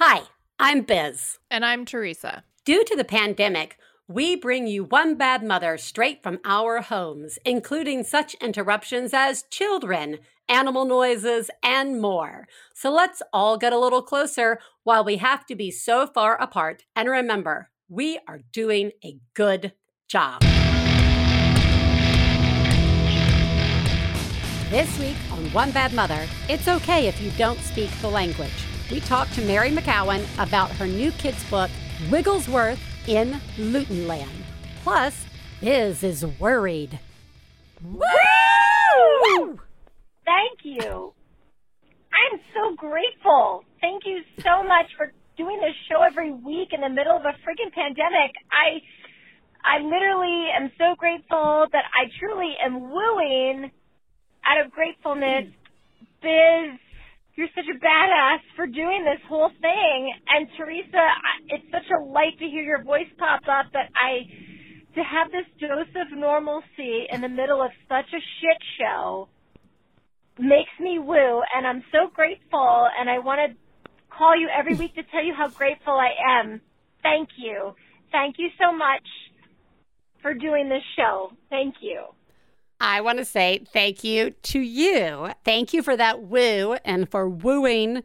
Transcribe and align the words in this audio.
Hi, 0.00 0.28
I'm 0.60 0.82
Biz. 0.82 1.38
And 1.50 1.64
I'm 1.64 1.84
Theresa. 1.84 2.44
Due 2.64 2.84
to 2.84 2.94
the 2.94 3.02
pandemic, 3.02 3.78
we 4.06 4.36
bring 4.36 4.68
you 4.68 4.84
One 4.84 5.16
Bad 5.16 5.42
Mother 5.42 5.76
straight 5.76 6.22
from 6.22 6.38
our 6.44 6.82
homes, 6.82 7.36
including 7.44 8.04
such 8.04 8.34
interruptions 8.34 9.12
as 9.12 9.42
children, 9.50 10.20
animal 10.48 10.84
noises, 10.84 11.50
and 11.64 12.00
more. 12.00 12.46
So 12.74 12.92
let's 12.92 13.22
all 13.32 13.58
get 13.58 13.72
a 13.72 13.78
little 13.78 14.02
closer 14.02 14.60
while 14.84 15.02
we 15.02 15.16
have 15.16 15.44
to 15.46 15.56
be 15.56 15.72
so 15.72 16.06
far 16.06 16.40
apart. 16.40 16.84
And 16.94 17.08
remember, 17.08 17.70
we 17.88 18.20
are 18.28 18.42
doing 18.52 18.92
a 19.04 19.18
good 19.34 19.72
job. 20.06 20.42
This 24.70 24.96
week 25.00 25.16
on 25.32 25.50
One 25.50 25.72
Bad 25.72 25.92
Mother, 25.92 26.24
it's 26.48 26.68
okay 26.68 27.08
if 27.08 27.20
you 27.20 27.32
don't 27.32 27.58
speak 27.58 27.90
the 28.00 28.06
language. 28.06 28.77
We 28.90 29.00
talk 29.00 29.28
to 29.32 29.44
Mary 29.44 29.70
McCowan 29.70 30.24
about 30.42 30.70
her 30.72 30.86
new 30.86 31.12
kids' 31.12 31.44
book, 31.50 31.70
Wigglesworth 32.10 32.80
in 33.06 33.38
Lutinland. 33.58 34.44
Plus, 34.82 35.26
Biz 35.60 36.02
is 36.02 36.24
worried. 36.40 36.98
Woo! 37.84 39.60
Thank 40.24 40.60
you. 40.62 41.12
I'm 42.12 42.40
so 42.54 42.74
grateful. 42.76 43.64
Thank 43.82 44.04
you 44.06 44.20
so 44.42 44.62
much 44.62 44.86
for 44.96 45.12
doing 45.36 45.60
this 45.60 45.74
show 45.90 46.02
every 46.02 46.32
week 46.32 46.68
in 46.72 46.80
the 46.80 46.88
middle 46.88 47.16
of 47.16 47.24
a 47.26 47.36
freaking 47.44 47.72
pandemic. 47.72 48.32
I 48.50 48.80
I 49.64 49.82
literally 49.82 50.46
am 50.56 50.70
so 50.78 50.94
grateful 50.96 51.66
that 51.72 51.84
I 51.92 52.08
truly 52.18 52.54
am 52.64 52.90
wooing 52.90 53.70
out 54.46 54.64
of 54.64 54.72
gratefulness. 54.72 55.44
Mm. 55.44 55.52
Biz, 56.22 56.80
you're 57.38 57.46
such 57.54 57.70
a 57.70 57.78
badass 57.78 58.40
for 58.56 58.66
doing 58.66 59.04
this 59.04 59.22
whole 59.28 59.50
thing. 59.60 60.12
And 60.28 60.48
Theresa, 60.56 61.06
it's 61.46 61.70
such 61.70 61.86
a 61.96 62.02
light 62.02 62.36
to 62.40 62.44
hear 62.44 62.64
your 62.64 62.82
voice 62.82 63.06
pop 63.16 63.42
up 63.48 63.70
that 63.74 63.90
I, 63.94 64.26
to 64.96 65.02
have 65.04 65.30
this 65.30 65.46
dose 65.60 65.86
of 65.94 66.18
normalcy 66.18 67.06
in 67.08 67.20
the 67.20 67.28
middle 67.28 67.62
of 67.62 67.70
such 67.88 68.06
a 68.12 68.18
shit 68.18 68.58
show 68.76 69.28
makes 70.36 70.72
me 70.80 70.98
woo. 70.98 71.42
And 71.54 71.64
I'm 71.64 71.84
so 71.92 72.10
grateful. 72.12 72.88
And 72.98 73.08
I 73.08 73.20
want 73.20 73.38
to 73.52 73.56
call 74.10 74.36
you 74.36 74.48
every 74.48 74.74
week 74.74 74.96
to 74.96 75.04
tell 75.04 75.24
you 75.24 75.32
how 75.32 75.48
grateful 75.48 75.94
I 75.94 76.40
am. 76.40 76.60
Thank 77.04 77.28
you. 77.36 77.76
Thank 78.10 78.34
you 78.38 78.48
so 78.60 78.76
much 78.76 79.06
for 80.22 80.34
doing 80.34 80.68
this 80.68 80.82
show. 80.96 81.30
Thank 81.50 81.76
you. 81.82 82.17
I 82.80 83.00
want 83.00 83.18
to 83.18 83.24
say 83.24 83.64
thank 83.72 84.04
you 84.04 84.30
to 84.30 84.60
you. 84.60 85.30
Thank 85.44 85.72
you 85.72 85.82
for 85.82 85.96
that 85.96 86.22
woo 86.22 86.76
and 86.84 87.10
for 87.10 87.28
wooing 87.28 88.02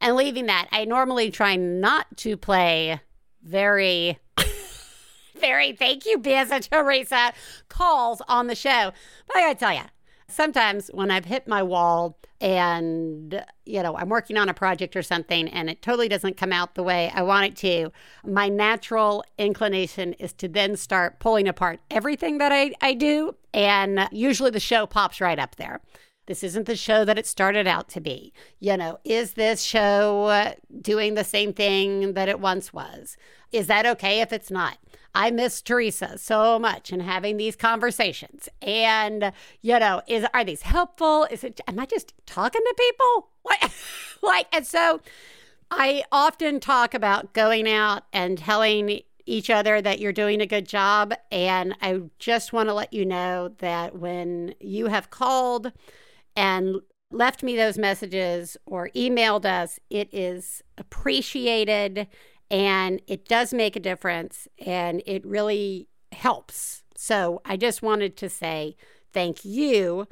and 0.00 0.16
leaving 0.16 0.46
that. 0.46 0.68
I 0.72 0.84
normally 0.84 1.30
try 1.30 1.56
not 1.56 2.06
to 2.18 2.36
play 2.36 3.00
very, 3.42 4.18
very 5.40 5.72
thank 5.72 6.06
you, 6.06 6.18
Biz 6.18 6.68
Theresa 6.70 7.32
calls 7.68 8.22
on 8.28 8.46
the 8.46 8.54
show. 8.54 8.92
But 9.26 9.36
I 9.36 9.40
gotta 9.40 9.58
tell 9.58 9.72
you, 9.74 9.82
sometimes 10.28 10.88
when 10.92 11.10
I've 11.10 11.24
hit 11.24 11.46
my 11.46 11.62
wall 11.62 12.18
and 12.40 13.42
you 13.64 13.82
know 13.82 13.96
I'm 13.96 14.08
working 14.08 14.36
on 14.36 14.48
a 14.48 14.54
project 14.54 14.96
or 14.96 15.02
something 15.02 15.48
and 15.48 15.70
it 15.70 15.82
totally 15.82 16.08
doesn't 16.08 16.36
come 16.36 16.52
out 16.52 16.74
the 16.74 16.82
way 16.82 17.10
I 17.14 17.22
want 17.22 17.46
it 17.46 17.56
to, 17.56 17.92
my 18.24 18.48
natural 18.48 19.24
inclination 19.38 20.14
is 20.14 20.32
to 20.34 20.48
then 20.48 20.76
start 20.76 21.20
pulling 21.20 21.48
apart 21.48 21.80
everything 21.90 22.38
that 22.38 22.52
I, 22.52 22.72
I 22.80 22.94
do. 22.94 23.36
And 23.52 24.08
usually 24.10 24.50
the 24.50 24.60
show 24.60 24.86
pops 24.86 25.20
right 25.20 25.38
up 25.38 25.56
there. 25.56 25.80
This 26.26 26.42
isn't 26.42 26.66
the 26.66 26.76
show 26.76 27.04
that 27.04 27.18
it 27.18 27.26
started 27.26 27.66
out 27.66 27.88
to 27.90 28.00
be. 28.00 28.32
You 28.58 28.78
know, 28.78 28.98
is 29.04 29.34
this 29.34 29.62
show 29.62 30.54
doing 30.80 31.14
the 31.14 31.24
same 31.24 31.52
thing 31.52 32.14
that 32.14 32.30
it 32.30 32.40
once 32.40 32.72
was? 32.72 33.16
Is 33.54 33.68
that 33.68 33.86
okay 33.86 34.20
if 34.20 34.32
it's 34.32 34.50
not? 34.50 34.78
I 35.14 35.30
miss 35.30 35.62
Theresa 35.62 36.18
so 36.18 36.58
much 36.58 36.90
and 36.90 37.00
having 37.00 37.36
these 37.36 37.54
conversations. 37.54 38.48
And, 38.60 39.32
you 39.62 39.78
know, 39.78 40.02
is 40.08 40.26
are 40.34 40.42
these 40.42 40.62
helpful? 40.62 41.28
Is 41.30 41.44
it 41.44 41.60
am 41.68 41.78
I 41.78 41.86
just 41.86 42.14
talking 42.26 42.62
to 42.62 42.74
people? 42.76 43.28
Like, 43.44 43.70
like 44.22 44.46
and 44.52 44.66
so 44.66 45.00
I 45.70 46.02
often 46.10 46.58
talk 46.58 46.94
about 46.94 47.32
going 47.32 47.68
out 47.68 48.02
and 48.12 48.36
telling 48.36 49.02
each 49.24 49.50
other 49.50 49.80
that 49.80 50.00
you're 50.00 50.12
doing 50.12 50.40
a 50.40 50.46
good 50.46 50.66
job. 50.66 51.14
And 51.30 51.76
I 51.80 52.00
just 52.18 52.52
want 52.52 52.68
to 52.68 52.74
let 52.74 52.92
you 52.92 53.06
know 53.06 53.54
that 53.58 53.96
when 53.96 54.56
you 54.58 54.86
have 54.86 55.10
called 55.10 55.70
and 56.34 56.80
left 57.12 57.44
me 57.44 57.56
those 57.56 57.78
messages 57.78 58.56
or 58.66 58.90
emailed 58.96 59.44
us, 59.44 59.78
it 59.90 60.08
is 60.12 60.62
appreciated 60.76 62.08
and 62.54 63.02
it 63.08 63.26
does 63.26 63.52
make 63.52 63.74
a 63.74 63.80
difference 63.80 64.46
and 64.64 65.02
it 65.06 65.26
really 65.26 65.88
helps. 66.12 66.84
So 66.94 67.42
I 67.44 67.56
just 67.56 67.82
wanted 67.82 68.16
to 68.18 68.30
say 68.30 68.76
thank 69.12 69.44
you 69.44 70.06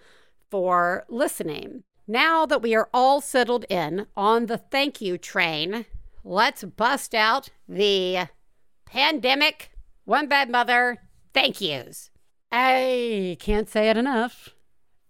for 0.50 1.04
listening. 1.08 1.84
Now 2.08 2.44
that 2.46 2.60
we 2.60 2.74
are 2.74 2.90
all 2.92 3.20
settled 3.20 3.64
in 3.70 4.06
on 4.16 4.46
the 4.46 4.58
thank 4.58 5.00
you 5.00 5.18
train, 5.18 5.86
let's 6.24 6.64
bust 6.64 7.14
out 7.14 7.50
the 7.68 8.26
pandemic, 8.86 9.70
one 10.04 10.26
bad 10.26 10.50
mother, 10.50 10.98
thank 11.32 11.60
yous. 11.60 12.10
I 12.50 13.36
can't 13.38 13.68
say 13.68 13.88
it 13.88 13.96
enough. 13.96 14.48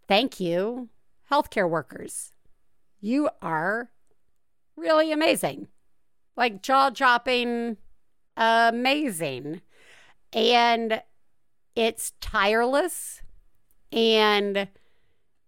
Thank 0.07 0.39
you, 0.39 0.91
healthcare 1.31 1.69
workers. 1.69 2.35
You 3.01 3.31
are 3.41 3.91
really 4.77 5.13
amazing 5.13 5.69
like 6.37 6.63
jaw 6.63 6.91
dropping, 6.91 7.77
amazing. 8.37 9.61
And 10.33 11.03
it's 11.77 12.13
tireless. 12.21 13.23
And 13.91 14.69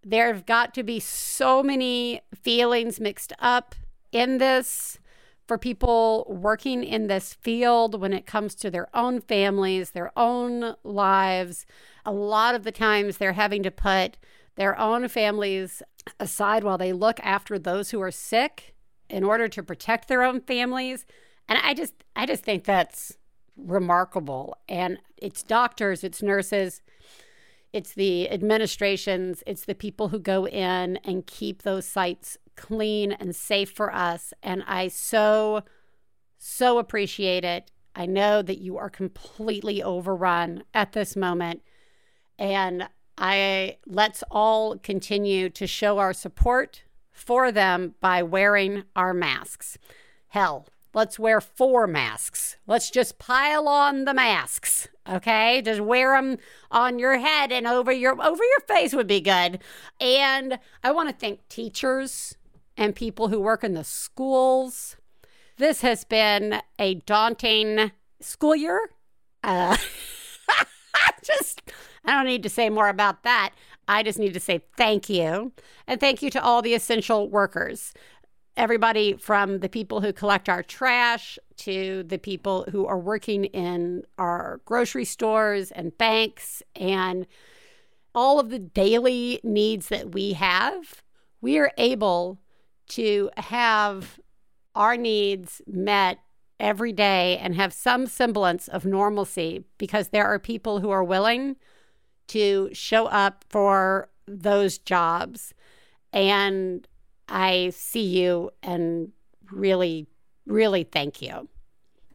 there 0.03 0.27
have 0.27 0.45
got 0.45 0.73
to 0.75 0.83
be 0.83 0.99
so 0.99 1.63
many 1.63 2.21
feelings 2.33 2.99
mixed 2.99 3.33
up 3.39 3.73
in 4.11 4.37
this 4.37 4.99
for 5.47 5.57
people 5.57 6.25
working 6.27 6.83
in 6.83 7.07
this 7.07 7.33
field 7.33 7.99
when 7.99 8.13
it 8.13 8.25
comes 8.25 8.55
to 8.55 8.71
their 8.71 8.87
own 8.95 9.21
families, 9.21 9.91
their 9.91 10.11
own 10.17 10.75
lives. 10.83 11.65
A 12.05 12.11
lot 12.11 12.55
of 12.55 12.63
the 12.63 12.71
times 12.71 13.17
they're 13.17 13.33
having 13.33 13.63
to 13.63 13.71
put 13.71 14.17
their 14.55 14.77
own 14.79 15.07
families 15.07 15.83
aside 16.19 16.63
while 16.63 16.77
they 16.77 16.93
look 16.93 17.19
after 17.21 17.59
those 17.59 17.91
who 17.91 18.01
are 18.01 18.11
sick 18.11 18.74
in 19.09 19.23
order 19.23 19.47
to 19.47 19.63
protect 19.63 20.07
their 20.07 20.23
own 20.23 20.41
families. 20.41 21.05
And 21.47 21.59
I 21.61 21.73
just 21.73 21.93
I 22.15 22.25
just 22.25 22.43
think 22.43 22.63
that's 22.63 23.17
remarkable. 23.57 24.57
And 24.67 24.99
it's 25.17 25.43
doctors, 25.43 26.03
it's 26.03 26.21
nurses, 26.21 26.81
it's 27.71 27.93
the 27.93 28.29
administrations, 28.31 29.43
it's 29.45 29.65
the 29.65 29.75
people 29.75 30.09
who 30.09 30.19
go 30.19 30.47
in 30.47 30.97
and 31.03 31.27
keep 31.27 31.61
those 31.61 31.85
sites 31.85 32.37
clean 32.55 33.11
and 33.11 33.35
safe 33.35 33.71
for 33.71 33.93
us. 33.93 34.33
And 34.41 34.63
I 34.65 34.87
so, 34.87 35.63
so 36.37 36.77
appreciate 36.77 37.43
it. 37.43 37.71
I 37.95 38.05
know 38.05 38.41
that 38.41 38.59
you 38.59 38.77
are 38.77 38.89
completely 38.89 39.81
overrun 39.81 40.63
at 40.73 40.93
this 40.93 41.15
moment. 41.15 41.61
And 42.37 42.89
I 43.17 43.77
let's 43.85 44.23
all 44.29 44.77
continue 44.77 45.49
to 45.49 45.67
show 45.67 45.97
our 45.99 46.13
support 46.13 46.83
for 47.15 47.51
them 47.51 47.95
by 48.01 48.21
wearing 48.21 48.83
our 48.95 49.13
masks. 49.13 49.77
Hell, 50.27 50.67
let's 50.93 51.17
wear 51.17 51.39
four 51.39 51.87
masks. 51.87 52.57
Let's 52.67 52.91
just 52.91 53.17
pile 53.17 53.67
on 53.67 54.03
the 54.03 54.13
masks. 54.13 54.89
Okay? 55.09 55.61
Just 55.63 55.81
wear 55.81 56.15
them 56.15 56.37
on 56.69 56.99
your 56.99 57.17
head 57.17 57.51
and 57.51 57.65
over 57.65 57.91
your 57.91 58.21
over 58.21 58.43
your 58.43 58.59
face 58.67 58.93
would 58.93 59.07
be 59.07 59.21
good. 59.21 59.59
And 59.99 60.59
I 60.83 60.91
want 60.91 61.09
to 61.09 61.15
thank 61.15 61.47
teachers 61.47 62.35
and 62.75 62.93
people 62.93 63.29
who 63.29 63.39
work 63.39 63.63
in 63.63 63.73
the 63.73 63.83
schools. 63.85 64.97
This 65.57 65.81
has 65.81 66.03
been 66.03 66.61
a 66.77 66.95
daunting 66.95 67.91
school 68.19 68.55
year. 68.55 68.89
Uh, 69.41 69.77
just 71.23 71.61
I 72.03 72.11
don't 72.11 72.25
need 72.25 72.43
to 72.43 72.49
say 72.49 72.69
more 72.69 72.89
about 72.89 73.23
that. 73.23 73.51
I 73.87 74.03
just 74.03 74.19
need 74.19 74.33
to 74.33 74.39
say 74.39 74.61
thank 74.77 75.09
you. 75.09 75.51
And 75.87 75.99
thank 75.99 76.21
you 76.21 76.29
to 76.31 76.43
all 76.43 76.61
the 76.61 76.73
essential 76.73 77.29
workers. 77.29 77.93
Everybody 78.57 79.13
from 79.13 79.59
the 79.59 79.69
people 79.69 80.01
who 80.01 80.13
collect 80.13 80.47
our 80.47 80.63
trash 80.63 81.37
to 81.57 82.03
the 82.03 82.17
people 82.17 82.65
who 82.71 82.85
are 82.85 82.99
working 82.99 83.45
in 83.45 84.03
our 84.17 84.61
grocery 84.65 85.05
stores 85.05 85.71
and 85.71 85.97
banks 85.97 86.63
and 86.75 87.27
all 88.13 88.39
of 88.39 88.49
the 88.49 88.59
daily 88.59 89.41
needs 89.43 89.89
that 89.89 90.13
we 90.13 90.33
have, 90.33 91.03
we 91.41 91.57
are 91.57 91.71
able 91.77 92.39
to 92.87 93.29
have 93.37 94.19
our 94.73 94.95
needs 94.95 95.61
met 95.67 96.19
every 96.59 96.93
day 96.93 97.37
and 97.37 97.55
have 97.55 97.73
some 97.73 98.07
semblance 98.07 98.67
of 98.69 98.85
normalcy 98.85 99.65
because 99.77 100.09
there 100.09 100.25
are 100.25 100.39
people 100.39 100.79
who 100.79 100.89
are 100.89 101.03
willing 101.03 101.57
to 102.27 102.69
show 102.73 103.05
up 103.07 103.45
for 103.49 104.09
those 104.27 104.77
jobs. 104.77 105.53
And 106.11 106.87
I 107.27 107.71
see 107.73 108.05
you 108.05 108.51
and 108.63 109.11
really 109.51 110.07
really 110.45 110.83
thank 110.83 111.21
you. 111.21 111.49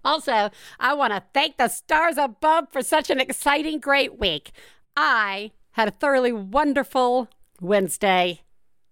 Also, 0.05 0.51
I 0.79 0.95
want 0.95 1.13
to 1.13 1.23
thank 1.35 1.57
the 1.57 1.69
stars 1.69 2.17
above 2.17 2.71
for 2.71 2.83
such 2.83 3.11
an 3.11 3.21
exciting, 3.21 3.81
great 3.81 4.19
week. 4.19 4.53
I 4.97 5.51
had 5.73 5.89
a 5.89 5.93
thoroughly 5.93 6.33
wonderful 6.33 7.29
Wednesday 7.61 8.43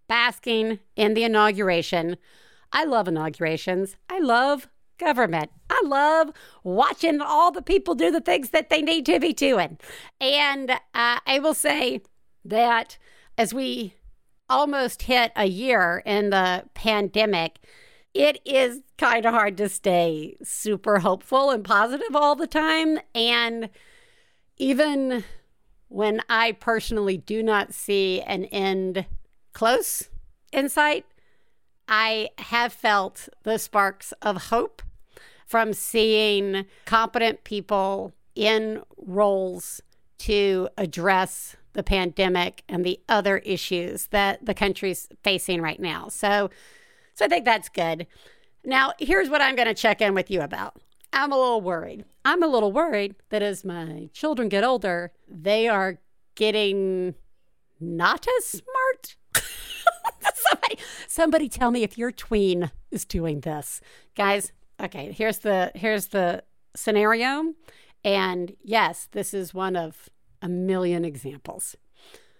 basking 0.06 0.80
in 0.96 1.14
the 1.14 1.24
inauguration. 1.24 2.16
I 2.72 2.84
love 2.84 3.08
inaugurations. 3.08 3.96
I 4.10 4.18
love 4.18 4.68
government. 4.98 5.50
I 5.70 5.80
love 5.84 6.30
watching 6.62 7.20
all 7.20 7.50
the 7.50 7.62
people 7.62 7.94
do 7.94 8.10
the 8.10 8.20
things 8.20 8.50
that 8.50 8.68
they 8.68 8.82
need 8.82 9.06
to 9.06 9.20
be 9.20 9.32
doing. 9.32 9.78
And 10.20 10.70
uh, 10.70 10.76
I 11.26 11.38
will 11.40 11.54
say 11.54 12.02
that 12.44 12.98
as 13.36 13.54
we 13.54 13.94
almost 14.48 15.02
hit 15.02 15.32
a 15.36 15.46
year 15.46 16.02
in 16.04 16.30
the 16.30 16.64
pandemic, 16.74 17.58
it 18.14 18.40
is 18.44 18.80
kind 18.96 19.26
of 19.26 19.34
hard 19.34 19.56
to 19.58 19.68
stay 19.68 20.36
super 20.42 21.00
hopeful 21.00 21.50
and 21.50 21.64
positive 21.64 22.16
all 22.16 22.34
the 22.34 22.46
time. 22.46 22.98
And 23.14 23.70
even 24.56 25.24
when 25.88 26.20
I 26.28 26.52
personally 26.52 27.16
do 27.16 27.42
not 27.42 27.74
see 27.74 28.20
an 28.22 28.44
end 28.46 29.06
close 29.52 30.08
in 30.52 30.68
sight, 30.68 31.04
I 31.86 32.30
have 32.38 32.72
felt 32.72 33.28
the 33.44 33.58
sparks 33.58 34.12
of 34.20 34.44
hope 34.44 34.82
from 35.48 35.72
seeing 35.72 36.66
competent 36.84 37.42
people 37.42 38.12
in 38.34 38.82
roles 38.98 39.80
to 40.18 40.68
address 40.76 41.56
the 41.72 41.82
pandemic 41.82 42.62
and 42.68 42.84
the 42.84 43.00
other 43.08 43.38
issues 43.38 44.08
that 44.08 44.44
the 44.44 44.54
country's 44.54 45.08
facing 45.24 45.62
right 45.62 45.80
now. 45.80 46.08
So, 46.08 46.50
so 47.14 47.24
I 47.24 47.28
think 47.28 47.44
that's 47.44 47.68
good. 47.68 48.06
Now, 48.64 48.92
here's 48.98 49.30
what 49.30 49.40
I'm 49.40 49.56
going 49.56 49.68
to 49.68 49.74
check 49.74 50.02
in 50.02 50.14
with 50.14 50.30
you 50.30 50.42
about. 50.42 50.76
I'm 51.12 51.32
a 51.32 51.38
little 51.38 51.62
worried. 51.62 52.04
I'm 52.24 52.42
a 52.42 52.46
little 52.48 52.70
worried 52.70 53.14
that 53.30 53.42
as 53.42 53.64
my 53.64 54.10
children 54.12 54.50
get 54.50 54.64
older, 54.64 55.12
they 55.26 55.66
are 55.66 55.98
getting 56.34 57.14
not 57.80 58.26
as 58.38 58.44
smart. 58.44 59.16
somebody, 60.34 60.78
somebody 61.06 61.48
tell 61.48 61.70
me 61.70 61.82
if 61.82 61.96
your 61.96 62.12
tween 62.12 62.70
is 62.90 63.04
doing 63.04 63.40
this. 63.40 63.80
Guys, 64.14 64.52
okay, 64.80 65.12
here's 65.12 65.38
the 65.38 65.72
here's 65.74 66.08
the 66.08 66.42
scenario. 66.74 67.54
And 68.04 68.54
yes, 68.62 69.08
this 69.10 69.34
is 69.34 69.52
one 69.52 69.76
of 69.76 70.08
a 70.40 70.48
million 70.48 71.04
examples. 71.04 71.76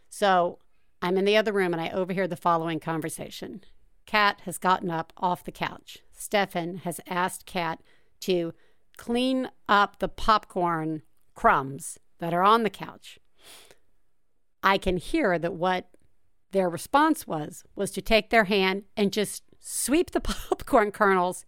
So 0.08 0.58
I'm 1.02 1.16
in 1.16 1.24
the 1.24 1.36
other 1.36 1.52
room 1.52 1.72
and 1.72 1.82
I 1.82 1.90
overhear 1.90 2.28
the 2.28 2.36
following 2.36 2.80
conversation. 2.80 3.62
Kat 4.06 4.40
has 4.44 4.58
gotten 4.58 4.90
up 4.90 5.12
off 5.16 5.44
the 5.44 5.52
couch. 5.52 5.98
Stefan 6.12 6.78
has 6.78 7.00
asked 7.08 7.44
Kat 7.44 7.80
to 8.20 8.54
clean 8.96 9.50
up 9.68 9.98
the 9.98 10.08
popcorn 10.08 11.02
crumbs 11.34 11.98
that 12.18 12.34
are 12.34 12.42
on 12.42 12.62
the 12.62 12.70
couch. 12.70 13.18
I 14.62 14.78
can 14.78 14.96
hear 14.96 15.38
that 15.38 15.54
what 15.54 15.90
their 16.50 16.68
response 16.68 17.26
was 17.26 17.64
was 17.76 17.90
to 17.92 18.02
take 18.02 18.30
their 18.30 18.44
hand 18.44 18.84
and 18.96 19.12
just 19.12 19.42
sweep 19.60 20.10
the 20.10 20.20
popcorn 20.20 20.90
kernels 20.90 21.44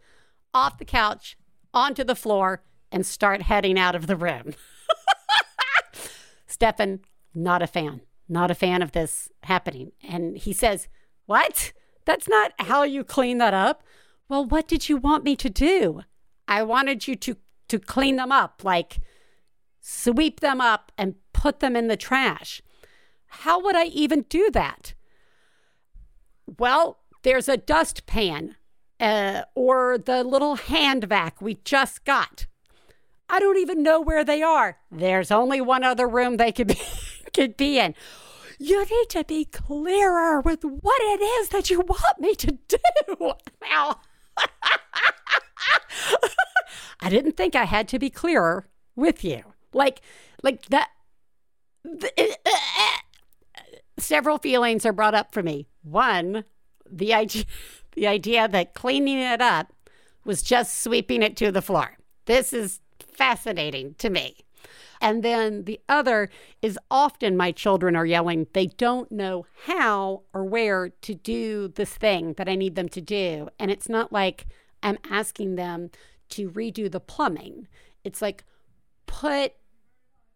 off 0.52 0.78
the 0.78 0.84
couch 0.84 1.36
onto 1.72 2.04
the 2.04 2.14
floor 2.14 2.62
and 2.92 3.06
start 3.06 3.42
heading 3.42 3.78
out 3.78 3.94
of 3.94 4.06
the 4.06 4.16
room. 4.16 4.54
Stefan, 6.46 7.00
not 7.34 7.62
a 7.62 7.66
fan, 7.66 8.00
not 8.28 8.50
a 8.50 8.54
fan 8.54 8.82
of 8.82 8.92
this 8.92 9.30
happening. 9.44 9.92
And 10.02 10.36
he 10.36 10.52
says, 10.52 10.88
What? 11.26 11.72
That's 12.04 12.28
not 12.28 12.52
how 12.58 12.82
you 12.82 13.04
clean 13.04 13.38
that 13.38 13.54
up. 13.54 13.82
Well, 14.28 14.44
what 14.44 14.66
did 14.66 14.88
you 14.88 14.96
want 14.96 15.24
me 15.24 15.36
to 15.36 15.50
do? 15.50 16.02
I 16.48 16.62
wanted 16.62 17.06
you 17.06 17.14
to, 17.16 17.36
to 17.68 17.78
clean 17.78 18.16
them 18.16 18.32
up, 18.32 18.62
like 18.64 18.98
sweep 19.80 20.40
them 20.40 20.60
up 20.60 20.92
and 20.98 21.14
put 21.32 21.60
them 21.60 21.76
in 21.76 21.88
the 21.88 21.96
trash. 21.96 22.62
How 23.26 23.62
would 23.62 23.76
I 23.76 23.84
even 23.84 24.22
do 24.28 24.50
that? 24.52 24.94
Well, 26.58 26.98
there's 27.22 27.48
a 27.48 27.56
dustpan 27.56 28.56
uh, 29.00 29.42
or 29.54 29.98
the 29.98 30.22
little 30.22 30.56
hand 30.56 31.04
vac 31.04 31.40
we 31.40 31.54
just 31.64 32.04
got. 32.04 32.46
I 33.28 33.40
don't 33.40 33.58
even 33.58 33.82
know 33.82 34.00
where 34.00 34.24
they 34.24 34.42
are. 34.42 34.78
There's 34.90 35.30
only 35.30 35.60
one 35.60 35.84
other 35.84 36.06
room 36.06 36.36
they 36.36 36.52
could 36.52 36.66
be, 36.66 36.80
could 37.34 37.56
be 37.56 37.78
in. 37.78 37.94
You 38.58 38.84
need 38.84 39.08
to 39.10 39.24
be 39.24 39.46
clearer 39.46 40.40
with 40.40 40.62
what 40.64 41.00
it 41.00 41.22
is 41.22 41.48
that 41.48 41.70
you 41.70 41.80
want 41.80 42.20
me 42.20 42.34
to 42.34 42.58
do. 42.68 42.76
Now, 43.62 44.00
I 47.00 47.08
didn't 47.08 47.36
think 47.36 47.54
I 47.54 47.64
had 47.64 47.88
to 47.88 47.98
be 47.98 48.10
clearer 48.10 48.66
with 48.96 49.24
you. 49.24 49.42
Like, 49.72 50.00
like 50.42 50.66
that. 50.66 50.90
The, 51.84 52.10
uh, 52.18 52.50
uh, 53.56 53.62
several 53.98 54.38
feelings 54.38 54.84
are 54.84 54.92
brought 54.92 55.14
up 55.14 55.32
for 55.32 55.42
me. 55.42 55.68
One, 55.82 56.44
the 56.90 57.14
idea 57.14 57.44
the 57.92 58.06
idea 58.06 58.48
that 58.48 58.74
cleaning 58.74 59.18
it 59.18 59.40
up 59.40 59.72
was 60.24 60.42
just 60.42 60.82
sweeping 60.82 61.22
it 61.22 61.36
to 61.38 61.50
the 61.50 61.62
floor. 61.62 61.96
This 62.26 62.52
is 62.52 62.80
fascinating 62.98 63.94
to 63.98 64.10
me. 64.10 64.36
And 65.00 65.22
then 65.22 65.64
the 65.64 65.80
other 65.88 66.28
is 66.60 66.78
often 66.90 67.36
my 67.36 67.52
children 67.52 67.96
are 67.96 68.04
yelling, 68.04 68.46
they 68.52 68.66
don't 68.66 69.10
know 69.10 69.46
how 69.64 70.22
or 70.34 70.44
where 70.44 70.90
to 70.90 71.14
do 71.14 71.68
this 71.68 71.94
thing 71.94 72.34
that 72.34 72.48
I 72.48 72.54
need 72.54 72.74
them 72.74 72.88
to 72.90 73.00
do. 73.00 73.48
And 73.58 73.70
it's 73.70 73.88
not 73.88 74.12
like 74.12 74.46
I'm 74.82 74.98
asking 75.08 75.56
them 75.56 75.90
to 76.30 76.50
redo 76.50 76.90
the 76.90 77.00
plumbing, 77.00 77.66
it's 78.04 78.22
like 78.22 78.44
put 79.06 79.54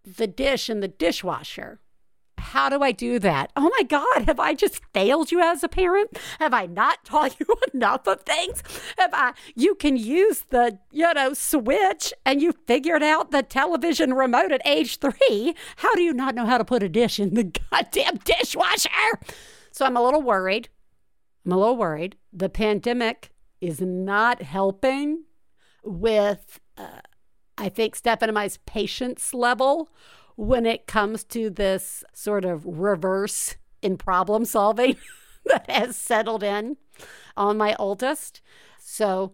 the 0.05 0.27
dish 0.27 0.69
in 0.69 0.81
the 0.81 0.89
dishwasher 0.89 1.81
how 2.45 2.69
do 2.69 2.83
I 2.83 2.93
do 2.93 3.19
that? 3.19 3.51
Oh 3.57 3.71
my 3.77 3.83
God, 3.83 4.27
have 4.27 4.39
I 4.39 4.55
just 4.55 4.81
failed 4.93 5.33
you 5.33 5.41
as 5.41 5.65
a 5.65 5.69
parent? 5.69 6.19
Have 6.39 6.53
I 6.53 6.67
not 6.67 7.05
taught 7.05 7.37
you 7.41 7.47
enough 7.73 8.07
of 8.07 8.23
things? 8.23 8.63
Have 8.99 9.11
I, 9.13 9.33
you 9.55 9.75
can 9.75 9.97
use 9.97 10.45
the, 10.51 10.79
you 10.93 11.13
know, 11.15 11.33
switch 11.33 12.13
and 12.25 12.43
you 12.43 12.53
figured 12.67 13.03
out 13.03 13.31
the 13.31 13.43
television 13.43 14.15
remote 14.15 14.53
at 14.53 14.61
age 14.67 14.99
three. 14.99 15.55
How 15.77 15.95
do 15.95 16.03
you 16.03 16.13
not 16.13 16.35
know 16.35 16.47
how 16.47 16.59
to 16.59 16.65
put 16.65 16.83
a 16.83 16.89
dish 16.89 17.19
in 17.19 17.35
the 17.35 17.45
goddamn 17.71 18.19
dishwasher? 18.25 18.91
So 19.73 19.87
I'm 19.87 19.97
a 19.97 20.03
little 20.03 20.23
worried. 20.23 20.69
I'm 21.45 21.53
a 21.53 21.59
little 21.59 21.77
worried. 21.77 22.17
The 22.33 22.49
pandemic 22.49 23.31
is 23.61 23.81
not 23.81 24.43
helping 24.43 25.25
with, 25.83 26.61
uh, 26.77 27.01
I 27.57 27.71
think, 27.71 27.97
Stefan 27.97 28.37
and 28.37 28.59
patience 28.67 29.33
level 29.33 29.89
when 30.37 30.67
it 30.67 30.87
comes 30.87 31.25
to 31.25 31.51
this 31.51 32.05
sort 32.13 32.45
of 32.45 32.65
reverse 32.65 33.57
in 33.83 33.97
problem 33.97 34.45
solving 34.45 34.97
that 35.47 35.69
has 35.71 35.97
settled 35.97 36.43
in 36.43 36.77
on 37.37 37.57
my 37.57 37.77
oldest. 37.79 38.41
So 38.79 39.33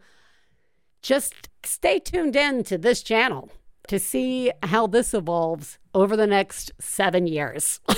just 1.03 1.49
stay 1.65 1.99
tuned 1.99 2.37
in 2.37 2.63
to 2.65 2.77
this 2.77 3.03
channel 3.03 3.51
to 3.89 3.99
see 3.99 4.53
how 4.63 4.87
this 4.87 5.15
evolves 5.15 5.79
over 5.95 6.17
the 6.17 6.27
next 6.27 6.71
seven 6.79 7.27
years. 7.27 7.81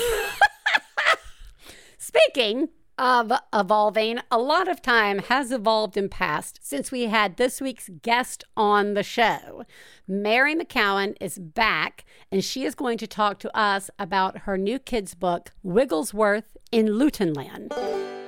Speaking 1.98 2.68
of 2.98 3.32
evolving, 3.52 4.18
a 4.30 4.38
lot 4.38 4.68
of 4.68 4.82
time 4.82 5.18
has 5.20 5.52
evolved 5.52 5.96
and 5.96 6.10
passed 6.10 6.58
since 6.62 6.90
we 6.90 7.02
had 7.06 7.36
this 7.36 7.60
week's 7.60 7.90
guest 8.02 8.44
on 8.56 8.94
the 8.94 9.02
show. 9.02 9.64
Mary 10.06 10.54
McCowan 10.54 11.16
is 11.20 11.38
back, 11.38 12.04
and 12.30 12.44
she 12.44 12.64
is 12.64 12.74
going 12.74 12.98
to 12.98 13.06
talk 13.06 13.38
to 13.40 13.56
us 13.56 13.90
about 13.98 14.38
her 14.38 14.58
new 14.58 14.78
kids' 14.78 15.14
book, 15.14 15.50
Wigglesworth 15.62 16.56
in 16.70 16.86
Lutinland. 16.86 17.72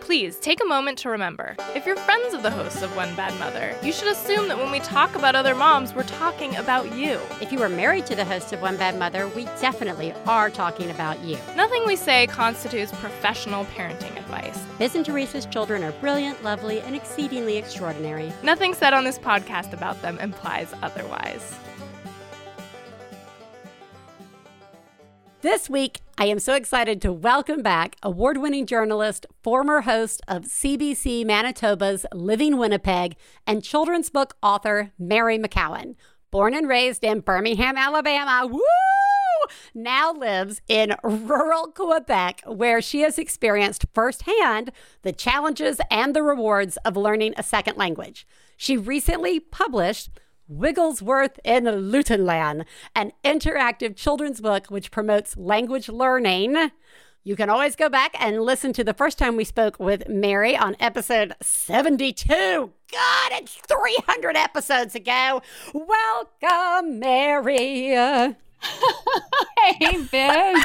Please 0.04 0.38
take 0.38 0.62
a 0.62 0.66
moment 0.66 0.98
to 0.98 1.08
remember 1.08 1.56
if 1.74 1.86
you're 1.86 1.96
friends 1.96 2.34
of 2.34 2.42
the 2.42 2.50
hosts 2.50 2.82
of 2.82 2.94
One 2.94 3.14
Bad 3.16 3.38
Mother, 3.40 3.74
you 3.82 3.90
should 3.90 4.08
assume 4.08 4.48
that 4.48 4.58
when 4.58 4.70
we 4.70 4.80
talk 4.80 5.16
about 5.16 5.34
other 5.34 5.54
moms, 5.54 5.94
we're 5.94 6.02
talking 6.02 6.54
about 6.56 6.94
you. 6.94 7.18
If 7.40 7.50
you 7.50 7.62
are 7.62 7.70
married 7.70 8.04
to 8.06 8.14
the 8.14 8.24
host 8.24 8.52
of 8.52 8.60
One 8.60 8.76
Bad 8.76 8.98
Mother, 8.98 9.28
we 9.28 9.46
definitely 9.62 10.12
are 10.26 10.50
talking 10.50 10.90
about 10.90 11.24
you. 11.24 11.38
Nothing 11.56 11.86
we 11.86 11.96
say 11.96 12.26
constitutes 12.26 12.92
professional 12.92 13.64
parenting 13.64 14.14
advice. 14.18 14.53
Biz 14.78 14.96
and 14.96 15.06
Theresa's 15.06 15.46
children 15.46 15.82
are 15.84 15.92
brilliant, 15.92 16.42
lovely, 16.42 16.80
and 16.80 16.94
exceedingly 16.96 17.56
extraordinary. 17.56 18.32
Nothing 18.42 18.74
said 18.74 18.92
on 18.92 19.04
this 19.04 19.18
podcast 19.18 19.72
about 19.72 20.00
them 20.02 20.18
implies 20.18 20.72
otherwise. 20.82 21.58
This 25.44 25.68
week, 25.68 26.00
I 26.16 26.24
am 26.24 26.38
so 26.38 26.54
excited 26.54 27.02
to 27.02 27.12
welcome 27.12 27.60
back 27.60 27.96
award 28.02 28.38
winning 28.38 28.64
journalist, 28.64 29.26
former 29.42 29.82
host 29.82 30.22
of 30.26 30.44
CBC 30.44 31.26
Manitoba's 31.26 32.06
Living 32.14 32.56
Winnipeg, 32.56 33.16
and 33.46 33.62
children's 33.62 34.08
book 34.08 34.36
author 34.42 34.92
Mary 34.98 35.38
McCowan. 35.38 35.96
Born 36.30 36.54
and 36.54 36.66
raised 36.66 37.04
in 37.04 37.20
Birmingham, 37.20 37.76
Alabama, 37.76 38.46
woo! 38.46 38.60
Now 39.74 40.12
lives 40.12 40.60
in 40.68 40.94
rural 41.02 41.68
Quebec, 41.68 42.42
where 42.46 42.80
she 42.80 43.00
has 43.00 43.18
experienced 43.18 43.86
firsthand 43.92 44.70
the 45.02 45.12
challenges 45.12 45.80
and 45.90 46.14
the 46.14 46.22
rewards 46.22 46.76
of 46.78 46.96
learning 46.96 47.34
a 47.36 47.42
second 47.42 47.76
language. 47.76 48.26
She 48.56 48.76
recently 48.76 49.40
published 49.40 50.10
Wigglesworth 50.46 51.40
in 51.42 51.64
Lutinland, 51.64 52.64
an 52.94 53.12
interactive 53.24 53.96
children's 53.96 54.40
book 54.40 54.66
which 54.66 54.90
promotes 54.90 55.36
language 55.36 55.88
learning. 55.88 56.70
You 57.26 57.36
can 57.36 57.48
always 57.48 57.74
go 57.74 57.88
back 57.88 58.14
and 58.20 58.42
listen 58.42 58.74
to 58.74 58.84
the 58.84 58.92
first 58.92 59.16
time 59.16 59.36
we 59.36 59.44
spoke 59.44 59.80
with 59.80 60.06
Mary 60.08 60.54
on 60.54 60.76
episode 60.78 61.34
72. 61.40 62.26
God, 62.28 63.32
it's 63.32 63.54
300 63.54 64.36
episodes 64.36 64.94
ago. 64.94 65.40
Welcome, 65.72 66.98
Mary. 66.98 68.36
hey, 69.80 69.96
Biz. 70.10 70.64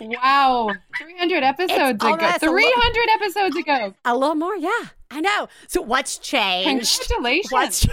Wow. 0.00 0.70
300 0.98 1.42
episodes 1.42 2.04
ago. 2.04 2.32
300 2.38 3.08
episodes 3.14 3.56
ago. 3.56 3.94
A 4.04 4.16
little 4.16 4.34
more, 4.34 4.56
yeah. 4.56 4.88
I 5.10 5.20
know. 5.20 5.48
So 5.68 5.80
what's 5.80 6.18
changed? 6.18 7.00
Congratulations. 7.00 7.52
What's... 7.52 7.86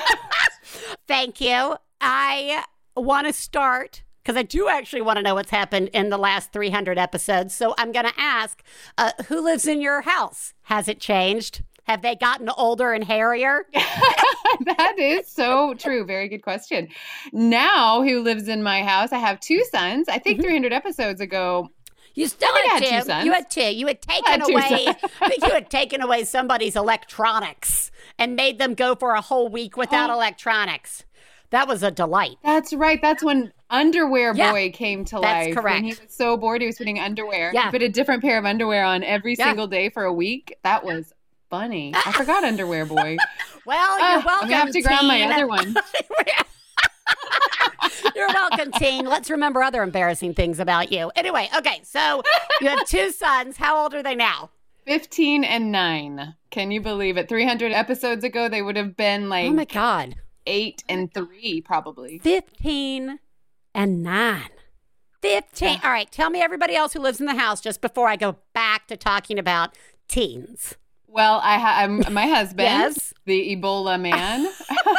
Thank 1.08 1.40
you. 1.40 1.76
I 2.00 2.64
want 2.96 3.26
to 3.26 3.32
start 3.32 4.02
because 4.22 4.36
I 4.36 4.42
do 4.42 4.68
actually 4.68 5.02
want 5.02 5.18
to 5.18 5.22
know 5.22 5.34
what's 5.34 5.50
happened 5.50 5.88
in 5.92 6.10
the 6.10 6.18
last 6.18 6.52
300 6.52 6.98
episodes. 6.98 7.54
So 7.54 7.74
I'm 7.78 7.92
going 7.92 8.06
to 8.06 8.14
ask 8.18 8.62
uh, 8.98 9.12
who 9.28 9.40
lives 9.40 9.66
in 9.66 9.80
your 9.80 10.02
house? 10.02 10.52
Has 10.62 10.88
it 10.88 11.00
changed? 11.00 11.62
Have 11.86 12.02
they 12.02 12.16
gotten 12.16 12.48
older 12.50 12.92
and 12.92 13.04
hairier? 13.04 13.64
that 13.72 14.94
is 14.98 15.28
so 15.28 15.74
true. 15.74 16.04
Very 16.04 16.28
good 16.28 16.42
question. 16.42 16.88
Now, 17.32 18.02
who 18.02 18.22
lives 18.22 18.48
in 18.48 18.62
my 18.62 18.82
house? 18.82 19.12
I 19.12 19.18
have 19.18 19.38
two 19.38 19.64
sons. 19.70 20.08
I 20.08 20.18
think 20.18 20.38
mm-hmm. 20.38 20.48
300 20.48 20.72
episodes 20.72 21.20
ago, 21.20 21.70
you 22.14 22.26
still 22.26 22.52
had, 22.52 22.82
had, 22.82 23.04
two. 23.04 23.26
You 23.26 23.32
had 23.32 23.50
two. 23.50 23.60
You 23.60 23.86
had 23.86 24.02
taken 24.02 24.40
had 24.40 24.50
away. 24.50 24.86
you 25.42 25.50
had 25.50 25.70
taken 25.70 26.02
away 26.02 26.24
somebody's 26.24 26.74
electronics 26.74 27.92
and 28.18 28.34
made 28.34 28.58
them 28.58 28.74
go 28.74 28.96
for 28.96 29.12
a 29.12 29.20
whole 29.20 29.48
week 29.48 29.76
without 29.76 30.10
oh. 30.10 30.14
electronics. 30.14 31.04
That 31.50 31.68
was 31.68 31.84
a 31.84 31.92
delight. 31.92 32.36
That's 32.42 32.72
right. 32.72 33.00
That's 33.00 33.22
when 33.22 33.52
Underwear 33.70 34.34
yeah, 34.34 34.52
Boy 34.52 34.70
came 34.72 35.04
to 35.06 35.20
life. 35.20 35.46
That's 35.46 35.54
correct. 35.54 35.76
When 35.76 35.84
he 35.84 35.90
was 35.90 36.00
so 36.08 36.36
bored, 36.36 36.60
he 36.60 36.66
was 36.66 36.78
putting 36.78 36.98
underwear. 37.00 37.50
Yeah. 37.52 37.66
He 37.66 37.70
put 37.70 37.82
a 37.82 37.88
different 37.88 38.22
pair 38.22 38.38
of 38.38 38.44
underwear 38.44 38.84
on 38.84 39.02
every 39.02 39.34
yeah. 39.38 39.46
single 39.46 39.66
day 39.66 39.90
for 39.90 40.04
a 40.04 40.12
week. 40.12 40.56
That 40.62 40.84
was 40.84 41.12
funny. 41.50 41.92
I 41.94 42.12
forgot 42.12 42.44
Underwear 42.44 42.86
Boy. 42.86 43.16
well, 43.66 43.98
you're 43.98 44.20
uh, 44.20 44.22
welcome. 44.24 44.48
Gonna 44.48 44.64
have 44.64 44.72
to 44.72 44.82
grab 44.82 45.04
my 45.04 45.22
other 45.22 45.46
one. 45.46 45.76
You're 48.14 48.28
welcome, 48.28 48.72
teen. 48.72 49.06
Let's 49.06 49.30
remember 49.30 49.62
other 49.62 49.82
embarrassing 49.82 50.34
things 50.34 50.58
about 50.58 50.90
you. 50.90 51.10
Anyway, 51.14 51.48
okay, 51.56 51.80
so 51.84 52.22
you 52.60 52.68
have 52.68 52.86
two 52.86 53.10
sons. 53.10 53.58
How 53.58 53.82
old 53.82 53.94
are 53.94 54.02
they 54.02 54.14
now? 54.14 54.50
15 54.86 55.44
and 55.44 55.72
9. 55.72 56.34
Can 56.50 56.70
you 56.70 56.80
believe 56.80 57.16
it? 57.16 57.28
300 57.28 57.72
episodes 57.72 58.24
ago, 58.24 58.48
they 58.48 58.62
would 58.62 58.76
have 58.76 58.96
been 58.96 59.28
like. 59.28 59.46
Oh 59.46 59.52
my 59.52 59.64
God. 59.64 60.16
8 60.46 60.84
and 60.88 61.12
3, 61.12 61.60
probably. 61.62 62.18
15 62.20 63.18
and 63.74 64.02
9. 64.02 64.42
15. 65.22 65.80
All 65.82 65.90
right, 65.90 66.10
tell 66.10 66.30
me 66.30 66.40
everybody 66.40 66.76
else 66.76 66.92
who 66.92 67.00
lives 67.00 67.20
in 67.20 67.26
the 67.26 67.34
house 67.34 67.60
just 67.60 67.80
before 67.80 68.08
I 68.08 68.16
go 68.16 68.36
back 68.54 68.86
to 68.88 68.96
talking 68.96 69.38
about 69.38 69.76
teens. 70.08 70.76
Well, 71.08 71.40
I 71.42 71.56
have 71.58 72.10
my 72.10 72.26
husband, 72.26 72.68
yes. 72.68 73.14
the 73.24 73.56
Ebola 73.56 74.00
man, 74.00 74.52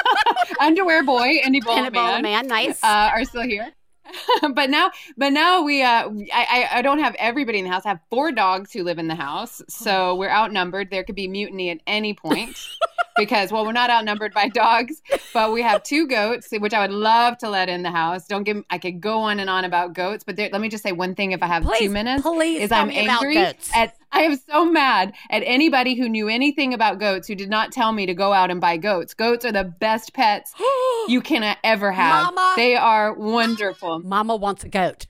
underwear 0.60 1.04
boy, 1.04 1.40
and 1.44 1.54
Ebola, 1.54 1.78
and 1.78 1.94
Ebola 1.94 1.94
man, 1.94 2.22
man, 2.24 2.48
nice, 2.48 2.84
uh, 2.84 3.12
are 3.14 3.24
still 3.26 3.44
here. 3.44 3.72
but 4.54 4.70
now, 4.70 4.92
but 5.18 5.34
now 5.34 5.62
we, 5.62 5.84
uh, 5.84 6.10
I, 6.34 6.70
I 6.72 6.82
don't 6.82 7.00
have 7.00 7.16
everybody 7.20 7.60
in 7.60 7.66
the 7.66 7.72
house. 7.72 7.86
I 7.86 7.90
have 7.90 8.00
four 8.10 8.32
dogs 8.32 8.72
who 8.74 8.84
live 8.84 9.00
in 9.00 9.08
the 9.08 9.16
house, 9.16 9.62
so 9.70 10.16
we're 10.16 10.30
outnumbered. 10.30 10.90
There 10.92 11.04
could 11.04 11.16
be 11.16 11.28
mutiny 11.28 11.70
at 11.70 11.80
any 11.86 12.14
point 12.14 12.58
because, 13.18 13.52
well, 13.52 13.66
we're 13.66 13.72
not 13.72 13.90
outnumbered 13.90 14.34
by 14.34 14.50
dogs, 14.50 15.02
but 15.34 15.52
we 15.52 15.62
have 15.62 15.84
two 15.84 16.08
goats, 16.08 16.50
which 16.52 16.74
I 16.74 16.82
would 16.82 16.96
love 16.96 17.38
to 17.40 17.50
let 17.50 17.70
in 17.70 17.84
the 17.84 17.92
house. 17.92 18.28
Don't 18.28 18.44
give, 18.44 18.64
I 18.70 18.78
could 18.78 19.02
go 19.02 19.20
on 19.20 19.40
and 19.40 19.50
on 19.50 19.66
about 19.66 19.94
goats, 19.94 20.24
but 20.24 20.36
there, 20.36 20.50
let 20.52 20.62
me 20.62 20.70
just 20.70 20.84
say 20.84 20.92
one 20.92 21.16
thing. 21.16 21.32
If 21.32 21.44
I 21.44 21.48
have 21.48 21.64
please, 21.64 21.80
two 21.80 21.90
minutes, 21.90 22.22
please 22.22 22.62
is 22.62 22.72
I'm 22.72 22.90
angry 22.92 23.38
at 23.38 23.94
I 24.12 24.22
am 24.22 24.38
so 24.38 24.66
mad 24.66 25.14
at 25.30 25.44
anybody 25.46 25.96
who 25.96 26.08
knew 26.08 26.30
anything 26.30 26.74
about 26.74 27.00
goats 27.00 27.28
who 27.28 27.36
did 27.36 27.50
not 27.50 27.72
tell 27.72 27.92
me 27.92 28.06
to 28.06 28.14
go 28.14 28.34
out 28.34 28.50
and 28.50 28.62
buy 28.62 28.78
goats. 28.78 29.14
Goats 29.14 29.44
are 29.46 29.52
the 29.52 29.66
best 29.66 30.14
pets 30.14 30.54
you 31.08 31.22
can 31.22 31.44
uh, 31.44 31.56
ever 31.64 31.92
have. 31.92 32.34
Mama, 32.34 32.54
they 32.56 32.76
are 32.76 33.14
wonderful. 33.14 34.00
Mama 34.00 34.36
wants 34.36 34.64
a 34.64 34.70
goat. 34.70 35.08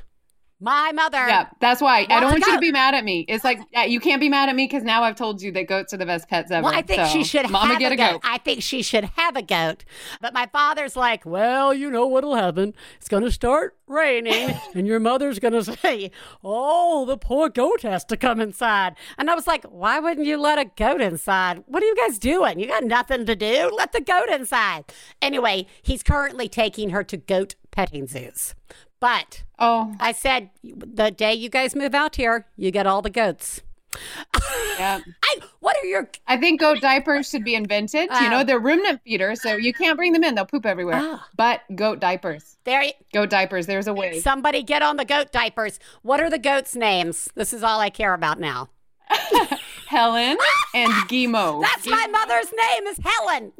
My 0.60 0.92
mother. 0.92 1.18
Yeah, 1.18 1.50
that's 1.60 1.82
why 1.82 2.08
I 2.10 2.20
don't 2.20 2.32
want 2.32 2.46
you 2.46 2.54
to 2.54 2.60
be 2.60 2.72
mad 2.72 2.96
at 2.96 3.04
me. 3.06 3.26
It's 3.28 3.44
like 3.44 3.60
yeah, 3.72 3.84
you 3.84 4.00
can't 4.00 4.20
be 4.20 4.28
mad 4.28 4.50
at 4.50 4.56
me 4.56 4.66
because 4.66 4.84
now 4.84 5.04
I've 5.04 5.16
told 5.16 5.40
you 5.42 5.52
that 5.52 5.68
goats 5.68 5.94
are 5.94 5.98
the 5.98 6.06
best 6.06 6.28
pets 6.28 6.50
ever. 6.50 6.64
Well, 6.64 6.74
I 6.74 6.82
think 6.82 7.06
so, 7.06 7.08
she 7.08 7.24
should 7.24 7.48
Mama 7.50 7.74
have 7.74 7.80
get 7.80 7.92
a 7.92 7.96
goat. 7.96 8.12
goat. 8.14 8.22
I 8.24 8.40
think 8.40 8.64
she 8.64 8.82
should 8.82 9.04
have 9.16 9.36
a 9.36 9.44
goat. 9.44 9.86
But 10.20 10.34
my 10.34 10.48
father's 10.48 10.96
like, 10.96 11.26
well, 11.28 11.76
you 11.76 11.92
know 11.92 12.08
what'll 12.08 12.36
happen? 12.36 12.74
It's 12.96 13.08
going 13.08 13.24
to 13.24 13.32
start 13.32 13.78
raining, 13.86 14.56
and 14.76 14.88
your 14.88 15.00
mother's 15.00 15.38
going 15.38 15.54
to 15.54 15.64
say, 15.64 16.10
oh, 16.44 17.06
the 17.06 17.18
poor 17.18 17.50
goat 17.50 17.84
has 17.84 18.04
to 18.06 18.18
come 18.18 18.42
inside. 18.42 18.96
And 19.18 19.30
I 19.30 19.36
was 19.36 19.46
like, 19.46 19.64
why 19.66 20.00
wouldn't 20.00 20.26
you 20.26 20.38
let 20.38 20.58
a 20.58 20.66
goat 20.66 21.02
inside? 21.02 21.64
What 21.68 21.84
are 21.84 21.86
you 21.86 21.96
guys 21.96 22.18
doing? 22.18 22.60
You 22.60 22.68
got 22.68 22.84
nothing 22.84 23.28
to 23.28 23.36
do. 23.36 23.72
Let 23.78 23.92
the 23.92 24.02
goat 24.02 24.30
inside. 24.30 24.86
Anyway, 25.22 25.68
he's 25.84 26.02
currently 26.02 26.50
taking 26.50 26.90
her 26.90 27.04
to 27.04 27.18
goat 27.18 27.54
petting 27.70 28.08
zoos. 28.08 28.56
But 29.00 29.44
oh, 29.60 29.96
I 30.00 30.12
said 30.12 30.50
the 30.64 31.12
day 31.12 31.34
you 31.34 31.50
guys 31.50 31.76
move 31.76 31.94
out 31.94 32.16
here, 32.16 32.48
you 32.56 32.72
get 32.72 32.88
all 32.88 33.02
the 33.02 33.10
goats. 33.10 33.62
Yeah. 34.78 35.00
I, 35.24 35.38
what 35.60 35.76
are 35.82 35.86
your? 35.88 36.08
I 36.28 36.38
think 36.38 36.60
goat 36.60 36.82
diapers 36.82 37.28
should 37.32 37.44
be 37.44 37.56
invented. 37.56 38.10
Uh, 38.12 38.20
you 38.22 38.30
know, 38.30 38.44
they're 38.44 38.60
ruminant 38.60 39.02
feeders, 39.04 39.42
so 39.42 39.56
you 39.56 39.74
can't 39.74 39.98
bring 39.98 40.14
them 40.14 40.24
in; 40.24 40.36
they'll 40.36 40.46
poop 40.46 40.68
everywhere. 40.68 40.98
Uh, 40.98 41.18
but 41.36 41.62
goat 41.76 42.00
diapers. 42.00 42.58
There. 42.64 42.84
You, 42.84 42.92
goat 43.12 43.32
diapers. 43.32 43.66
There's 43.66 43.88
a 43.88 43.94
way. 43.94 44.20
Somebody 44.20 44.62
get 44.62 44.84
on 44.84 44.98
the 44.98 45.06
goat 45.06 45.32
diapers. 45.32 45.80
What 46.04 46.20
are 46.20 46.30
the 46.30 46.38
goats' 46.38 46.76
names? 46.76 47.28
This 47.34 47.54
is 47.54 47.64
all 47.64 47.80
I 47.80 47.90
care 47.90 48.14
about 48.14 48.40
now. 48.40 48.70
Helen 49.88 50.38
and 50.76 50.94
Guimauve. 51.10 51.62
That's 51.64 51.88
my 51.88 52.06
mother's 52.06 52.54
name. 52.54 52.86
Is 52.86 53.00
Helen. 53.04 53.54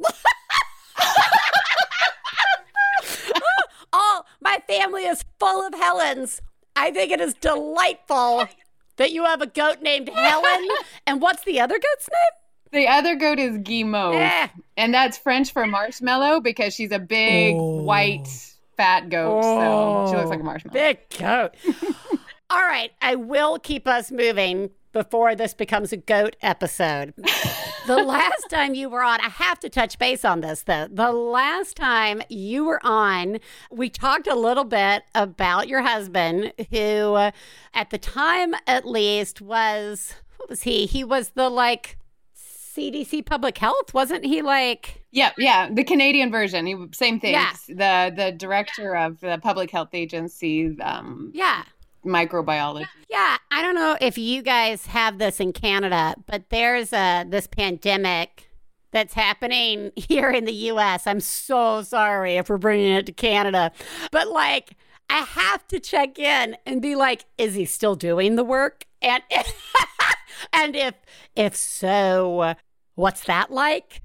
all 3.92 4.26
my 4.48 4.62
family 4.66 5.04
is 5.04 5.24
full 5.38 5.66
of 5.66 5.74
Helens. 5.74 6.40
I 6.74 6.90
think 6.90 7.12
it 7.12 7.20
is 7.20 7.34
delightful 7.34 8.48
that 8.96 9.12
you 9.12 9.24
have 9.24 9.42
a 9.42 9.46
goat 9.46 9.82
named 9.82 10.08
Helen. 10.08 10.68
and 11.06 11.20
what's 11.20 11.44
the 11.44 11.60
other 11.60 11.74
goat's 11.74 12.08
name? 12.08 12.80
The 12.80 12.88
other 12.88 13.14
goat 13.14 13.38
is 13.38 13.58
Guimauve. 13.58 14.14
Eh. 14.14 14.48
And 14.76 14.94
that's 14.94 15.18
French 15.18 15.52
for 15.52 15.66
marshmallow 15.66 16.40
because 16.40 16.74
she's 16.74 16.92
a 16.92 16.98
big, 16.98 17.56
oh. 17.56 17.82
white, 17.82 18.28
fat 18.76 19.10
goat. 19.10 19.40
Oh. 19.44 20.06
So 20.06 20.12
she 20.12 20.16
looks 20.16 20.30
like 20.30 20.40
a 20.40 20.44
marshmallow. 20.44 20.72
Big 20.72 20.98
goat. 21.18 21.54
All 22.50 22.62
right. 22.62 22.90
I 23.02 23.16
will 23.16 23.58
keep 23.58 23.86
us 23.86 24.10
moving 24.10 24.70
before 24.92 25.34
this 25.34 25.54
becomes 25.54 25.92
a 25.92 25.96
goat 25.96 26.36
episode. 26.42 27.14
the 27.86 28.02
last 28.02 28.48
time 28.50 28.74
you 28.74 28.88
were 28.88 29.02
on, 29.02 29.20
I 29.20 29.28
have 29.28 29.58
to 29.60 29.68
touch 29.68 29.98
base 29.98 30.24
on 30.24 30.40
this 30.40 30.62
though. 30.62 30.88
The 30.90 31.12
last 31.12 31.76
time 31.76 32.22
you 32.28 32.64
were 32.64 32.84
on, 32.84 33.38
we 33.70 33.88
talked 33.88 34.26
a 34.26 34.34
little 34.34 34.64
bit 34.64 35.04
about 35.14 35.68
your 35.68 35.82
husband, 35.82 36.52
who 36.70 37.14
uh, 37.14 37.30
at 37.74 37.90
the 37.90 37.98
time 37.98 38.54
at 38.66 38.86
least 38.86 39.40
was, 39.40 40.14
what 40.36 40.48
was 40.48 40.62
he? 40.62 40.86
He 40.86 41.04
was 41.04 41.30
the 41.30 41.48
like, 41.48 41.96
CDC 42.36 43.26
Public 43.26 43.58
Health, 43.58 43.92
wasn't 43.92 44.24
he 44.24 44.40
like? 44.40 45.02
Yeah, 45.10 45.32
yeah, 45.36 45.68
the 45.68 45.82
Canadian 45.82 46.30
version. 46.30 46.64
He, 46.64 46.76
same 46.92 47.18
thing. 47.18 47.32
Yeah. 47.32 47.52
The 47.66 48.12
the 48.14 48.30
director 48.30 48.94
of 48.94 49.18
the 49.18 49.38
Public 49.42 49.70
Health 49.70 49.88
Agency. 49.94 50.80
Um, 50.80 51.32
yeah 51.34 51.64
microbiology. 52.04 52.86
Yeah, 53.08 53.36
I 53.50 53.62
don't 53.62 53.74
know 53.74 53.96
if 54.00 54.18
you 54.18 54.42
guys 54.42 54.86
have 54.86 55.18
this 55.18 55.40
in 55.40 55.52
Canada, 55.52 56.14
but 56.26 56.50
there's 56.50 56.92
a 56.92 57.24
this 57.28 57.46
pandemic 57.46 58.48
that's 58.90 59.14
happening 59.14 59.92
here 59.96 60.30
in 60.30 60.44
the 60.44 60.52
US. 60.52 61.06
I'm 61.06 61.20
so 61.20 61.82
sorry 61.82 62.36
if 62.36 62.48
we're 62.48 62.58
bringing 62.58 62.92
it 62.92 63.06
to 63.06 63.12
Canada. 63.12 63.72
But 64.10 64.28
like 64.28 64.76
I 65.10 65.18
have 65.18 65.66
to 65.68 65.80
check 65.80 66.18
in 66.18 66.56
and 66.66 66.82
be 66.82 66.94
like 66.94 67.24
is 67.36 67.54
he 67.54 67.64
still 67.64 67.94
doing 67.94 68.36
the 68.36 68.44
work? 68.44 68.84
And 69.00 69.22
and 70.52 70.76
if 70.76 70.94
if 71.34 71.56
so, 71.56 72.54
what's 72.94 73.24
that 73.24 73.50
like? 73.50 74.02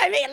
I 0.00 0.08
mean, 0.10 0.28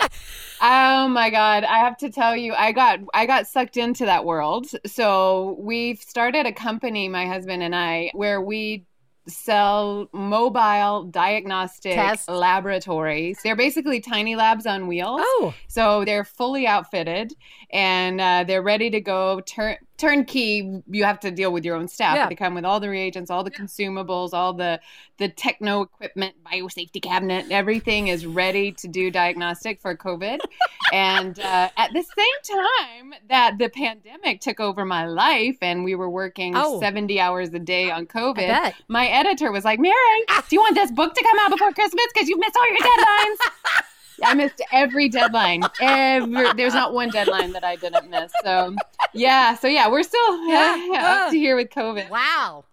oh 0.61 1.07
my 1.09 1.29
god, 1.29 1.63
I 1.63 1.79
have 1.79 1.97
to 1.97 2.09
tell 2.09 2.35
you, 2.35 2.53
I 2.53 2.71
got 2.71 2.99
I 3.13 3.25
got 3.25 3.47
sucked 3.47 3.77
into 3.77 4.05
that 4.05 4.25
world. 4.25 4.67
So 4.85 5.57
we've 5.59 5.99
started 5.99 6.45
a 6.45 6.51
company, 6.51 7.07
my 7.09 7.25
husband 7.25 7.63
and 7.63 7.75
I, 7.75 8.11
where 8.13 8.41
we 8.41 8.85
sell 9.27 10.07
mobile 10.13 11.03
diagnostic 11.03 11.95
Test. 11.95 12.29
laboratories. 12.29 13.37
They're 13.43 13.55
basically 13.55 13.99
tiny 13.99 14.35
labs 14.35 14.65
on 14.65 14.87
wheels. 14.87 15.21
Oh, 15.21 15.53
so 15.67 16.05
they're 16.05 16.23
fully 16.23 16.65
outfitted 16.65 17.33
and 17.71 18.21
uh, 18.21 18.45
they're 18.47 18.61
ready 18.61 18.89
to 18.89 19.01
go. 19.01 19.41
Turn 19.41 19.77
turnkey 19.97 20.81
you 20.89 21.03
have 21.03 21.19
to 21.19 21.31
deal 21.31 21.51
with 21.51 21.65
your 21.65 21.75
own 21.75 21.87
staff 21.87 22.15
Yeah. 22.15 22.29
they 22.29 22.35
come 22.35 22.53
with 22.55 22.65
all 22.65 22.79
the 22.79 22.89
reagents 22.89 23.31
all 23.31 23.43
the 23.43 23.51
consumables 23.51 24.31
all 24.33 24.53
the 24.53 24.79
the 25.17 25.27
techno 25.29 25.81
equipment 25.81 26.35
biosafety 26.43 27.01
cabinet 27.01 27.45
everything 27.51 28.07
is 28.09 28.25
ready 28.25 28.71
to 28.73 28.87
do 28.87 29.09
diagnostic 29.09 29.81
for 29.81 29.95
covid 29.97 30.39
and 30.93 31.39
uh, 31.39 31.69
at 31.77 31.91
the 31.93 32.03
same 32.03 32.57
time 32.57 33.13
that 33.29 33.57
the 33.57 33.69
pandemic 33.69 34.39
took 34.41 34.59
over 34.59 34.85
my 34.85 35.05
life 35.07 35.57
and 35.61 35.83
we 35.83 35.95
were 35.95 36.09
working 36.09 36.53
Oh. 36.55 36.79
70 36.79 37.19
hours 37.19 37.49
a 37.49 37.59
day 37.59 37.89
on 37.91 38.05
covid 38.05 38.73
my 38.87 39.07
editor 39.07 39.51
was 39.51 39.65
like, 39.65 39.79
Mary, 39.79 39.93
do 40.49 40.55
you 40.55 40.59
want 40.59 40.75
this 40.75 40.91
book 40.91 41.13
to 41.13 41.23
come 41.23 41.37
out 41.39 41.51
before 41.51 41.71
Christmas? 41.73 42.05
Because 42.13 42.29
you've 42.29 42.39
missed 42.39 42.55
all 42.55 42.67
your 42.69 42.77
deadlines. 42.77 43.37
I 44.23 44.33
missed 44.33 44.61
every 44.71 45.09
deadline. 45.09 45.63
Every, 45.81 46.53
there's 46.53 46.73
not 46.73 46.93
one 46.93 47.09
deadline 47.09 47.51
that 47.53 47.63
I 47.63 47.75
didn't 47.75 48.09
miss. 48.09 48.31
So, 48.43 48.75
yeah. 49.13 49.55
So, 49.55 49.67
yeah, 49.67 49.89
we're 49.89 50.03
still 50.03 50.47
yeah, 50.47 50.75
Yeah. 50.91 51.23
up 51.25 51.31
to 51.31 51.37
here 51.37 51.55
with 51.55 51.69
COVID. 51.69 52.09
Wow. 52.09 52.65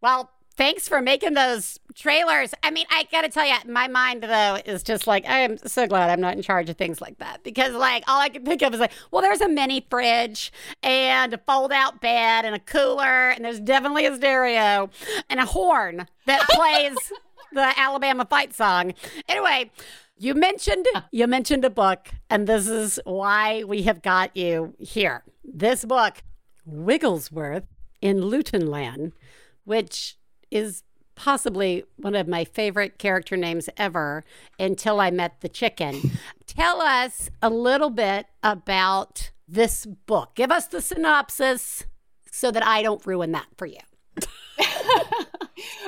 Well, 0.00 0.30
thanks 0.56 0.88
for 0.88 1.00
making 1.00 1.34
those 1.34 1.78
trailers. 1.94 2.52
I 2.62 2.70
mean, 2.70 2.86
I 2.90 3.04
got 3.10 3.22
to 3.22 3.28
tell 3.28 3.46
you, 3.46 3.54
my 3.66 3.88
mind, 3.88 4.22
though, 4.22 4.58
is 4.64 4.82
just 4.82 5.06
like, 5.06 5.24
I 5.28 5.38
am 5.40 5.56
so 5.58 5.86
glad 5.86 6.10
I'm 6.10 6.20
not 6.20 6.34
in 6.34 6.42
charge 6.42 6.68
of 6.68 6.76
things 6.76 7.00
like 7.00 7.18
that 7.18 7.42
because, 7.44 7.72
like, 7.74 8.04
all 8.08 8.20
I 8.20 8.28
can 8.28 8.44
think 8.44 8.62
of 8.62 8.74
is 8.74 8.80
like, 8.80 8.92
well, 9.10 9.22
there's 9.22 9.40
a 9.40 9.48
mini 9.48 9.86
fridge 9.88 10.52
and 10.82 11.32
a 11.32 11.38
fold 11.38 11.72
out 11.72 12.00
bed 12.00 12.44
and 12.44 12.54
a 12.54 12.60
cooler, 12.60 13.30
and 13.30 13.44
there's 13.44 13.60
definitely 13.60 14.06
a 14.06 14.14
stereo 14.16 14.90
and 15.30 15.40
a 15.40 15.46
horn 15.46 16.06
that 16.26 16.40
plays 16.48 16.96
the 17.52 17.78
Alabama 17.78 18.26
fight 18.28 18.52
song. 18.54 18.94
Anyway, 19.28 19.70
you 20.18 20.34
mentioned 20.34 20.86
you 21.10 21.26
mentioned 21.26 21.64
a 21.64 21.70
book, 21.70 22.08
and 22.28 22.46
this 22.46 22.68
is 22.68 23.00
why 23.04 23.64
we 23.64 23.82
have 23.82 24.02
got 24.02 24.36
you 24.36 24.74
here. 24.78 25.24
This 25.44 25.84
book, 25.84 26.22
Wigglesworth 26.64 27.64
in 28.00 28.18
Lutinland, 28.20 29.12
which 29.64 30.16
is 30.50 30.82
possibly 31.14 31.84
one 31.96 32.14
of 32.14 32.28
my 32.28 32.44
favorite 32.44 32.98
character 32.98 33.36
names 33.36 33.68
ever 33.76 34.24
until 34.58 35.00
I 35.00 35.10
met 35.10 35.40
the 35.40 35.48
chicken. 35.48 36.12
Tell 36.46 36.80
us 36.80 37.28
a 37.42 37.50
little 37.50 37.90
bit 37.90 38.26
about 38.42 39.32
this 39.48 39.84
book. 39.84 40.36
Give 40.36 40.52
us 40.52 40.66
the 40.66 40.80
synopsis 40.80 41.86
so 42.30 42.50
that 42.52 42.64
I 42.64 42.82
don't 42.82 43.04
ruin 43.04 43.32
that 43.32 43.48
for 43.56 43.66
you. 43.66 43.80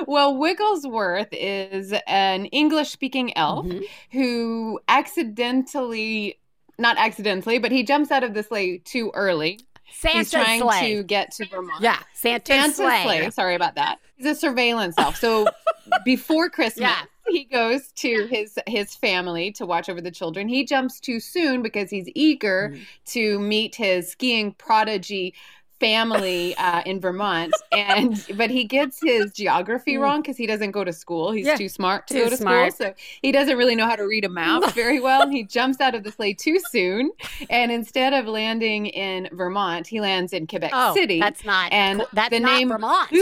well, 0.07 0.35
Wigglesworth 0.37 1.29
is 1.31 1.93
an 2.07 2.45
English 2.47 2.89
speaking 2.89 3.35
elf 3.37 3.65
Mhm. 3.65 3.83
who 4.11 4.79
accidentally, 4.87 6.39
not 6.77 6.97
accidentally, 6.97 7.57
but 7.59 7.71
he 7.71 7.83
jumps 7.83 8.11
out 8.11 8.23
of 8.23 8.33
the 8.33 8.43
sleigh 8.43 8.77
too 8.79 9.11
early. 9.13 9.59
Santa's 9.93 10.31
He's 10.31 10.31
trying 10.31 10.61
sleigh. 10.61 10.95
to 10.95 11.03
get 11.03 11.31
to 11.33 11.45
Vermont. 11.45 11.81
yeah, 11.81 11.99
Santa's, 12.13 12.47
Santa's 12.47 12.75
sleigh. 12.77 13.03
sleigh. 13.03 13.29
Sorry 13.31 13.55
about 13.55 13.75
that. 13.75 13.99
He's 14.15 14.25
a 14.25 14.35
surveillance 14.35 14.95
elf. 14.97 15.17
So 15.17 15.47
before 16.05 16.49
Christmas, 16.49 16.89
Yeah. 16.89 17.01
he 17.27 17.43
goes 17.43 17.91
to 17.97 18.25
his 18.27 18.57
his 18.67 18.95
family 18.95 19.51
to 19.53 19.65
watch 19.65 19.89
over 19.89 19.99
the 19.99 20.11
children. 20.11 20.47
He 20.47 20.63
jumps 20.63 20.99
too 21.01 21.19
soon 21.19 21.61
because 21.61 21.89
he's 21.89 22.07
eager 22.15 22.71
Mm. 22.73 22.81
to 23.07 23.39
meet 23.39 23.75
his 23.75 24.09
skiing 24.09 24.53
prodigy 24.53 25.33
family 25.81 26.55
uh, 26.57 26.81
in 26.85 26.99
Vermont 27.01 27.51
and 27.71 28.23
but 28.37 28.49
he 28.49 28.63
gets 28.63 28.99
his 29.01 29.33
geography 29.33 29.95
Mm. 29.95 30.01
wrong 30.01 30.21
because 30.21 30.37
he 30.37 30.45
doesn't 30.47 30.71
go 30.71 30.83
to 30.83 30.93
school 30.93 31.31
he's 31.31 31.47
Yeah, 31.47 31.55
too 31.57 31.67
smart 31.67 32.07
to 32.07 32.13
too 32.13 32.23
go 32.25 32.29
to 32.29 32.37
smart. 32.37 32.73
school 32.73 32.87
so 32.89 32.93
he 33.21 33.31
doesn't 33.31 33.57
really 33.57 33.75
know 33.75 33.87
how 33.87 33.95
to 33.95 34.03
read 34.03 34.23
a 34.23 34.29
map 34.29 34.73
very 34.83 34.99
well 34.99 35.27
he 35.27 35.43
jumps 35.43 35.81
out 35.81 35.95
of 35.95 36.03
the 36.03 36.11
sleigh 36.11 36.33
too 36.35 36.59
soon 36.69 37.11
and 37.49 37.71
instead 37.71 38.13
of 38.13 38.25
landing 38.27 38.85
in 38.85 39.27
Vermont 39.33 39.87
he 39.87 39.99
lands 39.99 40.31
in 40.33 40.45
Quebec 40.47 40.71
Oh, 40.73 40.93
City 40.93 41.19
that's 41.19 41.43
not. 41.43 41.73
and 41.73 42.05
that's 42.13 42.29
the 42.29 42.39
not 42.39 42.51
name 42.57 42.69
Vermont. 42.69 43.09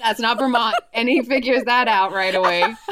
That's 0.00 0.20
not 0.20 0.38
Vermont. 0.38 0.76
And 0.94 1.08
he 1.08 1.22
figures 1.22 1.64
that 1.64 1.88
out 1.88 2.12
right 2.12 2.34
away. 2.34 2.64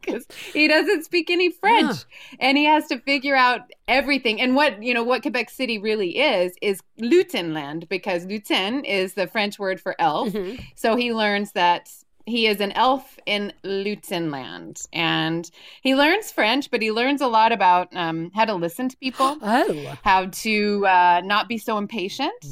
Because 0.00 0.26
he 0.52 0.68
doesn't 0.68 1.04
speak 1.04 1.30
any 1.30 1.50
French. 1.50 2.04
And 2.38 2.58
he 2.58 2.64
has 2.64 2.86
to 2.88 2.98
figure 2.98 3.34
out 3.36 3.60
everything. 3.88 4.40
And 4.40 4.54
what, 4.54 4.82
you 4.82 4.92
know, 4.94 5.02
what 5.02 5.22
Quebec 5.22 5.48
City 5.50 5.78
really 5.78 6.18
is, 6.18 6.54
is 6.60 6.80
Lutinland, 7.00 7.88
because 7.88 8.26
Lutin 8.26 8.84
is 8.84 9.14
the 9.14 9.26
French 9.26 9.58
word 9.58 9.80
for 9.80 9.94
elf. 10.00 10.28
Mhm. 10.32 10.62
So 10.74 10.96
he 10.96 11.12
learns 11.12 11.52
that 11.52 11.88
he 12.26 12.46
is 12.46 12.60
an 12.60 12.72
elf 12.72 13.18
in 13.26 13.52
Lutinland. 13.64 14.86
And 14.92 15.50
he 15.82 15.94
learns 15.94 16.30
French, 16.30 16.70
but 16.70 16.82
he 16.82 16.92
learns 16.92 17.20
a 17.20 17.28
lot 17.28 17.52
about 17.52 17.88
um, 17.96 18.30
how 18.34 18.44
to 18.44 18.54
listen 18.54 18.88
to 18.88 18.96
people 18.98 19.38
Oh. 19.40 19.96
how 20.04 20.26
to 20.26 20.86
uh, 20.86 21.22
not 21.24 21.48
be 21.48 21.58
so 21.58 21.78
impatient. 21.78 22.44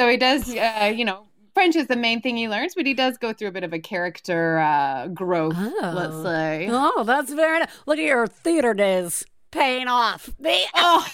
So 0.00 0.08
he 0.08 0.16
does, 0.16 0.48
uh, 0.56 0.90
you 0.96 1.04
know, 1.04 1.26
French 1.52 1.76
is 1.76 1.86
the 1.86 1.94
main 1.96 2.22
thing 2.22 2.34
he 2.34 2.48
learns, 2.48 2.74
but 2.74 2.86
he 2.86 2.94
does 2.94 3.18
go 3.18 3.34
through 3.34 3.48
a 3.48 3.52
bit 3.52 3.64
of 3.64 3.74
a 3.74 3.78
character 3.78 4.58
uh, 4.58 5.08
growth, 5.08 5.52
Oh. 5.58 5.92
let's 5.94 6.22
say. 6.22 6.68
Oh, 6.70 7.04
that's 7.04 7.30
very 7.34 7.58
nice. 7.58 7.68
Look 7.84 7.98
at 7.98 8.04
your 8.06 8.26
theater 8.26 8.72
days 8.72 9.26
paying 9.50 9.88
off. 9.88 10.30
The 10.38 10.58
Oh, 10.74 11.06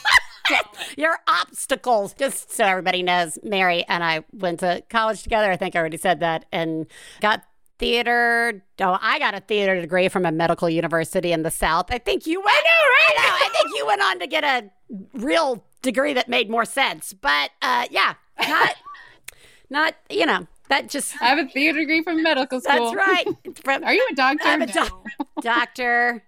your 0.97 1.19
obstacles. 1.27 2.15
Just 2.15 2.53
so 2.53 2.63
everybody 2.65 3.03
knows, 3.03 3.41
Mary 3.43 3.85
and 3.89 4.05
I 4.05 4.23
went 4.33 4.61
to 4.61 4.85
college 4.89 5.25
together. 5.25 5.51
I 5.51 5.57
think 5.57 5.75
I 5.75 5.81
already 5.81 5.97
said 5.97 6.21
that, 6.21 6.45
and 6.53 6.87
got 7.21 7.43
theater. 7.81 8.65
Oh, 8.81 8.99
I 9.01 9.19
got 9.19 9.35
a 9.35 9.41
theater 9.41 9.81
degree 9.81 10.09
from 10.09 10.25
a 10.25 10.31
medical 10.31 10.71
university 10.71 11.33
in 11.33 11.43
the 11.43 11.51
South. 11.51 11.87
I 11.91 11.99
think 11.99 12.25
you 12.25 12.39
went. 12.41 12.57
I 12.57 12.61
know, 12.63 12.87
right? 12.89 13.15
I, 13.19 13.27
know. 13.27 13.47
I 13.47 13.49
think 13.53 13.79
you 13.79 13.87
went 13.87 14.03
on 14.03 14.19
to 14.21 14.27
get 14.29 14.45
a 14.45 14.71
real 15.15 15.65
degree 15.87 16.13
that 16.13 16.29
made 16.29 16.51
more 16.51 16.65
sense. 16.67 17.15
But 17.15 17.51
uh, 17.63 17.87
yeah, 17.91 18.15
not, 18.47 18.75
not 19.71 19.95
you 20.11 20.27
know 20.27 20.47
that 20.69 20.89
just. 20.91 21.15
I 21.23 21.27
have 21.29 21.39
a 21.39 21.49
theater 21.49 21.79
degree 21.79 22.03
from 22.03 22.23
medical 22.23 22.61
school. 22.61 22.93
That's 22.93 22.95
right. 22.95 23.27
From- 23.65 23.85
Are 23.87 23.95
you 23.95 24.07
a 24.11 24.15
doctor? 24.15 24.47
I'm 24.47 24.63
a 24.63 24.67
doc- 24.67 25.05
Dr. 25.41 26.23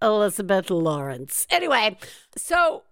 Elizabeth 0.00 0.70
Lawrence. 0.70 1.46
Anyway, 1.50 1.98
so 2.36 2.84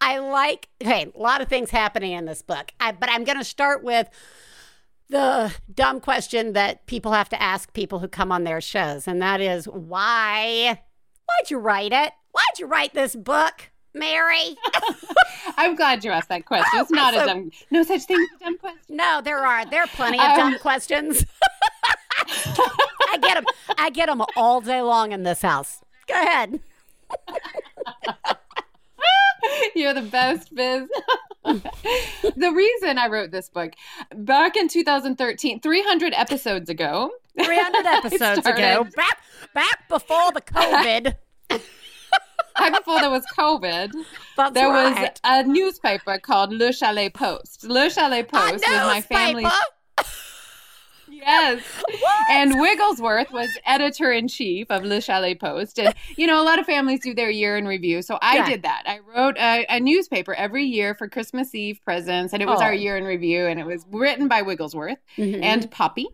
I 0.00 0.18
like, 0.18 0.68
okay, 0.82 1.12
a 1.14 1.18
lot 1.18 1.40
of 1.40 1.48
things 1.48 1.70
happening 1.70 2.12
in 2.12 2.24
this 2.24 2.42
book, 2.42 2.72
I, 2.80 2.92
but 2.92 3.08
I'm 3.10 3.22
going 3.24 3.38
to 3.38 3.44
start 3.44 3.84
with 3.84 4.08
the 5.08 5.54
dumb 5.72 6.00
question 6.00 6.52
that 6.54 6.86
people 6.86 7.12
have 7.12 7.28
to 7.28 7.40
ask 7.40 7.72
people 7.72 7.98
who 8.00 8.08
come 8.08 8.32
on 8.32 8.44
their 8.44 8.60
shows, 8.60 9.06
and 9.06 9.20
that 9.22 9.40
is 9.40 9.66
why? 9.66 10.80
Why'd 11.26 11.50
you 11.50 11.58
write 11.58 11.92
it? 11.92 12.12
Why'd 12.32 12.58
you 12.58 12.66
write 12.66 12.94
this 12.94 13.14
book, 13.14 13.69
Mary? 13.94 14.56
I'm 15.56 15.74
glad 15.74 16.04
you 16.04 16.10
asked 16.10 16.28
that 16.28 16.44
question. 16.46 16.80
It's 16.80 16.90
not 16.90 17.14
So- 17.14 17.22
a 17.24 17.26
dumb, 17.26 17.50
no 17.70 17.82
such 17.82 18.02
thing 18.04 18.16
as 18.18 18.40
a 18.40 18.44
dumb 18.44 18.58
question. 18.58 18.96
No, 18.96 19.20
there 19.22 19.38
are. 19.44 19.64
There 19.66 19.82
are 19.82 19.86
plenty 19.88 20.18
of 20.18 20.36
dumb 20.36 20.54
Um, 20.54 20.58
questions. 20.60 21.24
I 23.12 23.18
get 23.20 23.34
them. 23.34 23.44
I 23.76 23.90
get 23.90 24.06
them 24.06 24.22
all 24.36 24.60
day 24.60 24.82
long 24.82 25.12
in 25.12 25.22
this 25.24 25.42
house. 25.42 25.80
Go 26.06 26.14
ahead. 26.14 26.60
You're 29.74 29.94
the 29.94 30.02
best, 30.02 30.54
Biz. 30.54 30.88
the 31.44 32.52
reason 32.54 32.98
I 32.98 33.08
wrote 33.08 33.30
this 33.30 33.48
book 33.48 33.72
back 34.14 34.54
in 34.56 34.68
2013, 34.68 35.60
300 35.60 36.12
episodes 36.14 36.68
ago, 36.68 37.10
300 37.42 37.86
episodes 37.86 38.46
ago, 38.46 38.86
back 38.94 39.18
back 39.54 39.88
before 39.88 40.30
the 40.32 40.42
COVID. 40.42 41.16
Back 42.60 42.78
before 42.84 43.00
there 43.00 43.10
was 43.10 43.24
COVID, 43.36 43.92
That's 44.36 44.52
there 44.52 44.68
was 44.70 45.08
a 45.24 45.42
newspaper 45.44 46.18
called 46.18 46.52
Le 46.52 46.72
Chalet 46.72 47.10
Post. 47.10 47.64
Le 47.64 47.88
Chalet 47.90 48.22
Post 48.22 48.64
was 48.66 48.86
my 48.86 49.00
family. 49.00 49.44
Yes. 51.12 51.62
And 52.30 52.60
Wigglesworth 52.60 53.32
was 53.32 53.48
editor 53.66 54.12
in 54.12 54.28
chief 54.28 54.68
of 54.70 54.84
Le 54.84 55.00
Chalet 55.00 55.34
Post. 55.34 55.78
And, 55.78 55.92
you 56.16 56.26
know, 56.26 56.40
a 56.40 56.44
lot 56.44 56.58
of 56.60 56.66
families 56.66 57.00
do 57.00 57.12
their 57.14 57.28
year 57.30 57.56
in 57.58 57.66
review. 57.66 58.00
So 58.00 58.18
I 58.22 58.36
Yeah. 58.36 58.46
did 58.48 58.62
that. 58.62 58.84
I 58.86 59.00
wrote 59.00 59.36
a, 59.36 59.66
a 59.68 59.80
newspaper 59.80 60.32
every 60.34 60.64
year 60.64 60.94
for 60.94 61.08
Christmas 61.08 61.54
Eve 61.54 61.80
presents. 61.84 62.32
And 62.32 62.40
it 62.42 62.46
was 62.46 62.60
Oh. 62.60 62.64
our 62.64 62.72
year 62.72 62.96
in 62.96 63.04
review. 63.04 63.46
And 63.46 63.58
it 63.58 63.66
was 63.66 63.84
written 63.90 64.28
by 64.28 64.42
Wigglesworth 64.42 64.98
Mhm. 65.18 65.42
and 65.42 65.70
Poppy, 65.70 66.06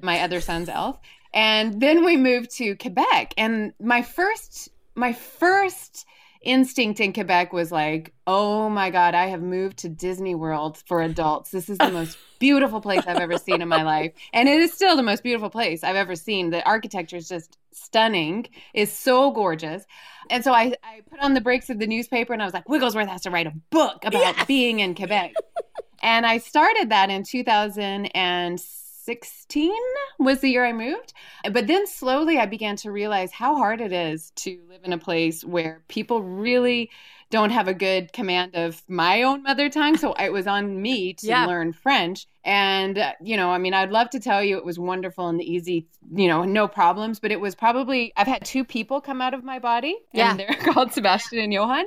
my 0.00 0.20
other 0.20 0.40
son's 0.40 0.68
elf. 0.70 0.98
And 1.34 1.80
then 1.80 2.04
we 2.04 2.16
moved 2.16 2.50
to 2.56 2.74
Quebec. 2.76 3.34
And 3.36 3.74
my 3.80 4.00
first, 4.00 4.70
my 4.98 5.12
first 5.12 6.04
instinct 6.42 7.00
in 7.00 7.12
Quebec 7.12 7.52
was 7.52 7.72
like, 7.72 8.12
oh 8.26 8.68
my 8.68 8.90
God, 8.90 9.14
I 9.14 9.26
have 9.26 9.42
moved 9.42 9.78
to 9.78 9.88
Disney 9.88 10.34
World 10.34 10.82
for 10.86 11.02
adults. 11.02 11.50
This 11.50 11.68
is 11.68 11.78
the 11.78 11.90
most 11.90 12.16
beautiful 12.38 12.80
place 12.80 13.02
I've 13.06 13.18
ever 13.18 13.38
seen 13.38 13.60
in 13.60 13.68
my 13.68 13.82
life. 13.82 14.12
And 14.32 14.48
it 14.48 14.60
is 14.60 14.72
still 14.72 14.96
the 14.96 15.02
most 15.02 15.22
beautiful 15.22 15.50
place 15.50 15.82
I've 15.82 15.96
ever 15.96 16.14
seen. 16.14 16.50
The 16.50 16.64
architecture 16.64 17.16
is 17.16 17.28
just 17.28 17.58
stunning, 17.72 18.46
is 18.74 18.92
so 18.92 19.30
gorgeous. 19.30 19.84
And 20.30 20.44
so 20.44 20.52
I, 20.52 20.74
I 20.84 21.00
put 21.08 21.20
on 21.20 21.34
the 21.34 21.40
brakes 21.40 21.70
of 21.70 21.78
the 21.78 21.86
newspaper 21.86 22.32
and 22.32 22.42
I 22.42 22.44
was 22.44 22.54
like, 22.54 22.68
Wigglesworth 22.68 23.08
has 23.08 23.22
to 23.22 23.30
write 23.30 23.46
a 23.46 23.54
book 23.70 24.04
about 24.04 24.46
being 24.46 24.80
in 24.80 24.94
Quebec. 24.94 25.34
and 26.02 26.24
I 26.24 26.38
started 26.38 26.90
that 26.90 27.10
in 27.10 27.24
2006 27.24 28.77
16 29.08 29.72
was 30.18 30.40
the 30.40 30.50
year 30.50 30.66
I 30.66 30.74
moved. 30.74 31.14
But 31.50 31.66
then 31.66 31.86
slowly 31.86 32.36
I 32.36 32.44
began 32.44 32.76
to 32.76 32.92
realize 32.92 33.32
how 33.32 33.56
hard 33.56 33.80
it 33.80 33.90
is 33.90 34.32
to 34.36 34.60
live 34.68 34.82
in 34.84 34.92
a 34.92 34.98
place 34.98 35.42
where 35.42 35.80
people 35.88 36.22
really 36.22 36.90
don't 37.30 37.48
have 37.50 37.68
a 37.68 37.74
good 37.74 38.12
command 38.12 38.54
of 38.54 38.82
my 38.86 39.22
own 39.22 39.42
mother 39.42 39.70
tongue. 39.70 39.96
So 39.96 40.12
it 40.14 40.30
was 40.32 40.46
on 40.46 40.80
me 40.82 41.14
to 41.14 41.26
Yeah. 41.26 41.46
learn 41.46 41.72
French. 41.72 42.26
And, 42.44 42.98
uh, 42.98 43.12
you 43.22 43.36
know, 43.38 43.50
I 43.50 43.56
mean, 43.58 43.72
I'd 43.74 43.90
love 43.90 44.08
to 44.10 44.20
tell 44.20 44.42
you 44.42 44.56
it 44.58 44.64
was 44.64 44.78
wonderful 44.78 45.28
and 45.28 45.42
easy, 45.42 45.86
you 46.14 46.28
know, 46.28 46.44
no 46.44 46.68
problems, 46.68 47.18
but 47.20 47.30
it 47.30 47.40
was 47.40 47.54
probably, 47.54 48.12
I've 48.16 48.26
had 48.26 48.44
two 48.46 48.64
people 48.64 49.00
come 49.02 49.20
out 49.22 49.32
of 49.34 49.42
my 49.44 49.58
body. 49.58 49.96
Yeah. 50.12 50.30
And 50.32 50.40
they're 50.40 50.54
called 50.72 50.92
Sebastian 50.92 51.38
and 51.38 51.52
Johan. 51.52 51.84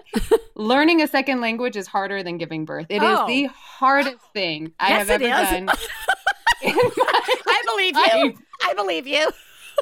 Learning 0.55 1.01
a 1.01 1.07
second 1.07 1.39
language 1.41 1.75
is 1.75 1.87
harder 1.87 2.21
than 2.23 2.37
giving 2.37 2.65
birth. 2.65 2.85
It 2.89 3.01
is 3.03 3.17
Oh. 3.19 3.25
the 3.27 3.45
hardest 3.45 4.21
thing 4.33 4.73
I 4.79 4.89
Yes, 4.89 5.07
have 5.07 5.21
ever 5.21 5.27
done. 5.27 5.69
I 6.65 7.61
believe 7.65 7.95
you. 7.95 8.37
I 8.63 8.73
believe 8.73 9.07
you. 9.07 9.27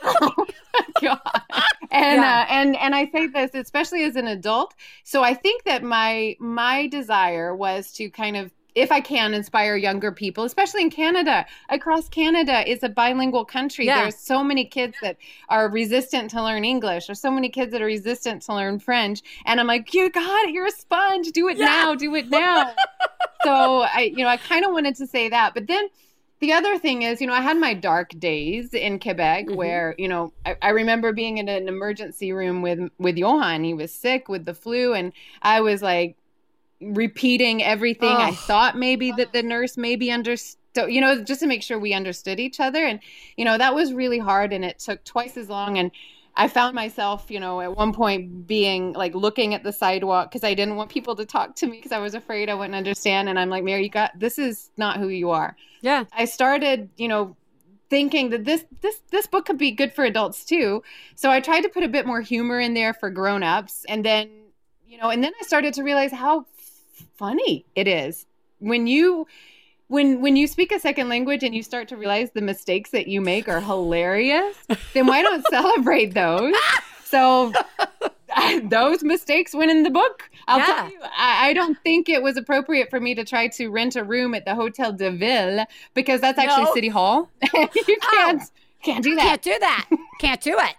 oh 0.04 0.46
God. 1.02 1.20
And 1.92 2.22
Yeah. 2.22 2.46
uh, 2.48 2.52
and 2.54 2.76
and 2.78 2.96
I 2.96 3.10
say 3.12 3.28
this 3.28 3.52
especially 3.54 4.04
as 4.04 4.16
an 4.16 4.28
adult. 4.28 4.74
So 5.04 5.24
I 5.24 5.34
think 5.34 5.64
that 5.64 5.84
my 5.84 6.36
my 6.40 6.88
desire 6.88 7.56
was 7.56 7.92
to 7.94 8.10
kind 8.10 8.38
of 8.38 8.52
if 8.76 8.92
I 8.92 9.02
can 9.02 9.34
inspire 9.34 9.76
younger 9.76 10.12
people, 10.12 10.44
especially 10.44 10.84
in 10.84 10.90
Canada, 10.92 11.46
across 11.70 12.08
Canada 12.08 12.70
is 12.70 12.84
a 12.84 12.88
bilingual 12.88 13.44
country. 13.44 13.88
Yeah. 13.88 14.04
There's 14.04 14.16
so 14.16 14.44
many 14.44 14.64
kids 14.64 14.96
that 15.02 15.18
are 15.50 15.68
resistant 15.70 16.30
to 16.32 16.44
learn 16.44 16.64
English. 16.64 17.08
There's 17.08 17.20
so 17.20 17.32
many 17.32 17.50
kids 17.50 17.72
that 17.72 17.82
are 17.82 17.86
resistant 17.88 18.44
to 18.44 18.54
learn 18.54 18.80
French. 18.80 19.22
And 19.46 19.60
I'm 19.60 19.66
like, 19.68 19.94
you 19.94 20.10
got 20.12 20.44
it. 20.48 20.52
You're 20.54 20.68
a 20.68 20.72
sponge. 20.72 21.30
Do 21.32 21.50
it 21.50 21.58
Yeah. 21.58 21.66
now. 21.66 21.96
Do 21.96 22.14
it 22.16 22.30
now. 22.30 22.72
so 23.44 23.82
I, 23.82 24.12
you 24.16 24.24
know, 24.24 24.30
I 24.30 24.38
kind 24.38 24.64
of 24.64 24.72
wanted 24.72 24.96
to 24.98 25.08
say 25.08 25.28
that, 25.30 25.56
but 25.56 25.66
then 25.68 25.90
the 26.40 26.54
other 26.54 26.78
thing 26.80 27.02
is, 27.02 27.20
you 27.22 27.28
know, 27.28 27.34
I 27.34 27.42
had 27.42 27.58
my 27.58 27.74
dark 27.74 28.12
days 28.20 28.74
in 28.74 29.00
Quebec 29.00 29.48
Mhm. 29.48 29.56
where, 29.56 29.96
you 29.98 30.08
know, 30.08 30.34
I, 30.46 30.56
I 30.62 30.70
remember 30.70 31.12
being 31.14 31.38
in 31.38 31.50
an 31.50 31.68
emergency 31.68 32.32
room 32.32 32.62
with 32.62 32.80
with 32.98 33.18
Johan. 33.18 33.64
He 33.64 33.74
was 33.74 33.94
sick 33.94 34.30
with 34.30 34.46
the 34.46 34.54
flu, 34.54 34.94
and 34.94 35.14
I 35.42 35.62
was 35.62 35.82
like 35.82 36.16
repeating 36.82 37.62
everything 37.64 38.22
I 38.22 38.32
Oh. 38.32 38.36
thought 38.48 38.78
maybe 38.78 39.12
that 39.14 39.34
the 39.34 39.44
nurse 39.44 39.78
maybe 39.78 40.12
understood. 40.12 40.58
You 40.88 41.02
know, 41.02 41.24
just 41.24 41.42
to 41.42 41.48
make 41.48 41.64
sure 41.64 41.80
we 41.80 41.94
understood 41.94 42.40
each 42.40 42.60
other, 42.60 42.86
and 42.86 43.00
you 43.36 43.44
know 43.44 43.58
that 43.58 43.76
was 43.76 43.92
really 43.94 44.20
hard, 44.20 44.54
and 44.54 44.64
it 44.64 44.80
took 44.80 45.04
twice 45.04 45.36
as 45.36 45.50
long. 45.50 45.78
And 45.78 45.92
I 46.36 46.48
found 46.48 46.76
myself, 46.76 47.30
you 47.30 47.40
know, 47.40 47.60
at 47.60 47.76
one 47.76 47.94
point 47.94 48.48
being 48.48 48.94
like 48.94 49.14
looking 49.14 49.54
at 49.54 49.64
the 49.64 49.74
sidewalk 49.74 50.32
because 50.32 50.44
I 50.44 50.54
didn't 50.54 50.76
want 50.76 50.90
people 50.90 51.16
to 51.16 51.26
talk 51.26 51.56
to 51.58 51.68
me 51.68 51.78
because 51.78 51.92
I 51.92 52.00
was 52.00 52.14
afraid 52.14 52.50
I 52.50 52.54
wouldn't 52.54 52.76
understand. 52.76 53.30
And 53.30 53.38
I'm 53.38 53.50
like, 53.50 53.64
Mary, 53.64 53.84
you 53.84 53.90
got 53.90 54.18
this 54.18 54.40
is 54.40 54.70
not 54.78 54.98
who 54.98 55.10
you 55.10 55.32
are. 55.32 55.56
Yeah. 55.82 56.06
I 56.14 56.26
started, 56.26 56.90
you 56.98 57.08
know, 57.08 57.36
thinking 57.90 58.30
that 58.30 58.46
this 58.46 58.64
this 58.82 59.02
this 59.12 59.28
book 59.28 59.46
could 59.46 59.58
be 59.58 59.72
good 59.72 59.94
for 59.94 60.06
adults 60.06 60.46
too. 60.46 60.84
So 61.16 61.30
I 61.30 61.40
tried 61.40 61.62
to 61.62 61.70
put 61.70 61.84
a 61.84 61.90
bit 61.90 62.06
more 62.06 62.22
humor 62.22 62.60
in 62.60 62.74
there 62.74 62.94
for 62.94 63.10
grown-ups 63.10 63.86
and 63.90 64.06
then, 64.06 64.30
you 64.88 64.98
know, 64.98 65.10
and 65.10 65.24
then 65.24 65.34
I 65.40 65.44
started 65.44 65.74
to 65.76 65.84
realize 65.84 66.12
how 66.12 66.46
funny 67.18 67.66
it 67.76 67.88
is 67.88 68.26
when 68.60 68.88
you 68.88 69.28
when 69.90 70.22
when 70.22 70.36
you 70.36 70.48
speak 70.48 70.72
a 70.72 70.80
second 70.80 71.10
language 71.10 71.44
and 71.44 71.54
you 71.54 71.62
start 71.62 71.88
to 71.90 71.98
realize 71.98 72.32
the 72.32 72.42
mistakes 72.42 72.92
that 72.92 73.08
you 73.08 73.22
make 73.22 73.50
are 73.50 73.60
hilarious, 73.60 74.56
then 74.94 75.08
why 75.08 75.22
don't 75.22 75.44
celebrate 75.50 76.14
those? 76.14 76.54
So 77.04 77.52
those 78.66 79.04
mistakes 79.04 79.54
went 79.56 79.72
in 79.72 79.82
the 79.82 79.90
book. 79.90 80.30
I'll 80.48 80.60
Yeah. 80.60 80.66
tell 80.66 80.92
you, 80.92 81.00
I, 81.04 81.50
I 81.50 81.54
don't 81.54 81.78
think 81.84 82.08
it 82.08 82.22
was 82.22 82.38
appropriate 82.38 82.92
for 82.92 83.00
me 83.00 83.16
to 83.16 83.26
try 83.26 83.48
to 83.48 83.70
rent 83.70 83.96
a 83.96 84.04
room 84.04 84.36
at 84.36 84.46
the 84.46 84.54
Hotel 84.54 84.94
de 84.94 85.12
Ville 85.12 85.66
because 85.96 86.22
that's 86.22 86.38
actually 86.38 86.66
No. 86.66 86.74
City 86.74 86.90
Hall. 86.90 87.30
you 87.54 87.68
oh. 87.74 88.10
can't 88.14 88.44
can't 88.84 89.04
do 89.04 89.16
that. 89.16 89.24
Can't 89.24 89.42
do 89.42 89.58
that. 89.60 89.90
Can't 90.20 90.42
do 90.42 90.58
it. 90.60 90.76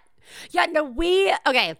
Yeah, 0.51 0.67
no, 0.67 0.83
we 0.83 1.33
okay. 1.45 1.75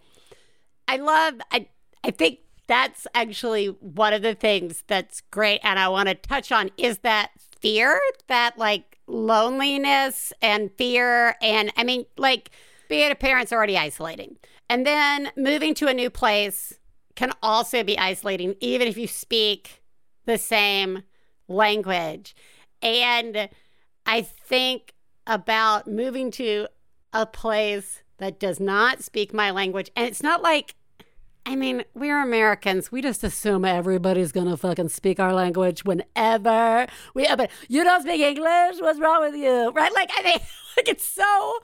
I 0.86 0.96
love 0.96 1.34
I 1.50 1.66
I 2.04 2.10
think 2.10 2.40
that's 2.66 3.06
actually 3.14 3.66
one 3.66 4.12
of 4.12 4.22
the 4.22 4.34
things 4.34 4.84
that's 4.86 5.20
great 5.20 5.60
and 5.62 5.78
I 5.78 5.88
want 5.88 6.08
to 6.08 6.14
touch 6.14 6.52
on 6.52 6.70
is 6.76 6.98
that 6.98 7.30
fear, 7.60 8.00
that 8.28 8.58
like 8.58 8.98
loneliness 9.06 10.32
and 10.40 10.70
fear 10.78 11.36
and 11.42 11.72
I 11.76 11.84
mean 11.84 12.06
like 12.16 12.50
being 12.88 13.10
a 13.10 13.14
parent's 13.14 13.52
already 13.52 13.76
isolating. 13.76 14.36
And 14.68 14.86
then 14.86 15.30
moving 15.36 15.74
to 15.74 15.88
a 15.88 15.94
new 15.94 16.10
place 16.10 16.74
can 17.14 17.32
also 17.42 17.82
be 17.82 17.98
isolating 17.98 18.54
even 18.60 18.88
if 18.88 18.96
you 18.96 19.06
speak 19.06 19.82
the 20.24 20.38
same 20.38 21.02
language. 21.48 22.34
And 22.80 23.48
I 24.06 24.22
think 24.22 24.94
about 25.26 25.86
moving 25.86 26.30
to 26.32 26.68
a 27.12 27.26
place 27.26 28.02
that 28.18 28.40
does 28.40 28.60
not 28.60 29.02
speak 29.02 29.34
my 29.34 29.50
language. 29.50 29.90
And 29.94 30.06
it's 30.06 30.22
not 30.22 30.42
like, 30.42 30.74
I 31.44 31.56
mean, 31.56 31.82
we're 31.94 32.22
Americans. 32.22 32.92
We 32.92 33.02
just 33.02 33.24
assume 33.24 33.64
everybody's 33.64 34.30
going 34.30 34.48
to 34.48 34.56
fucking 34.56 34.90
speak 34.90 35.18
our 35.18 35.32
language 35.34 35.84
whenever 35.84 36.86
we, 37.14 37.26
but 37.36 37.50
you 37.68 37.82
don't 37.82 38.02
speak 38.02 38.20
English? 38.20 38.76
What's 38.80 39.00
wrong 39.00 39.22
with 39.22 39.34
you? 39.34 39.70
Right? 39.72 39.92
Like, 39.92 40.10
I 40.16 40.22
mean, 40.22 40.38
like 40.76 40.88
it's 40.88 41.04
so, 41.04 41.54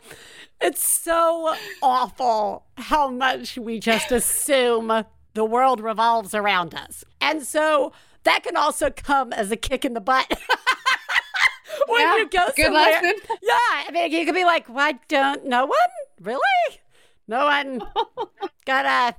it's 0.61 0.85
so 0.87 1.55
awful 1.81 2.65
how 2.77 3.09
much 3.09 3.57
we 3.57 3.79
just 3.79 4.11
assume 4.11 5.05
the 5.35 5.45
world 5.45 5.81
revolves 5.81 6.35
around 6.35 6.75
us. 6.75 7.05
And 7.21 7.45
so 7.45 7.93
that 8.25 8.43
can 8.43 8.57
also 8.57 8.91
come 8.91 9.33
as 9.33 9.53
a 9.53 9.57
kick 9.57 9.85
in 9.85 9.95
the 9.95 10.01
butt. 10.01 10.27
when 11.87 12.01
Yeah, 12.01 12.17
you 12.17 12.29
go 12.29 12.47
good 12.57 12.65
somewhere. 12.67 12.83
lesson. 12.83 13.15
Yeah, 13.43 13.85
I 13.87 13.91
mean, 13.93 14.11
you 14.13 14.25
could 14.27 14.35
be 14.35 14.45
like, 14.45 14.67
"Why 14.67 14.99
don't 15.07 15.45
no 15.47 15.67
one 15.67 15.79
really? 16.21 16.41
No 17.29 17.45
one 17.45 17.83
got 18.65 18.85
a 18.85 19.15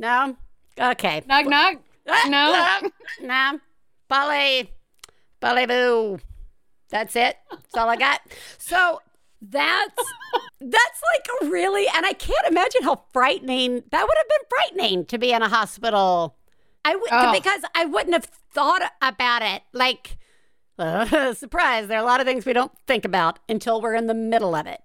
no? 0.00 0.36
Okay, 0.78 1.22
Knock 1.26 1.46
knock. 1.46 1.76
Ah, 2.08 2.26
No. 2.28 2.88
no, 3.22 3.26
no, 3.54 3.60
Polly, 4.08 4.70
Polly 5.40 5.66
boo. 5.66 6.18
That's 6.88 7.14
it. 7.14 7.36
That's 7.50 7.76
all 7.76 7.88
I 7.88 7.96
got. 7.96 8.20
So 8.58 9.00
that's 9.42 9.94
that's 10.60 11.02
like 11.42 11.50
really, 11.52 11.86
and 11.94 12.04
I 12.06 12.12
can't 12.14 12.46
imagine 12.48 12.82
how 12.82 13.02
frightening 13.12 13.82
that 13.90 14.02
would 14.02 14.16
have 14.16 14.28
been 14.28 14.48
frightening 14.48 15.04
to 15.06 15.18
be 15.18 15.32
in 15.32 15.42
a 15.42 15.48
hospital. 15.48 16.36
I 16.84 16.96
would 16.96 17.08
Oh. 17.12 17.32
because 17.32 17.60
I 17.74 17.84
wouldn't 17.84 18.14
have 18.14 18.24
thought 18.24 18.82
about 19.02 19.42
it. 19.42 19.62
Like, 19.72 20.16
uh, 20.78 21.34
surprise! 21.34 21.86
There 21.88 21.98
are 21.98 22.02
a 22.02 22.06
lot 22.06 22.20
of 22.20 22.26
things 22.26 22.46
we 22.46 22.54
don't 22.54 22.72
think 22.86 23.04
about 23.04 23.38
until 23.48 23.80
we're 23.82 23.94
in 23.94 24.06
the 24.06 24.14
middle 24.14 24.54
of 24.54 24.66
it, 24.66 24.80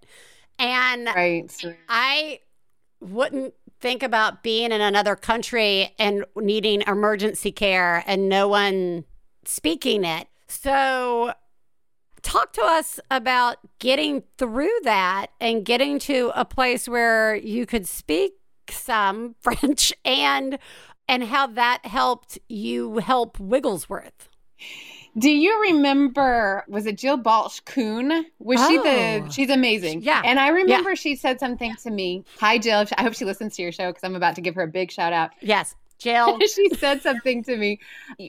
and 0.60 1.08
Right. 1.08 1.50
I 1.90 2.40
wouldn't 3.00 3.54
think 3.80 4.04
about 4.04 4.44
being 4.44 4.72
in 4.72 4.82
another 4.82 5.16
country 5.16 5.94
and 6.00 6.26
needing 6.36 6.82
emergency 6.82 7.52
care 7.52 8.04
and 8.08 8.30
no 8.30 8.48
one 8.48 9.06
speaking 9.46 10.04
it. 10.04 10.28
So, 10.48 11.34
talk 12.22 12.54
to 12.54 12.62
us 12.62 13.00
about 13.12 13.58
getting 13.80 14.24
through 14.38 14.80
that 14.84 15.28
and 15.40 15.64
getting 15.64 16.00
to 16.00 16.32
a 16.36 16.44
place 16.44 16.90
where 16.90 17.36
you 17.36 17.66
could 17.66 17.88
speak 17.88 18.34
some 18.70 19.36
French 19.42 19.94
and 20.04 20.58
and 21.08 21.26
how 21.26 21.46
that 21.46 21.86
helped 21.86 22.40
you 22.50 22.98
help 22.98 23.40
Wigglesworth. 23.40 24.28
Do 25.18 25.30
you 25.30 25.62
remember? 25.62 26.66
Was 26.68 26.86
it 26.86 26.98
Jill 26.98 27.16
Balch 27.18 27.64
Kuhn? 27.66 28.26
Was 28.40 28.60
she 28.68 28.78
Oh. 28.78 28.84
the? 28.84 29.30
She's 29.32 29.50
amazing. 29.50 30.02
Yeah. 30.02 30.22
And 30.26 30.40
I 30.40 30.50
remember 30.50 30.96
she 30.96 31.16
said 31.16 31.40
something 31.40 31.74
to 31.84 31.90
me. 31.92 32.26
Hi, 32.40 32.58
Jill. 32.58 32.86
I 32.98 33.04
hope 33.04 33.14
she 33.16 33.24
listens 33.26 33.56
to 33.56 33.62
your 33.62 33.72
show 33.72 33.88
because 33.92 34.04
I'm 34.04 34.16
about 34.16 34.36
to 34.36 34.42
give 34.42 34.56
her 34.56 34.64
a 34.64 34.68
big 34.68 34.92
shout 34.92 35.14
out. 35.14 35.32
Yes, 35.42 35.74
Jill. 36.00 36.38
she 36.54 36.70
said 36.76 37.02
something 37.02 37.44
to 37.44 37.56
me. 37.56 37.80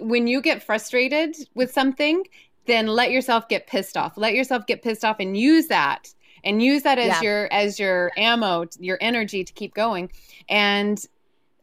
When 0.01 0.27
you 0.29 0.40
get 0.40 0.62
frustrated 0.62 1.35
with 1.55 1.72
something, 1.72 2.22
then 2.66 2.87
let 2.87 3.11
yourself 3.11 3.49
get 3.49 3.66
pissed 3.66 3.96
off. 3.96 4.16
Let 4.16 4.35
yourself 4.35 4.66
get 4.66 4.83
pissed 4.83 5.05
off 5.05 5.16
and 5.18 5.37
use 5.37 5.66
that 5.68 6.12
and 6.44 6.62
use 6.62 6.83
that 6.85 6.99
as 7.01 7.09
Yeah. 7.09 7.20
your 7.22 7.53
as 7.53 7.81
your 7.81 8.12
ammo, 8.16 8.66
your 8.79 8.99
energy 9.01 9.42
to 9.42 9.53
keep 9.53 9.75
going. 9.75 10.11
And 10.49 11.05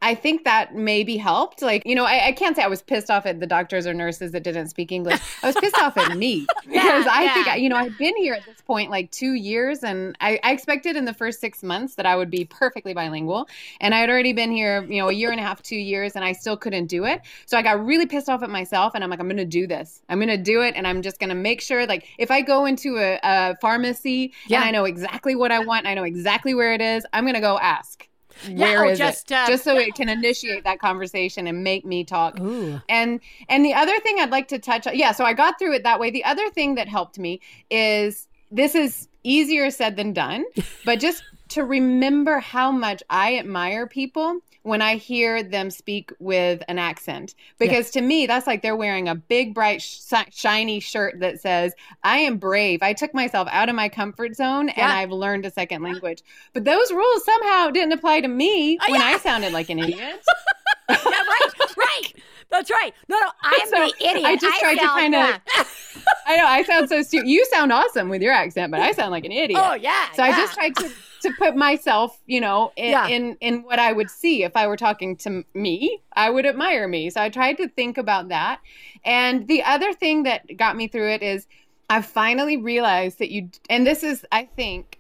I 0.04 0.16
think 0.16 0.44
that 0.44 0.76
maybe 0.76 1.16
helped. 1.16 1.62
Like, 1.62 1.84
you 1.86 1.96
know, 1.96 2.04
I, 2.04 2.28
I 2.28 2.32
can't 2.34 2.56
say 2.56 2.62
I 2.62 2.68
was 2.68 2.82
pissed 2.82 3.10
off 3.10 3.26
at 3.26 3.40
the 3.40 3.48
doctors 3.48 3.88
or 3.88 3.94
nurses 3.94 4.34
that 4.34 4.44
didn't 4.44 4.68
speak 4.68 4.92
English. 4.92 5.20
I 5.42 5.48
was 5.48 5.56
pissed 5.56 5.78
off 5.78 5.98
at 5.98 6.18
me 6.18 6.46
because 6.66 7.08
I 7.08 7.24
yeah. 7.24 7.44
think, 7.44 7.62
you 7.62 7.70
know, 7.70 7.78
I've 7.78 7.98
been 7.98 8.16
here 8.18 8.34
at 8.34 8.46
this 8.46 8.60
point 8.62 8.92
like 8.92 9.10
two 9.12 9.34
years 9.34 9.84
and 9.84 10.18
I, 10.20 10.40
I 10.44 10.52
expected 10.52 10.98
in 10.98 11.06
the 11.06 11.14
first 11.14 11.40
six 11.40 11.64
months 11.64 11.96
that 11.96 12.06
I 12.06 12.18
would 12.18 12.30
be 12.30 12.44
perfectly 12.44 12.94
bilingual. 12.94 13.48
And 13.80 13.96
I 13.96 14.00
had 14.00 14.10
already 14.10 14.34
been 14.34 14.52
here, 14.52 14.84
you 14.84 14.98
know, 14.98 15.08
a 15.08 15.14
year 15.14 15.32
and 15.32 15.40
a 15.40 15.44
half, 15.44 15.64
two 15.64 15.78
years, 15.78 16.16
and 16.16 16.26
I 16.26 16.34
still 16.34 16.58
couldn't 16.58 16.88
do 16.88 17.06
it. 17.06 17.22
So 17.46 17.58
I 17.58 17.62
got 17.62 17.84
really 17.84 18.06
pissed 18.06 18.28
off 18.28 18.44
at 18.44 18.50
myself 18.50 18.94
and 18.96 19.04
I'm 19.06 19.10
like, 19.10 19.22
I'm 19.22 19.28
going 19.28 19.38
to 19.38 19.46
do 19.46 19.68
this. 19.68 20.02
I'm 20.10 20.20
going 20.20 20.28
to 20.28 20.38
do 20.38 20.62
it. 20.62 20.76
And 20.76 20.86
I'm 20.86 21.02
just 21.02 21.18
going 21.20 21.30
to 21.30 21.36
make 21.36 21.62
sure, 21.62 21.88
like, 21.88 22.08
if 22.18 22.30
I 22.30 22.42
go 22.42 22.66
into 22.66 22.98
a, 22.98 23.20
a 23.24 23.56
pharmacy 23.62 24.34
Yeah. 24.48 24.58
and 24.58 24.66
I 24.66 24.72
know 24.72 24.84
exactly 24.84 25.36
what 25.36 25.52
I 25.52 25.60
want, 25.60 25.88
I 25.88 25.94
know 25.94 26.04
exactly 26.04 26.54
where 26.54 26.74
it 26.74 26.82
is, 26.82 27.06
I'm 27.14 27.24
going 27.24 27.36
to 27.36 27.42
go 27.42 27.58
ask. 27.58 28.08
Yeah, 28.48 28.82
Where 28.82 28.96
just, 28.96 29.32
uh, 29.32 29.48
just 29.48 29.64
so 29.64 29.78
it 29.78 29.96
can 29.96 30.10
initiate 30.10 30.64
that 30.64 30.80
conversation 30.80 31.48
and 31.48 31.64
make 31.64 31.86
me 31.86 32.04
talk. 32.04 32.40
Ooh. 32.40 32.82
And 32.90 33.20
and 33.50 33.66
the 33.66 33.74
other 33.74 33.98
thing 34.00 34.20
I'd 34.20 34.32
like 34.32 34.48
to 34.50 34.60
touch 34.60 34.88
on, 34.88 34.98
yeah, 34.98 35.12
so 35.12 35.26
I 35.26 35.34
got 35.34 35.60
through 35.60 35.74
it 35.74 35.84
that 35.84 36.00
way. 36.00 36.12
The 36.12 36.26
other 36.26 36.50
thing 36.50 36.76
that 36.76 36.88
helped 36.88 37.18
me 37.18 37.42
is 37.70 38.28
this 38.52 38.76
is 38.76 39.08
easier 39.24 39.72
said 39.72 39.96
than 39.96 40.14
done, 40.14 40.46
but 40.86 41.00
just 41.00 41.24
to 41.50 41.64
remember 41.64 42.40
how 42.40 42.72
much 42.72 43.04
I 43.10 43.38
admire 43.38 43.88
people 43.88 44.40
when 44.64 44.82
I 44.82 44.96
hear 44.96 45.44
them 45.44 45.70
speak 45.70 46.12
with 46.20 46.64
an 46.68 46.80
accent. 46.80 47.36
Because 47.60 47.92
to 47.92 48.02
me, 48.02 48.26
that's 48.26 48.48
like 48.48 48.62
they're 48.62 48.76
wearing 48.76 49.08
a 49.08 49.16
big, 49.16 49.54
bright, 49.54 49.82
sh- 49.82 50.02
shiny 50.32 50.80
shirt 50.80 51.20
that 51.20 51.40
says, 51.40 51.74
I 52.04 52.20
am 52.20 52.38
brave. 52.38 52.82
I 52.82 52.94
took 52.94 53.14
myself 53.14 53.48
out 53.52 53.70
of 53.70 53.76
my 53.76 53.90
comfort 53.90 54.36
zone 54.36 54.70
and 54.70 54.92
I've 54.92 55.12
learned 55.12 55.46
a 55.46 55.52
second 55.52 55.84
language. 55.84 56.24
But 56.54 56.64
those 56.64 56.92
rules 56.92 57.26
somehow 57.26 57.70
didn't 57.70 57.92
apply 57.92 58.22
to 58.22 58.28
me 58.28 58.78
Oh, 58.82 58.92
when 58.92 59.02
yeah. 59.02 59.08
I 59.08 59.18
sounded 59.20 59.54
like 59.54 59.70
an 59.70 59.80
idiot. 59.80 60.00
yeah, 60.90 60.98
right, 60.98 61.78
right. 61.78 62.14
That's 62.50 62.70
right. 62.70 62.94
No, 63.10 63.20
no, 63.20 63.30
I'm 63.42 63.68
So, 63.68 63.88
the 63.88 64.06
idiot. 64.10 64.26
I 64.26 64.36
just 64.38 64.60
tried 64.60 64.76
to 64.76 64.88
kinda- 64.96 65.42
yeah. 65.58 65.64
I 66.28 66.38
know 66.38 66.46
I 66.46 66.64
sound 66.64 66.90
so 66.90 67.02
stupid. 67.02 67.28
You 67.28 67.46
sound 67.46 67.72
awesome 67.72 68.10
with 68.10 68.22
your 68.22 68.34
accent, 68.34 68.72
but 68.72 68.80
I 68.80 68.92
sound 68.94 69.12
like 69.12 69.26
an 69.26 69.32
oh, 69.34 69.44
idiot. 69.44 69.60
Oh 69.62 69.74
yeah. 69.74 70.12
So 70.14 70.24
I 70.24 70.32
just 70.32 70.54
tried 70.54 70.76
to 70.78 70.90
to 71.24 71.32
put 71.38 71.56
myself, 71.56 72.20
you 72.26 72.40
know, 72.40 72.72
in, 72.76 72.92
Yeah. 72.92 73.08
in 73.08 73.38
in 73.42 73.64
what 73.64 73.80
I 73.80 73.92
would 73.92 74.10
see 74.10 74.44
if 74.44 74.56
I 74.56 74.68
were 74.68 74.78
talking 74.78 75.16
to 75.18 75.44
me. 75.54 76.00
I 76.16 76.30
would 76.30 76.46
admire 76.46 76.88
me. 76.88 77.10
So 77.10 77.22
I 77.22 77.30
tried 77.30 77.58
to 77.58 77.68
think 77.68 77.98
about 77.98 78.30
that. 78.30 78.60
And 79.04 79.48
the 79.48 79.64
other 79.64 79.94
thing 79.94 80.24
that 80.24 80.58
got 80.58 80.76
me 80.78 80.88
through 80.88 81.10
it 81.10 81.24
is 81.24 81.48
I 81.90 82.02
finally 82.02 82.58
realized 82.58 83.20
that 83.20 83.32
you 83.32 83.50
and 83.70 83.86
this 83.86 84.04
is 84.04 84.26
I 84.32 84.46
think 84.56 85.00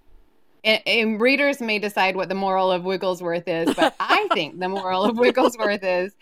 and, 0.65 0.81
and 0.87 1.21
readers 1.21 1.59
may 1.61 1.77
decide 1.79 2.15
what 2.15 2.29
the 2.29 2.35
moral 2.35 2.71
of 2.71 2.83
Wigglesworth 2.83 3.47
is, 3.47 3.73
but 3.75 3.95
I 3.99 4.27
think 4.33 4.59
the 4.59 4.69
moral 4.69 5.03
of 5.03 5.17
Wigglesworth 5.17 5.83
is 5.83 6.13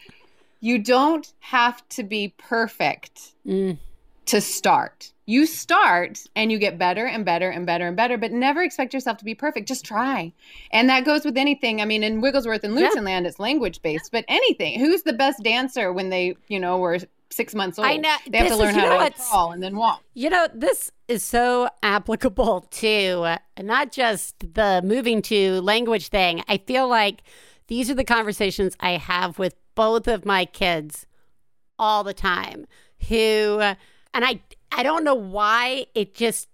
you 0.59 0.77
don't 0.79 1.31
have 1.39 1.87
to 1.89 2.03
be 2.03 2.33
perfect 2.37 3.33
Mm. 3.47 3.77
To 4.27 4.39
start. 4.41 5.11
You 5.25 5.45
start 5.45 6.19
and 6.35 6.51
you 6.51 6.59
get 6.59 6.77
better 6.77 7.05
and 7.05 7.23
better 7.25 7.49
and 7.49 7.65
better 7.65 7.87
and 7.87 7.95
better, 7.95 8.17
but 8.17 8.31
never 8.31 8.61
expect 8.63 8.93
yourself 8.93 9.17
to 9.17 9.25
be 9.25 9.33
perfect. 9.35 9.67
Just 9.67 9.85
try. 9.85 10.33
And 10.71 10.89
that 10.89 11.05
goes 11.05 11.23
with 11.25 11.37
anything. 11.37 11.81
I 11.81 11.85
mean, 11.85 12.03
in 12.03 12.21
Wigglesworth 12.21 12.63
and 12.63 12.77
Yeah. 12.77 12.89
Lutinland, 12.89 13.25
it's 13.25 13.39
language 13.39 13.81
based, 13.81 14.11
but 14.11 14.25
anything. 14.27 14.79
Who's 14.79 15.03
the 15.03 15.13
best 15.13 15.41
dancer 15.43 15.91
when 15.93 16.09
they, 16.09 16.35
you 16.47 16.59
know, 16.59 16.77
were 16.79 16.99
six 17.29 17.55
months 17.55 17.79
old? 17.79 17.87
I 17.87 17.97
know. 17.97 18.15
They 18.27 18.39
have 18.39 18.47
This 18.49 18.57
to 18.57 18.63
learn 18.63 18.75
is- 18.75 18.81
how 18.83 18.97
know 18.99 19.09
to 19.09 19.13
crawl 19.13 19.51
and 19.53 19.63
then 19.63 19.75
walk. 19.75 20.03
You 20.13 20.29
know, 20.29 20.47
this 20.53 20.91
is 21.07 21.23
so 21.23 21.69
applicable 21.81 22.61
to 22.71 23.35
not 23.61 23.91
just 23.91 24.35
the 24.53 24.81
moving 24.83 25.21
to 25.23 25.61
language 25.61 26.09
thing. 26.09 26.43
I 26.47 26.57
feel 26.57 26.87
like 26.87 27.23
these 27.67 27.89
are 27.89 27.95
the 27.95 28.03
conversations 28.03 28.75
I 28.79 28.91
have 28.97 29.39
with 29.39 29.55
both 29.75 30.07
of 30.07 30.25
my 30.25 30.45
kids 30.45 31.05
all 31.79 32.03
the 32.03 32.13
time 32.13 32.65
who 33.07 33.59
uh, 33.61 33.75
and 34.13 34.25
I 34.25 34.41
I 34.71 34.83
don't 34.83 35.03
know 35.03 35.15
why 35.15 35.85
it 35.95 36.13
just 36.13 36.47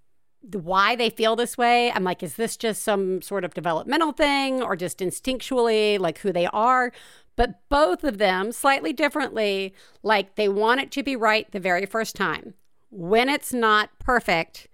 why 0.53 0.95
they 0.95 1.09
feel 1.09 1.35
this 1.35 1.57
way. 1.57 1.91
I'm 1.91 2.03
like 2.03 2.23
is 2.23 2.35
this 2.35 2.57
just 2.57 2.83
some 2.83 3.21
sort 3.21 3.43
of 3.43 3.53
developmental 3.53 4.11
thing 4.11 4.61
or 4.61 4.75
just 4.75 4.99
instinctually 4.99 5.99
like 5.99 6.19
who 6.19 6.31
they 6.31 6.47
are? 6.47 6.91
But 7.35 7.59
both 7.69 8.03
of 8.03 8.17
them 8.17 8.51
slightly 8.51 8.93
differently 8.93 9.73
like 10.03 10.35
they 10.35 10.49
want 10.49 10.81
it 10.81 10.91
to 10.91 11.03
be 11.03 11.15
right 11.15 11.51
the 11.51 11.59
very 11.59 11.85
first 11.85 12.15
time 12.15 12.55
when 12.89 13.29
it's 13.29 13.53
not 13.53 13.89
perfect, 13.99 14.67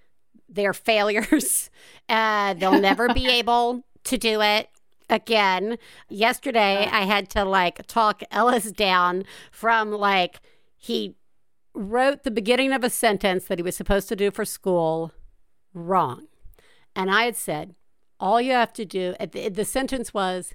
they're 0.49 0.73
failures. 0.73 1.69
Uh, 2.09 2.53
they'll 2.55 2.81
never 2.81 3.11
be 3.13 3.27
able 3.29 3.81
to 4.03 4.17
do 4.17 4.41
it 4.41 4.67
again. 5.09 5.77
Yesterday, 6.09 6.87
I 6.91 7.05
had 7.05 7.29
to 7.29 7.45
like 7.45 7.87
talk 7.87 8.21
Ellis 8.29 8.71
down 8.73 9.23
from 9.51 9.89
like, 9.89 10.41
he 10.75 11.15
wrote 11.73 12.23
the 12.23 12.31
beginning 12.31 12.71
of 12.71 12.83
a 12.83 12.89
sentence 12.89 13.45
that 13.45 13.59
he 13.59 13.63
was 13.63 13.75
supposed 13.75 14.07
to 14.09 14.15
do 14.15 14.31
for 14.31 14.45
school 14.45 15.11
wrong. 15.73 16.27
And 16.95 17.09
I 17.09 17.23
had 17.23 17.35
said, 17.35 17.75
all 18.19 18.39
you 18.39 18.51
have 18.51 18.73
to 18.73 18.85
do, 18.85 19.15
the, 19.19 19.49
the 19.49 19.65
sentence 19.65 20.13
was, 20.13 20.53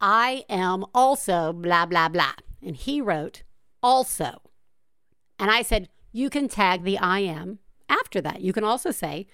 I 0.00 0.44
am 0.48 0.84
also 0.94 1.52
blah, 1.52 1.86
blah, 1.86 2.08
blah. 2.08 2.32
And 2.62 2.76
he 2.76 3.00
wrote, 3.00 3.42
also. 3.82 4.42
And 5.38 5.50
I 5.50 5.62
said, 5.62 5.88
you 6.12 6.30
can 6.30 6.48
tag 6.48 6.82
the 6.82 6.98
I 6.98 7.20
am 7.20 7.58
after 7.88 8.20
that. 8.22 8.40
You 8.40 8.52
can 8.52 8.64
also 8.64 8.90
say, 8.90 9.26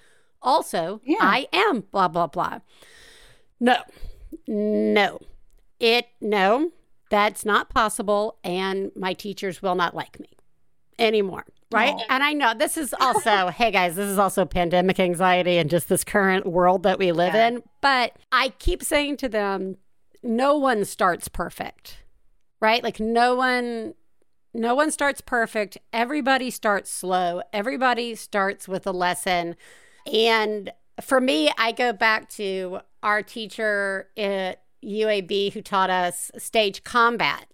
also, 0.43 1.01
Yeah. 1.05 1.19
I 1.21 1.49
am 1.53 1.85
blah, 1.91 2.09
blah, 2.09 2.27
blah. 2.27 2.59
No, 3.61 3.77
no, 4.47 5.21
it, 5.81 6.09
no, 6.21 6.73
that's 7.09 7.45
not 7.45 7.71
possible. 7.71 8.39
And 8.45 8.91
my 8.95 9.15
teachers 9.15 9.63
will 9.63 9.75
not 9.75 9.95
like 9.95 10.21
me 10.21 10.34
anymore. 10.99 11.45
Right. 11.73 11.95
And 12.09 12.23
I 12.23 12.33
know 12.35 12.55
this 12.55 12.77
is 12.77 12.95
also, 13.01 13.49
hey 13.57 13.71
guys, 13.73 13.97
this 13.97 14.09
is 14.09 14.19
also 14.19 14.45
pandemic 14.45 15.01
anxiety 15.01 15.59
and 15.59 15.69
just 15.69 15.89
this 15.89 16.05
current 16.05 16.47
world 16.47 16.85
that 16.85 16.99
we 16.99 17.11
live 17.11 17.35
Yeah. 17.35 17.49
in. 17.49 17.63
But 17.81 18.17
I 18.31 18.51
keep 18.59 18.83
saying 18.83 19.17
to 19.19 19.29
them, 19.29 19.79
no 20.23 20.57
one 20.57 20.85
starts 20.85 21.27
perfect, 21.29 21.99
right? 22.61 22.83
Like 22.83 23.01
no 23.01 23.35
one 23.35 23.95
no 24.57 24.75
one 24.77 24.93
starts 24.93 25.21
perfect. 25.21 25.79
Everybody 25.93 26.49
starts 26.49 26.89
slow. 26.89 27.43
Everybody 27.53 28.15
starts 28.15 28.69
with 28.69 28.87
a 28.87 28.93
lesson. 28.93 29.57
And 30.13 30.71
for 31.01 31.21
me, 31.21 31.51
I 31.59 31.73
go 31.73 31.93
back 31.93 32.29
to 32.31 32.79
our 33.03 33.21
teacher 33.21 34.11
at 34.17 34.63
UAB 34.85 35.53
who 35.53 35.61
taught 35.61 35.91
us 35.91 36.31
stage 36.39 36.85
combat. 36.85 37.47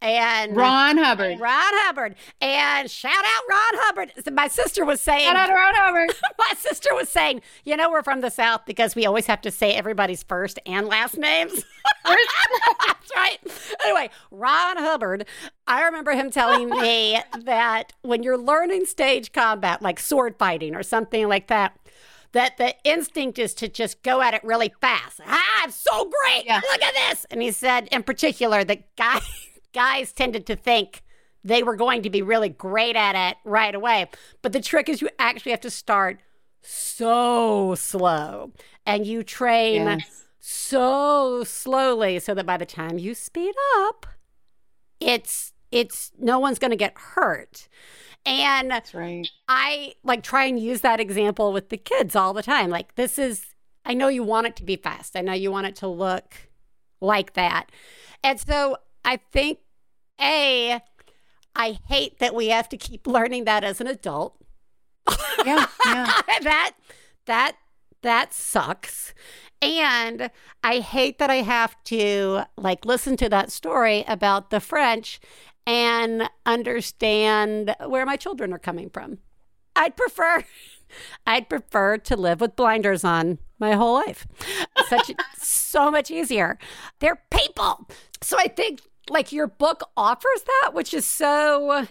And 0.00 0.56
Ron 0.56 0.96
Hubbard. 0.96 1.40
Ron 1.40 1.72
Hubbard. 1.74 2.14
And 2.40 2.88
shout 2.88 3.12
out 3.12 3.42
Ron 3.50 3.82
Hubbard. 3.82 4.12
My 4.32 4.46
sister 4.46 4.84
was 4.84 5.00
saying 5.00 5.24
Shout 5.24 5.36
out 5.36 5.48
Ron 5.48 5.74
Hubbard. 5.74 6.14
my 6.38 6.52
sister 6.56 6.94
was 6.94 7.08
saying, 7.08 7.42
you 7.64 7.76
know, 7.76 7.90
we're 7.90 8.02
from 8.02 8.20
the 8.20 8.30
South 8.30 8.62
because 8.64 8.94
we 8.94 9.06
always 9.06 9.26
have 9.26 9.40
to 9.40 9.50
say 9.50 9.74
everybody's 9.74 10.22
first 10.22 10.60
and 10.66 10.86
last 10.86 11.18
names. 11.18 11.64
That's 12.04 13.10
right. 13.16 13.38
Anyway, 13.84 14.10
Ron 14.30 14.76
Hubbard, 14.76 15.26
I 15.66 15.82
remember 15.84 16.12
him 16.12 16.30
telling 16.30 16.70
me 16.70 17.18
that 17.40 17.92
when 18.02 18.22
you're 18.22 18.38
learning 18.38 18.86
stage 18.86 19.32
combat, 19.32 19.82
like 19.82 19.98
sword 19.98 20.36
fighting 20.38 20.74
or 20.74 20.82
something 20.82 21.28
like 21.28 21.48
that, 21.48 21.76
that 22.32 22.56
the 22.58 22.74
instinct 22.84 23.38
is 23.38 23.54
to 23.54 23.68
just 23.68 24.02
go 24.02 24.20
at 24.20 24.34
it 24.34 24.44
really 24.44 24.72
fast. 24.80 25.20
Ah, 25.26 25.62
I'm 25.62 25.70
so 25.70 26.04
great. 26.04 26.44
Yeah. 26.44 26.60
Look 26.70 26.82
at 26.82 26.94
this. 26.94 27.26
And 27.30 27.40
he 27.42 27.50
said, 27.50 27.88
in 27.90 28.02
particular, 28.02 28.64
that 28.64 28.94
guy, 28.96 29.20
guys 29.72 30.12
tended 30.12 30.46
to 30.46 30.56
think 30.56 31.02
they 31.44 31.62
were 31.62 31.76
going 31.76 32.02
to 32.02 32.10
be 32.10 32.20
really 32.22 32.48
great 32.48 32.96
at 32.96 33.14
it 33.30 33.36
right 33.44 33.74
away. 33.74 34.08
But 34.42 34.52
the 34.52 34.60
trick 34.60 34.88
is 34.88 35.00
you 35.00 35.08
actually 35.18 35.52
have 35.52 35.60
to 35.62 35.70
start 35.70 36.20
so 36.62 37.74
slow 37.76 38.52
and 38.84 39.06
you 39.06 39.22
train 39.22 39.84
Yes. 39.86 40.24
so 40.38 41.44
slowly 41.44 42.18
so 42.18 42.34
that 42.34 42.46
by 42.46 42.56
the 42.56 42.66
time 42.66 42.98
you 42.98 43.14
speed 43.14 43.54
up, 43.78 44.06
it's 45.00 45.52
it's 45.70 46.12
no 46.18 46.38
one's 46.38 46.58
going 46.58 46.70
to 46.70 46.76
get 46.76 46.94
hurt. 46.96 47.68
And 48.26 48.70
That's 48.70 48.94
right. 48.94 49.28
I 49.48 49.94
like 50.02 50.22
try 50.22 50.44
and 50.44 50.58
use 50.58 50.80
that 50.80 50.98
example 51.00 51.52
with 51.52 51.68
the 51.68 51.76
kids 51.76 52.16
all 52.16 52.32
the 52.32 52.42
time. 52.42 52.68
Like 52.70 52.94
this 52.96 53.18
is 53.18 53.46
I 53.84 53.94
know 53.94 54.08
you 54.08 54.22
want 54.22 54.46
it 54.48 54.56
to 54.56 54.64
be 54.64 54.76
fast. 54.76 55.16
I 55.16 55.20
know 55.20 55.32
you 55.32 55.50
want 55.50 55.66
it 55.66 55.76
to 55.76 55.88
look 55.88 56.34
like 57.00 57.34
that. 57.34 57.70
And 58.24 58.40
so 58.40 58.76
I 59.08 59.16
think 59.32 59.60
a 60.20 60.82
I 61.56 61.78
hate 61.88 62.18
that 62.18 62.34
we 62.34 62.48
have 62.48 62.68
to 62.68 62.76
keep 62.76 63.06
learning 63.06 63.46
that 63.46 63.64
as 63.64 63.80
an 63.80 63.86
adult. 63.86 64.36
Yeah, 65.46 65.64
yeah. 65.86 66.12
that 66.42 66.72
that 67.24 67.56
that 68.02 68.34
sucks. 68.34 69.14
And 69.62 70.30
I 70.62 70.80
hate 70.80 71.18
that 71.20 71.30
I 71.30 71.36
have 71.36 71.82
to 71.84 72.42
like 72.58 72.84
listen 72.84 73.16
to 73.16 73.30
that 73.30 73.50
story 73.50 74.04
about 74.06 74.50
the 74.50 74.60
French 74.60 75.20
and 75.66 76.28
understand 76.44 77.74
where 77.86 78.04
my 78.04 78.16
children 78.16 78.52
are 78.52 78.58
coming 78.58 78.90
from. 78.90 79.20
I'd 79.74 79.96
prefer 79.96 80.44
I'd 81.26 81.48
prefer 81.48 81.96
to 81.96 82.14
live 82.14 82.42
with 82.42 82.56
blinders 82.56 83.04
on 83.04 83.38
my 83.58 83.72
whole 83.72 83.94
life. 83.94 84.26
Such 84.86 85.12
so 85.38 85.90
much 85.90 86.10
easier. 86.10 86.58
They're 87.00 87.22
people. 87.30 87.88
So 88.22 88.36
I 88.38 88.48
think 88.48 88.80
like 89.10 89.32
your 89.32 89.46
book 89.46 89.82
offers 89.96 90.44
that, 90.46 90.74
which 90.74 90.92
is 90.94 91.04
so 91.04 91.86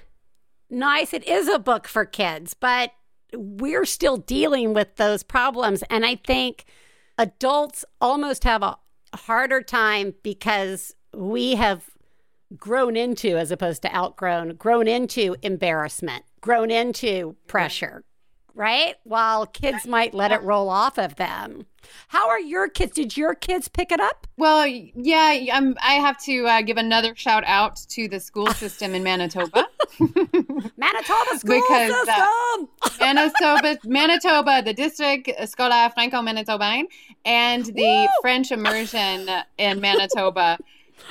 nice. 0.69 1.13
It 1.13 1.27
is 1.27 1.47
a 1.47 1.59
book 1.59 1.87
for 1.87 2.05
kids, 2.05 2.53
but 2.53 2.91
we're 3.33 3.85
still 3.85 4.17
dealing 4.17 4.73
with 4.73 4.95
those 4.95 5.23
problems. 5.23 5.83
And 5.89 6.05
I 6.05 6.15
think 6.15 6.65
adults 7.17 7.83
almost 7.99 8.43
have 8.43 8.63
a 8.63 8.77
harder 9.13 9.61
time 9.61 10.13
because 10.23 10.93
we 11.13 11.55
have 11.55 11.89
grown 12.55 12.95
into, 12.95 13.37
as 13.37 13.51
opposed 13.51 13.81
to 13.81 13.95
outgrown, 13.95 14.55
grown 14.55 14.87
into 14.87 15.35
embarrassment, 15.41 16.23
grown 16.41 16.71
into 16.71 17.35
pressure, 17.47 18.03
right? 18.57 18.95
While 19.03 19.45
kids 19.45 19.85
might 19.87 20.13
let 20.13 20.31
it 20.31 20.41
roll 20.41 20.69
off 20.69 20.97
of 20.97 21.15
them. 21.15 21.67
How 22.09 22.27
are 22.27 22.39
your 22.39 22.67
kids? 22.67 22.93
Did 22.93 23.15
your 23.15 23.35
kids 23.35 23.67
pick 23.67 23.91
it 23.91 23.99
up? 23.99 24.27
Well, 24.35 24.65
yeah, 24.67 25.53
I'm, 25.53 25.77
I 25.81 25.93
have 25.93 26.17
to 26.23 26.45
uh, 26.45 26.61
give 26.63 26.77
another 26.77 27.15
shout 27.15 27.43
out 27.45 27.77
to 27.89 28.07
the 28.07 28.19
school 28.19 28.47
system 28.53 28.93
in 28.93 29.03
Manitoba 29.03 29.67
Manitoba 29.99 31.37
school 31.37 31.61
Because, 31.61 31.91
uh, 31.91 32.05
system. 32.05 32.99
Manitoba, 32.99 33.77
Manitoba, 33.85 34.61
the 34.63 34.73
district 34.73 35.29
Scolaire 35.43 35.93
Franco-Manitobain, 35.93 36.87
and 37.25 37.65
the 37.65 37.83
Woo! 37.83 38.07
French 38.21 38.51
immersion 38.51 39.29
in 39.57 39.79
Manitoba. 39.79 40.57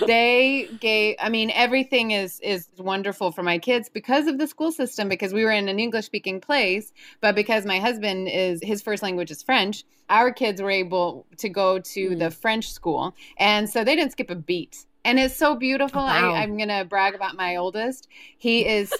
They 0.06 0.68
gave. 0.80 1.16
I 1.20 1.28
mean, 1.28 1.50
everything 1.50 2.10
is 2.10 2.40
is 2.40 2.68
wonderful 2.78 3.32
for 3.32 3.42
my 3.42 3.58
kids 3.58 3.88
because 3.88 4.26
of 4.26 4.38
the 4.38 4.46
school 4.46 4.72
system. 4.72 5.08
Because 5.08 5.32
we 5.32 5.44
were 5.44 5.52
in 5.52 5.68
an 5.68 5.78
English 5.78 6.06
speaking 6.06 6.40
place, 6.40 6.92
but 7.20 7.34
because 7.34 7.64
my 7.64 7.78
husband 7.80 8.28
is 8.28 8.60
his 8.62 8.82
first 8.82 9.02
language 9.02 9.30
is 9.30 9.42
French, 9.42 9.84
our 10.10 10.30
kids 10.32 10.60
were 10.60 10.70
able 10.70 11.26
to 11.38 11.48
go 11.48 11.78
to 11.78 12.10
Mm. 12.10 12.18
the 12.18 12.30
French 12.30 12.70
school, 12.70 13.14
and 13.38 13.68
so 13.68 13.84
they 13.84 13.96
didn't 13.96 14.12
skip 14.12 14.30
a 14.30 14.34
beat. 14.34 14.86
And 15.04 15.20
it's 15.20 15.36
so 15.36 15.54
beautiful. 15.54 16.02
Wow. 16.02 16.32
I, 16.34 16.42
I'm 16.42 16.58
gonna 16.58 16.84
brag 16.84 17.14
about 17.14 17.36
my 17.36 17.56
oldest. 17.56 18.08
He 18.38 18.66
is 18.76 18.92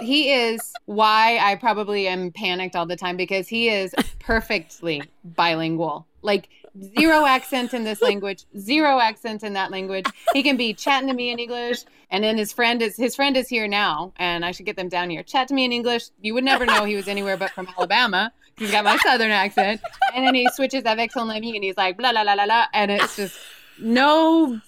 he 0.00 0.30
is 0.30 0.72
why 0.84 1.38
I 1.38 1.54
probably 1.56 2.06
am 2.08 2.30
panicked 2.30 2.76
all 2.76 2.86
the 2.86 2.96
time 2.96 3.16
because 3.16 3.48
he 3.48 3.68
is 3.68 3.94
perfectly 4.18 5.02
bilingual. 5.24 6.06
Like 6.22 6.48
zero 6.98 7.24
accent 7.24 7.74
in 7.74 7.84
this 7.84 8.02
language, 8.02 8.44
zero 8.58 8.98
accent 8.98 9.42
in 9.42 9.52
that 9.54 9.70
language. 9.70 10.06
He 10.32 10.42
can 10.42 10.56
be 10.56 10.74
chatting 10.74 11.08
to 11.08 11.14
me 11.14 11.30
in 11.30 11.38
English, 11.38 11.84
and 12.10 12.22
then 12.22 12.36
his 12.36 12.52
friend 12.52 12.82
is 12.82 12.96
his 12.96 13.16
friend 13.16 13.36
is 13.36 13.48
here 13.48 13.68
now, 13.68 14.12
and 14.16 14.44
I 14.44 14.52
should 14.52 14.66
get 14.66 14.76
them 14.76 14.88
down 14.88 15.10
here. 15.10 15.22
Chat 15.22 15.48
to 15.48 15.54
me 15.54 15.64
in 15.64 15.72
English. 15.72 16.04
You 16.20 16.34
would 16.34 16.44
never 16.44 16.66
know 16.66 16.84
he 16.84 16.96
was 16.96 17.08
anywhere 17.08 17.36
but 17.36 17.50
from 17.50 17.68
Alabama. 17.76 18.32
He's 18.58 18.70
got 18.70 18.84
my 18.84 18.96
southern 18.98 19.30
accent, 19.30 19.80
and 20.14 20.26
then 20.26 20.34
he 20.34 20.48
switches 20.54 20.84
avec 20.84 21.12
son 21.12 21.30
ami, 21.30 21.54
and 21.54 21.64
he's 21.64 21.76
like 21.76 21.96
blah 21.96 22.12
blah 22.12 22.24
blah 22.24 22.34
blah 22.34 22.46
blah, 22.46 22.66
and 22.72 22.90
it's 22.90 23.16
just 23.16 23.38
no 23.78 24.60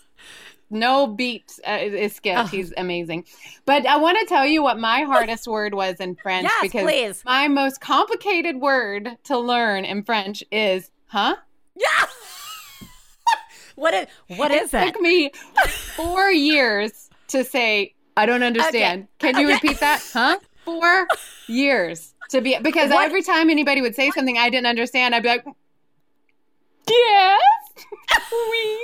no 0.70 1.06
beat 1.06 1.58
uh, 1.66 1.78
is 1.80 1.94
is 1.94 2.14
skipped. 2.14 2.38
Oh. 2.38 2.46
He's 2.46 2.72
amazing. 2.76 3.24
But 3.64 3.86
I 3.86 3.96
want 3.96 4.18
to 4.20 4.26
tell 4.26 4.46
you 4.46 4.62
what 4.62 4.78
my 4.78 5.02
hardest 5.02 5.46
word 5.46 5.74
was 5.74 5.96
in 5.96 6.16
French 6.16 6.44
Yes, 6.44 6.62
because 6.62 6.82
please. 6.82 7.22
my 7.24 7.48
most 7.48 7.80
complicated 7.80 8.56
word 8.56 9.16
to 9.24 9.38
learn 9.38 9.84
in 9.84 10.02
French 10.02 10.44
is 10.50 10.90
huh? 11.06 11.36
Yeah. 11.78 12.06
what 13.76 13.94
is 13.94 14.06
what 14.36 14.50
is 14.50 14.74
it 14.74 14.78
it? 14.82 14.92
took 14.92 15.00
me 15.00 15.30
four 15.96 16.30
years 16.30 17.10
to 17.28 17.44
say 17.44 17.94
I 18.16 18.26
don't 18.26 18.42
understand. 18.42 19.08
Can 19.18 19.36
you 19.38 19.46
Okay. 19.46 19.54
repeat 19.54 19.80
that? 19.80 20.02
Huh? 20.12 20.38
Four 20.64 21.06
years 21.46 22.14
to 22.30 22.40
be 22.40 22.58
because 22.60 22.90
What? 22.90 23.04
every 23.06 23.22
time 23.22 23.48
anybody 23.50 23.80
would 23.80 23.94
say 23.94 24.10
something 24.10 24.36
I 24.36 24.50
didn't 24.50 24.66
understand, 24.66 25.14
I'd 25.14 25.22
be 25.22 25.28
like, 25.28 25.44
Yes, 26.88 27.42
oui. 28.32 28.78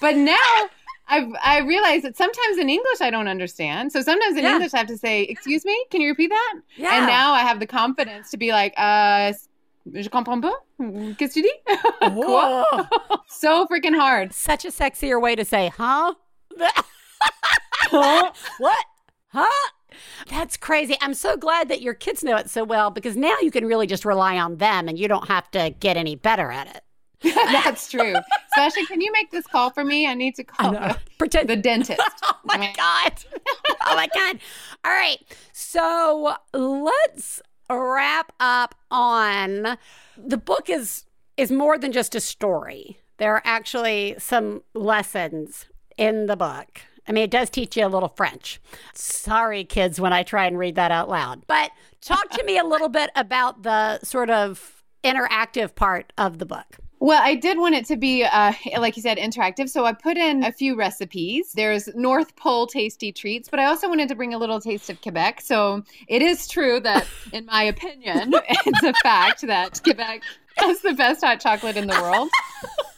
but 0.00 0.16
now 0.16 0.38
I've 1.08 1.28
I 1.42 1.58
realize 1.60 2.02
that 2.02 2.16
sometimes 2.16 2.56
in 2.58 2.70
English 2.70 3.00
I 3.02 3.10
don't 3.10 3.28
understand. 3.28 3.92
So 3.92 4.00
sometimes 4.00 4.36
in 4.38 4.44
Yeah. 4.44 4.52
English 4.54 4.72
I 4.74 4.78
have 4.78 4.86
to 4.88 4.96
say, 4.96 5.22
"Excuse 5.22 5.64
me, 5.66 5.76
can 5.90 6.00
you 6.00 6.08
repeat 6.08 6.30
that?" 6.30 6.54
Yeah. 6.76 6.96
And 6.96 7.06
now 7.06 7.32
I 7.32 7.40
have 7.40 7.60
the 7.60 7.66
confidence 7.66 8.30
to 8.30 8.38
be 8.38 8.52
like, 8.52 8.72
"Uh, 8.78 9.34
je 9.92 10.08
comprends 10.08 10.40
pas. 10.40 10.54
Qu'est-ce 11.18 11.34
que 11.34 11.40
tu 11.40 11.42
dis?" 11.42 11.52
Quoi? 12.24 12.64
So 13.28 13.66
freaking 13.66 13.94
hard. 13.98 14.32
Such 14.32 14.64
a 14.64 14.68
sexier 14.70 15.20
way 15.20 15.34
to 15.36 15.44
say, 15.44 15.72
huh? 15.76 16.14
Huh? 17.90 18.32
what? 18.58 18.84
Huh? 19.28 19.68
That's 20.28 20.56
crazy. 20.56 20.96
I'm 21.00 21.14
so 21.14 21.36
glad 21.36 21.68
that 21.68 21.80
your 21.80 21.94
kids 21.94 22.24
know 22.24 22.36
it 22.36 22.50
so 22.50 22.64
well 22.64 22.90
because 22.90 23.16
now 23.16 23.36
you 23.40 23.50
can 23.50 23.64
really 23.66 23.86
just 23.86 24.04
rely 24.04 24.38
on 24.38 24.56
them 24.56 24.88
and 24.88 24.98
you 24.98 25.06
don't 25.06 25.28
have 25.28 25.50
to 25.52 25.74
get 25.78 25.96
any 25.96 26.16
better 26.16 26.50
at 26.50 26.66
it. 26.74 26.82
That's 27.34 27.90
true. 27.90 28.14
Sasha, 28.54 28.84
can 28.86 29.00
you 29.00 29.10
make 29.12 29.30
this 29.30 29.46
call 29.46 29.70
for 29.70 29.84
me? 29.84 30.06
I 30.06 30.14
need 30.14 30.34
to 30.36 30.44
call 30.44 30.72
the, 30.72 30.98
Pretend. 31.18 31.48
the 31.48 31.56
dentist. 31.56 32.00
oh 32.24 32.36
my 32.44 32.72
God. 32.76 33.12
oh 33.86 33.94
my 33.96 34.08
God. 34.14 34.38
All 34.84 34.92
right. 34.92 35.18
So 35.52 36.34
let's 36.52 37.40
wrap 37.70 38.32
up 38.40 38.74
on 38.90 39.78
the 40.16 40.36
book 40.36 40.68
is 40.68 41.04
is 41.36 41.50
more 41.50 41.78
than 41.78 41.92
just 41.92 42.14
a 42.14 42.20
story. 42.20 42.98
There 43.18 43.34
are 43.34 43.42
actually 43.44 44.14
some 44.18 44.62
lessons 44.74 45.66
in 45.96 46.26
the 46.26 46.36
book. 46.36 46.82
I 47.06 47.12
mean, 47.12 47.24
it 47.24 47.30
does 47.30 47.50
teach 47.50 47.76
you 47.76 47.86
a 47.86 47.88
little 47.88 48.08
French. 48.08 48.60
Sorry, 48.94 49.64
kids, 49.64 50.00
when 50.00 50.12
I 50.12 50.22
try 50.22 50.46
and 50.46 50.58
read 50.58 50.74
that 50.76 50.90
out 50.90 51.08
loud. 51.08 51.46
But 51.46 51.70
talk 52.00 52.30
to 52.30 52.44
me 52.44 52.56
a 52.58 52.64
little 52.64 52.88
bit 52.88 53.10
about 53.14 53.62
the 53.62 54.00
sort 54.00 54.30
of 54.30 54.82
interactive 55.02 55.74
part 55.74 56.12
of 56.16 56.38
the 56.38 56.46
book. 56.46 56.78
Well, 57.04 57.20
I 57.22 57.34
did 57.34 57.58
want 57.58 57.74
it 57.74 57.84
to 57.88 57.98
be, 57.98 58.24
uh, 58.24 58.54
like 58.78 58.96
you 58.96 59.02
said, 59.02 59.18
interactive. 59.18 59.68
So 59.68 59.84
I 59.84 59.92
put 59.92 60.16
in 60.16 60.42
a 60.42 60.50
few 60.50 60.74
recipes. 60.74 61.52
There's 61.52 61.86
North 61.94 62.34
Pole 62.34 62.66
tasty 62.66 63.12
treats, 63.12 63.50
but 63.50 63.60
I 63.60 63.66
also 63.66 63.90
wanted 63.90 64.08
to 64.08 64.14
bring 64.14 64.32
a 64.32 64.38
little 64.38 64.58
taste 64.58 64.88
of 64.88 65.02
Quebec. 65.02 65.42
So 65.42 65.84
it 66.08 66.22
is 66.22 66.48
true 66.48 66.80
that, 66.80 67.06
in 67.34 67.44
my 67.44 67.64
opinion, 67.64 68.32
it's 68.48 68.82
a 68.82 68.94
fact 69.02 69.42
that 69.42 69.82
Quebec 69.84 70.22
has 70.56 70.80
the 70.80 70.94
best 70.94 71.22
hot 71.22 71.40
chocolate 71.40 71.76
in 71.76 71.88
the 71.88 72.00
world. 72.00 72.30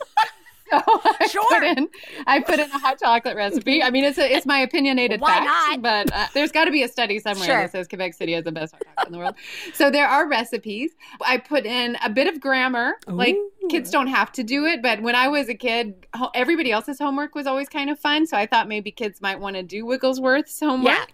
So 0.73 0.83
I 1.21 1.29
Sure. 1.29 1.45
put 1.49 1.63
in, 1.65 1.89
I 2.27 2.41
put 2.41 2.59
in 2.59 2.69
a 2.71 2.79
hot 2.79 2.99
chocolate 2.99 3.37
recipe. 3.37 3.83
I 3.83 3.91
mean, 3.91 4.05
it's 4.05 4.19
a, 4.19 4.35
it's 4.35 4.47
my 4.47 4.59
opinionated 4.59 5.21
Why 5.21 5.29
fact, 5.29 5.47
not? 5.47 5.83
but 5.83 6.13
uh, 6.13 6.27
there's 6.35 6.51
got 6.51 6.65
to 6.65 6.71
be 6.73 6.83
a 6.83 6.89
study 6.89 7.19
somewhere 7.21 7.47
Sure. 7.47 7.57
that 7.63 7.73
says 7.73 7.87
Quebec 7.89 8.15
City 8.15 8.33
has 8.33 8.45
the 8.45 8.53
best 8.53 8.75
hot 8.75 8.83
chocolate 8.85 9.07
in 9.07 9.13
the 9.13 9.19
world. 9.19 9.35
So 9.75 9.91
there 9.91 10.07
are 10.09 10.29
recipes. 10.29 10.91
I 11.21 11.39
put 11.39 11.67
in 11.67 11.97
a 12.05 12.11
bit 12.11 12.27
of 12.27 12.41
grammar, 12.41 12.95
like 13.07 13.37
kids 13.71 13.91
don't 13.91 14.07
have 14.09 14.33
to 14.33 14.43
do 14.43 14.65
it, 14.65 14.83
but 14.83 15.03
when 15.03 15.15
I 15.15 15.29
was 15.29 15.49
a 15.49 15.55
kid, 15.55 16.07
everybody 16.35 16.73
else's 16.73 16.99
homework 16.99 17.35
was 17.35 17.47
always 17.47 17.69
kind 17.69 17.89
of 17.91 17.99
fun. 17.99 18.27
So 18.27 18.37
I 18.37 18.47
thought 18.47 18.67
maybe 18.69 18.91
kids 18.91 19.21
might 19.21 19.39
want 19.41 19.57
to 19.57 19.63
do 19.63 19.85
Wigglesworth's 19.87 20.59
homework. 20.59 20.95
Yeah. 20.95 21.05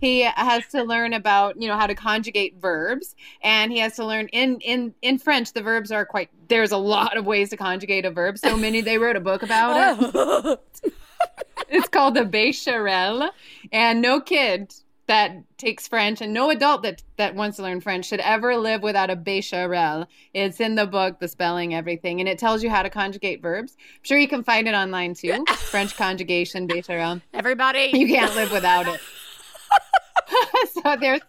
He 0.00 0.20
has 0.22 0.66
to 0.68 0.82
learn 0.82 1.12
about 1.12 1.60
you 1.60 1.68
know 1.68 1.76
how 1.76 1.86
to 1.86 1.94
conjugate 1.94 2.56
verbs, 2.60 3.14
and 3.42 3.70
he 3.72 3.78
has 3.80 3.94
to 3.96 4.06
learn 4.06 4.28
in 4.28 4.58
in 4.60 4.94
in 5.02 5.18
French 5.18 5.52
the 5.52 5.62
verbs 5.62 5.90
are 5.92 6.06
quite. 6.06 6.30
There's 6.52 6.70
a 6.70 6.76
lot 6.76 7.16
of 7.16 7.24
ways 7.24 7.48
to 7.48 7.56
conjugate 7.56 8.04
a 8.04 8.10
verb. 8.10 8.36
So 8.36 8.58
many 8.58 8.82
they 8.82 8.98
wrote 8.98 9.16
a 9.16 9.20
book 9.20 9.42
about 9.42 9.98
it. 10.02 10.60
It's 11.70 11.88
called 11.88 12.14
the 12.14 12.24
Bescherelle, 12.24 13.30
and 13.72 14.02
no 14.02 14.20
kid 14.20 14.74
that 15.06 15.32
takes 15.56 15.88
French 15.88 16.20
and 16.20 16.34
no 16.34 16.50
adult 16.50 16.82
that 16.82 17.02
that 17.16 17.34
wants 17.34 17.56
to 17.56 17.62
learn 17.62 17.80
French 17.80 18.04
should 18.04 18.20
ever 18.20 18.58
live 18.58 18.82
without 18.82 19.08
a 19.08 19.16
Bescherelle. 19.16 20.06
It's 20.34 20.60
in 20.60 20.74
the 20.74 20.86
book, 20.86 21.20
the 21.20 21.28
spelling, 21.28 21.72
everything, 21.72 22.20
and 22.20 22.28
it 22.28 22.38
tells 22.38 22.62
you 22.62 22.68
how 22.68 22.82
to 22.82 22.90
conjugate 22.90 23.40
verbs. 23.40 23.74
I'm 23.78 24.02
sure 24.02 24.18
you 24.18 24.28
can 24.28 24.44
find 24.44 24.68
it 24.68 24.74
online 24.74 25.14
too. 25.14 25.42
French 25.56 25.96
conjugation 25.96 26.68
Bescherelle. 26.68 27.22
Everybody. 27.32 27.92
You 27.94 28.06
can't 28.08 28.34
live 28.34 28.52
without 28.52 28.86
it. 28.88 29.00
so 30.74 30.96
there's 31.00 31.22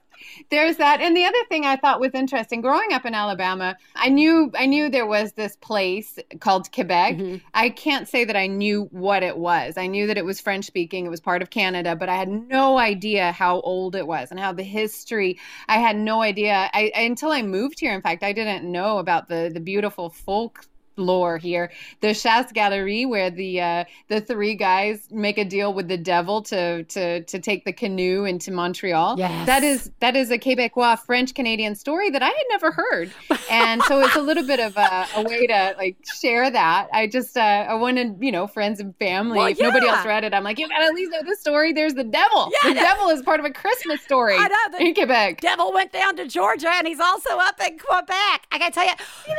there's 0.49 0.77
that. 0.77 1.01
And 1.01 1.15
the 1.15 1.25
other 1.25 1.43
thing 1.49 1.65
i 1.65 1.75
thought 1.75 1.99
was 1.99 2.11
interesting 2.13 2.61
growing 2.61 2.93
up 2.93 3.05
in 3.05 3.13
alabama 3.13 3.75
i 3.95 4.09
knew 4.09 4.51
i 4.57 4.65
knew 4.65 4.89
there 4.89 5.05
was 5.05 5.33
this 5.33 5.55
place 5.57 6.17
called 6.39 6.71
quebec. 6.71 7.15
Mhm. 7.15 7.41
i 7.53 7.69
can't 7.69 8.07
say 8.07 8.23
that 8.25 8.35
i 8.35 8.47
knew 8.47 8.85
what 8.91 9.23
it 9.23 9.37
was. 9.37 9.77
I 9.77 9.87
knew 9.87 10.07
that 10.07 10.17
it 10.17 10.25
was 10.25 10.39
french 10.41 10.65
speaking. 10.65 11.05
It 11.05 11.09
was 11.09 11.19
part 11.21 11.41
of 11.41 11.49
canada 11.49 11.95
but 11.95 12.09
i 12.09 12.15
had 12.15 12.29
no 12.29 12.77
idea 12.77 13.31
how 13.31 13.59
old 13.61 13.95
it 13.95 14.07
was 14.07 14.31
and 14.31 14.39
how 14.39 14.51
the 14.53 14.63
history. 14.63 15.37
I 15.67 15.77
had 15.79 15.97
no 15.97 16.21
idea. 16.21 16.69
I 16.73 16.91
until 16.95 17.31
i 17.31 17.41
moved 17.41 17.79
here 17.79 17.93
in 17.93 18.01
fact 18.01 18.23
i 18.23 18.33
didn't 18.33 18.69
know 18.71 18.97
about 18.99 19.27
the 19.29 19.49
the 19.53 19.59
beautiful 19.59 20.09
folk 20.09 20.65
lore 20.95 21.37
here. 21.37 21.71
The 22.01 22.13
chasse 22.13 22.51
galerie 22.51 23.05
where 23.05 23.29
the 23.29 23.61
uh 23.61 23.83
the 24.09 24.21
three 24.21 24.55
guys 24.55 25.07
make 25.11 25.37
a 25.37 25.45
deal 25.45 25.73
with 25.73 25.87
the 25.87 25.97
devil 25.97 26.41
to 26.43 26.83
to 26.83 27.23
to 27.23 27.39
take 27.39 27.65
the 27.65 27.73
canoe 27.73 28.25
into 28.25 28.51
montreal. 28.51 29.15
Yes. 29.17 29.45
that 29.47 29.63
is 29.63 29.91
that 29.99 30.15
is 30.15 30.31
a 30.31 30.37
quebecois 30.37 30.99
french 30.99 31.33
canadian 31.33 31.75
story 31.75 32.09
that 32.09 32.21
i 32.21 32.27
had 32.27 32.45
never 32.49 32.71
heard. 32.71 33.11
And 33.49 33.81
so 33.83 33.99
it's 34.01 34.15
a 34.15 34.21
little 34.21 34.45
bit 34.45 34.59
of 34.59 34.75
a, 34.77 35.07
a 35.15 35.23
way 35.23 35.47
to 35.47 35.75
like 35.77 35.97
share 36.19 36.49
that. 36.51 36.87
I 36.93 37.07
just 37.07 37.35
uh 37.37 37.41
i 37.41 37.73
wanted 37.73 38.17
you 38.21 38.31
know 38.31 38.47
friends 38.47 38.79
and 38.79 38.95
family. 38.97 39.37
Well, 39.37 39.47
if 39.47 39.59
nobody 39.59 39.87
else 39.87 40.05
read 40.05 40.23
it 40.23 40.33
i'm 40.33 40.43
like 40.43 40.59
you 40.59 40.67
gotta 40.69 40.85
at 40.85 40.93
least 40.93 41.11
know 41.11 41.21
the 41.27 41.35
story. 41.35 41.73
There's 41.73 41.93
the 41.95 42.03
devil. 42.03 42.51
Yeah, 42.63 42.69
the 42.73 42.75
devil 42.79 43.09
is 43.09 43.21
part 43.21 43.39
of 43.39 43.45
a 43.45 43.51
christmas 43.51 44.01
story 44.01 44.35
I 44.37 44.47
know, 44.47 44.77
the- 44.77 44.85
in 44.85 44.93
quebec. 44.93 45.41
Devil 45.41 45.73
went 45.73 45.91
down 45.91 46.15
to 46.17 46.27
Georgia 46.27 46.69
and 46.71 46.87
he's 46.87 46.99
also 46.99 47.29
up 47.37 47.59
in 47.65 47.77
Quebec. 47.79 48.47
I 48.51 48.57
gotta 48.59 48.71
tell 48.71 48.85
you, 48.85 48.91
he's 49.25 49.35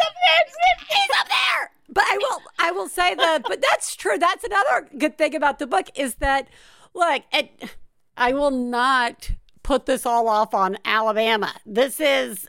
up 1.21 1.29
there. 1.29 1.44
But 1.89 2.05
I 2.09 2.19
will, 2.19 2.43
I 2.59 2.71
will 2.73 2.89
say 2.89 3.15
that. 3.15 3.47
But 3.47 3.63
that's 3.71 3.95
true. 3.95 4.19
That's 4.19 4.45
another 4.45 4.89
good 4.99 5.19
thing 5.19 5.35
about 5.35 5.59
the 5.59 5.67
book 5.67 5.87
is 5.95 6.17
that, 6.17 6.49
look, 6.95 7.23
it, 7.33 7.77
I 8.17 8.33
will 8.33 8.51
not 8.51 9.31
put 9.63 9.87
this 9.87 10.07
all 10.07 10.29
off 10.29 10.55
on 10.55 10.79
Alabama. 10.85 11.53
This 11.67 12.01
is 12.01 12.49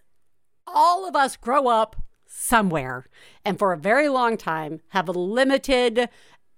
all 0.67 1.08
of 1.08 1.15
us 1.15 1.36
grow 1.38 1.67
up 1.67 1.96
somewhere, 2.27 3.06
and 3.43 3.58
for 3.60 3.71
a 3.71 3.77
very 3.77 4.10
long 4.10 4.37
time 4.37 4.81
have 4.89 5.08
limited 5.10 6.10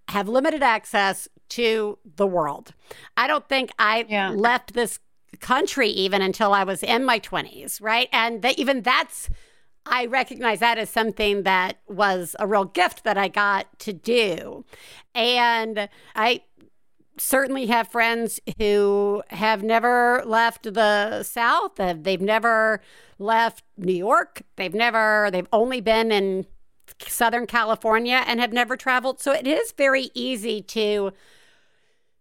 have 0.09 0.29
limited 0.29 0.63
access 0.63 1.27
to 1.49 1.97
the 2.15 2.25
world. 2.25 2.73
I 3.17 3.27
don't 3.27 3.47
think 3.49 3.71
I 3.77 4.05
Yeah. 4.07 4.29
left 4.29 4.73
this 4.73 4.99
country 5.41 5.89
even 5.89 6.21
until 6.21 6.53
I 6.53 6.63
was 6.63 6.81
in 6.81 7.03
my 7.03 7.19
20s, 7.19 7.81
right? 7.81 8.07
And 8.13 8.41
that 8.41 8.57
even 8.57 8.81
that's 8.83 9.29
I 9.89 10.05
recognize 10.05 10.59
that 10.59 10.77
as 10.77 10.89
something 10.89 11.43
that 11.43 11.77
was 11.87 12.35
a 12.39 12.47
real 12.47 12.65
gift 12.65 13.03
that 13.03 13.17
I 13.17 13.27
got 13.27 13.79
to 13.79 13.93
do. 13.93 14.65
And 15.15 15.89
I 16.15 16.41
certainly 17.17 17.65
have 17.67 17.87
friends 17.87 18.39
who 18.57 19.23
have 19.29 19.63
never 19.63 20.23
left 20.25 20.73
the 20.73 21.23
South. 21.23 21.75
They've 21.75 22.21
never 22.21 22.81
left 23.17 23.63
New 23.77 23.93
York. 23.93 24.43
They've 24.55 24.73
never, 24.73 25.29
they've 25.31 25.47
only 25.51 25.81
been 25.81 26.11
in 26.11 26.45
Southern 26.99 27.47
California 27.47 28.23
and 28.27 28.39
have 28.39 28.53
never 28.53 28.77
traveled. 28.77 29.19
So 29.19 29.31
it 29.31 29.47
is 29.47 29.71
very 29.71 30.09
easy 30.13 30.61
to 30.63 31.11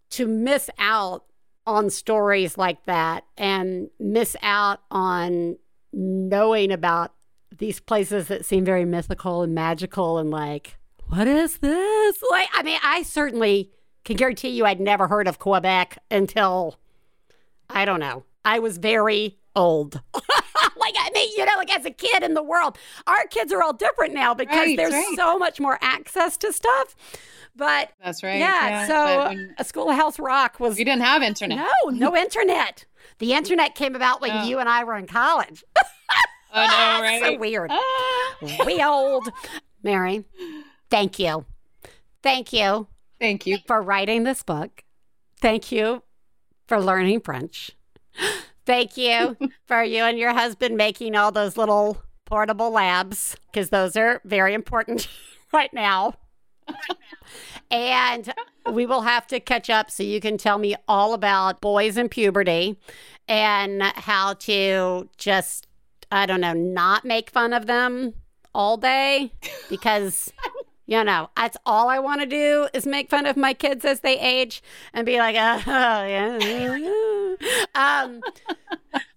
to 0.09 0.27
miss 0.27 0.71
out 0.79 1.25
on 1.67 1.91
stories 1.91 2.57
like 2.57 2.85
that 2.85 3.25
and 3.37 3.91
miss 3.99 4.37
out 4.41 4.81
on 4.91 5.57
knowing 5.93 6.71
about 6.71 7.13
these 7.59 7.81
places 7.81 8.29
that 8.29 8.45
seem 8.45 8.65
very 8.65 8.85
mythical 8.85 9.43
and 9.43 9.55
magical 9.55 10.19
and 10.19 10.31
like 10.31 10.77
what 11.09 11.27
is 11.29 11.59
this? 11.59 12.17
Like 12.31 12.49
I 12.53 12.63
mean, 12.63 12.79
I 12.83 13.03
certainly 13.03 13.71
can 14.05 14.17
guarantee 14.17 14.49
you 14.49 14.65
I'd 14.65 14.81
never 14.81 15.09
heard 15.09 15.29
of 15.29 15.39
Quebec 15.39 15.99
until 16.11 16.79
I 17.71 17.85
don't 17.85 18.01
know. 18.01 18.25
I 18.45 18.59
was 18.61 18.79
very 18.79 19.39
old. 19.55 20.01
like 20.15 20.95
I 20.99 21.11
mean, 21.15 21.31
you 21.37 21.45
know, 21.45 21.53
like 21.57 21.77
as 21.77 21.85
a 21.85 21.91
kid 21.91 22.23
in 22.23 22.35
the 22.35 22.43
world, 22.43 22.79
our 23.07 23.25
kids 23.29 23.53
are 23.53 23.63
all 23.63 23.73
different 23.73 24.15
now 24.15 24.35
because 24.35 24.57
Right, 24.57 24.77
there's 24.77 24.93
right. 24.93 25.13
so 25.17 25.39
much 25.39 25.59
more 25.61 25.79
access 25.81 26.37
to 26.39 26.53
stuff. 26.53 26.95
But 27.57 27.91
That's 28.05 28.23
right. 28.23 28.39
yeah, 28.39 28.87
but 28.87 28.93
so 28.95 29.29
when- 29.29 29.55
a 29.59 29.65
Schoolhouse 29.65 30.19
Rock 30.19 30.61
was 30.61 30.77
we 30.77 30.85
didn't 30.85 31.03
have 31.03 31.23
internet. 31.23 31.59
no, 31.59 31.91
no 31.91 32.17
internet. 32.27 32.85
The 33.19 33.33
internet 33.33 33.75
came 33.75 33.95
about 33.97 34.21
when 34.21 34.31
Oh. 34.33 34.43
you 34.45 34.59
and 34.59 34.69
I 34.69 34.85
were 34.85 34.97
in 34.97 35.07
college. 35.07 35.65
Oh 36.57 36.67
no, 36.67 37.03
right? 37.03 37.23
so 37.23 37.39
weird. 37.39 37.71
Ah. 37.73 38.65
we 38.67 38.83
old. 38.83 39.29
Mary, 39.83 40.25
thank 40.91 41.19
you. 41.19 41.45
Thank 42.23 42.53
you 42.53 42.89
Thank 43.21 43.47
you. 43.47 43.59
for 43.67 43.81
writing 43.81 44.25
this 44.25 44.43
book. 44.43 44.83
Thank 45.41 45.71
you 45.71 46.03
for 46.67 46.81
learning 46.81 47.21
French. 47.21 47.71
Thank 48.65 48.97
you 48.97 49.37
for 49.67 49.83
you 49.85 50.03
and 50.03 50.19
your 50.19 50.33
husband 50.33 50.77
making 50.77 51.15
all 51.15 51.31
those 51.31 51.57
little 51.57 52.03
portable 52.25 52.71
labs 52.71 53.37
because 53.53 53.71
those 53.71 53.97
are 53.97 54.21
very 54.25 54.55
important 54.55 55.09
right 55.53 55.73
now. 55.73 56.15
and 57.71 58.33
we 58.73 58.87
will 58.87 59.03
have 59.03 59.27
to 59.29 59.39
catch 59.39 59.71
up 59.71 59.91
so 59.91 60.03
you 60.03 60.21
can 60.21 60.37
tell 60.37 60.59
me 60.59 60.75
all 60.89 61.15
about 61.15 61.61
boys 61.61 61.97
in 61.97 62.09
puberty 62.09 62.77
and 63.29 63.83
how 63.83 64.35
to 64.35 65.09
just, 65.17 65.69
I 66.11 66.27
don't 66.27 66.41
know, 66.41 66.53
not 66.53 67.05
make 67.05 67.31
fun 67.31 67.53
of 67.53 67.67
them 67.67 68.15
all 68.55 68.77
day 68.77 69.33
because. 69.71 70.33
You 70.89 71.03
know, 71.03 71.31
that's 71.37 71.57
all 71.67 71.89
I 71.89 71.99
want 71.99 72.21
to 72.21 72.29
do 72.29 72.69
is 72.73 72.87
make 72.87 73.11
fun 73.11 73.27
of 73.27 73.37
my 73.37 73.55
kids 73.55 73.85
as 73.85 74.03
they 74.03 74.21
age 74.21 74.63
and 74.95 75.05
be 75.05 75.19
like, 75.19 75.35
oh, 75.67 76.07
yeah. 76.07 77.35
um, 77.75 78.23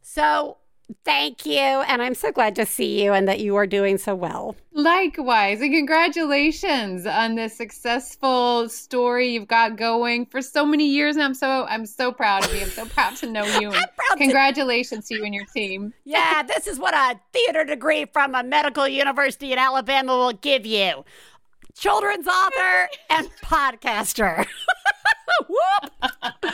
so 0.02 0.58
thank 1.06 1.46
you. 1.46 1.60
And 1.60 2.02
I'm 2.02 2.16
so 2.16 2.32
glad 2.32 2.56
to 2.56 2.66
see 2.66 3.04
you 3.04 3.14
and 3.14 3.28
that 3.28 3.40
you 3.40 3.56
are 3.56 3.68
doing 3.68 3.98
so 3.98 4.16
well. 4.16 4.56
Likewise, 4.74 5.62
and 5.62 5.74
congratulations 5.74 7.06
on 7.06 7.36
this 7.36 7.56
successful 7.58 8.70
story 8.70 9.30
you've 9.30 9.48
got 9.48 9.76
going 9.76 10.26
for 10.26 10.42
so 10.42 10.66
many 10.66 10.88
years. 10.88 11.16
And 11.16 11.24
I'm 11.24 11.34
so 11.34 11.66
I'm 11.66 11.86
so 11.86 12.12
proud 12.12 12.46
of 12.46 12.54
you. 12.54 12.62
I'm 12.62 12.70
so 12.70 12.86
proud 12.86 13.16
to 13.18 13.30
know 13.30 13.44
you. 13.60 13.70
Proud 13.72 13.88
to- 14.14 14.18
congratulations 14.18 15.08
to 15.08 15.16
you 15.16 15.26
and 15.26 15.34
your 15.34 15.46
team. 15.54 15.94
Yeah, 16.06 16.44
this 16.44 16.68
is 16.68 16.80
what 16.80 16.94
a 16.94 17.20
theater 17.34 17.64
degree 17.66 18.06
from 18.06 18.36
a 18.36 18.44
medical 18.44 18.88
university 18.88 19.52
in 19.52 19.60
Alabama 19.60 20.16
will 20.18 20.34
give 20.34 20.66
you. 20.66 21.04
Children's 21.76 22.28
author 22.28 22.90
and 23.10 23.30
podcaster. 23.44 24.46
Whoop. 25.50 26.54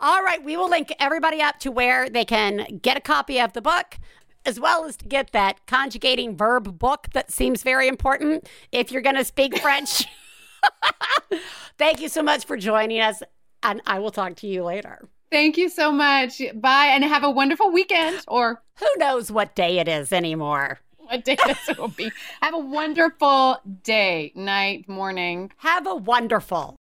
All 0.00 0.22
right, 0.22 0.42
we 0.42 0.56
will 0.56 0.68
link 0.68 0.92
everybody 0.98 1.40
up 1.40 1.58
to 1.60 1.70
where 1.70 2.08
they 2.08 2.24
can 2.24 2.78
get 2.82 2.96
a 2.96 3.00
copy 3.00 3.40
of 3.40 3.52
the 3.52 3.62
book 3.62 3.98
as 4.44 4.58
well 4.58 4.84
as 4.84 4.96
to 4.96 5.04
get 5.04 5.30
that 5.32 5.64
conjugating 5.66 6.36
verb 6.36 6.78
book 6.78 7.06
that 7.12 7.30
seems 7.30 7.62
very 7.62 7.86
important 7.86 8.48
if 8.72 8.90
you're 8.90 9.02
going 9.02 9.14
to 9.16 9.24
speak 9.24 9.56
French. 9.58 10.04
Thank 11.78 12.00
you 12.00 12.08
so 12.08 12.22
much 12.22 12.44
for 12.44 12.56
joining 12.56 13.00
us, 13.00 13.22
and 13.62 13.80
I 13.86 14.00
will 14.00 14.10
talk 14.10 14.36
to 14.36 14.46
you 14.46 14.64
later. 14.64 15.08
Thank 15.30 15.56
you 15.56 15.68
so 15.68 15.92
much. 15.92 16.42
Bye, 16.54 16.86
and 16.86 17.04
have 17.04 17.24
a 17.24 17.30
wonderful 17.30 17.70
weekend 17.70 18.20
or 18.28 18.62
Who 18.80 18.86
knows 18.98 19.30
what 19.30 19.54
day 19.54 19.78
it 19.78 19.88
is 19.88 20.12
anymore? 20.12 20.80
what 20.98 21.24
day 21.24 21.36
this 21.46 21.78
will 21.78 21.88
be. 21.88 22.10
Have 22.40 22.54
a 22.54 22.58
wonderful 22.58 23.58
day, 23.82 24.32
night, 24.34 24.88
morning. 24.88 25.52
Have 25.58 25.86
a 25.86 25.94
wonderful. 25.94 26.76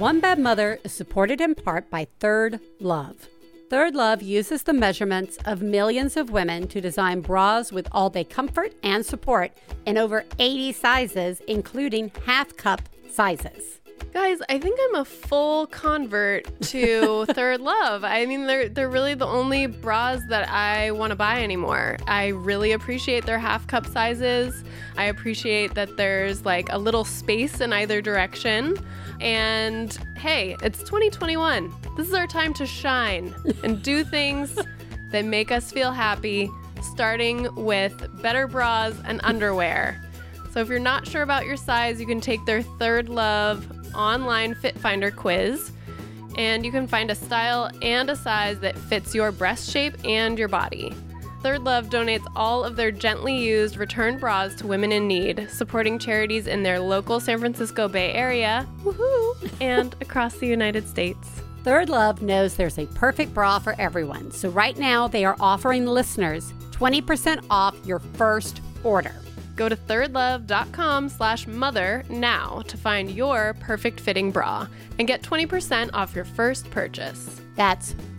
One 0.00 0.18
Bad 0.18 0.38
Mother 0.38 0.78
is 0.82 0.94
supported 0.94 1.42
in 1.42 1.54
part 1.54 1.90
by 1.90 2.06
Third 2.20 2.58
Love. 2.80 3.28
Third 3.68 3.94
Love 3.94 4.22
uses 4.22 4.62
the 4.62 4.72
measurements 4.72 5.36
of 5.44 5.60
millions 5.60 6.16
of 6.16 6.30
women 6.30 6.68
to 6.68 6.80
design 6.80 7.20
bras 7.20 7.70
with 7.70 7.86
all 7.92 8.08
day 8.08 8.24
comfort 8.24 8.72
and 8.82 9.04
support 9.04 9.52
in 9.84 9.98
over 9.98 10.24
80 10.38 10.72
sizes, 10.72 11.42
including 11.46 12.12
half 12.24 12.56
cup 12.56 12.80
sizes. 13.10 13.80
Guys, 14.14 14.38
I 14.48 14.58
think 14.58 14.80
I'm 14.88 14.96
a 14.96 15.04
full 15.04 15.66
convert 15.66 16.48
to 16.62 17.26
Third 17.34 17.60
Love. 17.60 18.02
I 18.02 18.24
mean, 18.24 18.46
they're 18.46 18.68
they're 18.68 18.88
really 18.88 19.14
the 19.14 19.26
only 19.26 19.66
bras 19.66 20.20
that 20.30 20.48
I 20.48 20.90
want 20.92 21.10
to 21.10 21.16
buy 21.16 21.42
anymore. 21.42 21.98
I 22.08 22.28
really 22.28 22.72
appreciate 22.72 23.26
their 23.26 23.38
half 23.38 23.66
cup 23.66 23.86
sizes. 23.86 24.64
I 24.96 25.04
appreciate 25.04 25.74
that 25.74 25.96
there's 25.96 26.44
like 26.44 26.72
a 26.72 26.78
little 26.78 27.04
space 27.04 27.60
in 27.60 27.72
either 27.72 28.00
direction. 28.00 28.78
And 29.20 29.92
hey, 30.16 30.56
it's 30.62 30.78
2021. 30.80 31.72
This 31.96 32.08
is 32.08 32.14
our 32.14 32.26
time 32.26 32.54
to 32.54 32.66
shine 32.66 33.34
and 33.62 33.82
do 33.82 34.04
things 34.10 34.58
that 35.10 35.24
make 35.24 35.50
us 35.50 35.70
feel 35.70 35.92
happy, 35.92 36.50
starting 36.82 37.54
with 37.54 38.22
better 38.22 38.46
bras 38.46 38.94
and 39.04 39.20
underwear. 39.24 40.02
So 40.52 40.60
if 40.60 40.68
you're 40.68 40.78
not 40.78 41.06
sure 41.06 41.22
about 41.22 41.46
your 41.46 41.56
size, 41.56 42.00
you 42.00 42.06
can 42.06 42.20
take 42.20 42.44
their 42.46 42.62
Third 42.62 43.08
Love 43.08 43.66
online 43.94 44.54
fit 44.54 44.78
finder 44.78 45.10
quiz 45.10 45.72
and 46.36 46.64
you 46.64 46.70
can 46.70 46.86
find 46.86 47.10
a 47.10 47.14
style 47.14 47.70
and 47.82 48.08
a 48.08 48.16
size 48.16 48.60
that 48.60 48.76
fits 48.76 49.14
your 49.14 49.32
breast 49.32 49.70
shape 49.70 49.96
and 50.04 50.38
your 50.38 50.48
body. 50.48 50.94
Third 51.42 51.64
Love 51.64 51.88
donates 51.88 52.30
all 52.36 52.64
of 52.64 52.76
their 52.76 52.90
gently 52.90 53.36
used 53.36 53.78
return 53.78 54.18
bras 54.18 54.54
to 54.56 54.66
women 54.66 54.92
in 54.92 55.08
need, 55.08 55.48
supporting 55.50 55.98
charities 55.98 56.46
in 56.46 56.62
their 56.62 56.78
local 56.78 57.18
San 57.18 57.38
Francisco 57.38 57.88
Bay 57.88 58.12
Area, 58.12 58.68
woohoo, 58.82 59.50
and 59.60 59.96
across 60.02 60.36
the 60.36 60.46
United 60.46 60.86
States. 60.86 61.40
Third 61.64 61.88
Love 61.88 62.20
knows 62.20 62.56
there's 62.56 62.78
a 62.78 62.86
perfect 62.86 63.32
bra 63.32 63.58
for 63.58 63.74
everyone. 63.78 64.30
So 64.30 64.50
right 64.50 64.76
now 64.78 65.08
they 65.08 65.24
are 65.24 65.36
offering 65.40 65.86
listeners 65.86 66.52
20% 66.72 67.44
off 67.48 67.74
your 67.86 67.98
first 67.98 68.60
order. 68.84 69.14
Go 69.56 69.68
to 69.68 69.76
thirdlove.com 69.76 71.08
slash 71.08 71.46
mother 71.46 72.02
now 72.08 72.62
to 72.66 72.76
find 72.78 73.10
your 73.10 73.54
perfect 73.60 74.00
fitting 74.00 74.30
bra 74.30 74.66
and 74.98 75.06
get 75.06 75.22
20% 75.22 75.90
off 75.92 76.14
your 76.14 76.24
first 76.24 76.70
purchase. 76.70 77.40
That's 77.56 77.94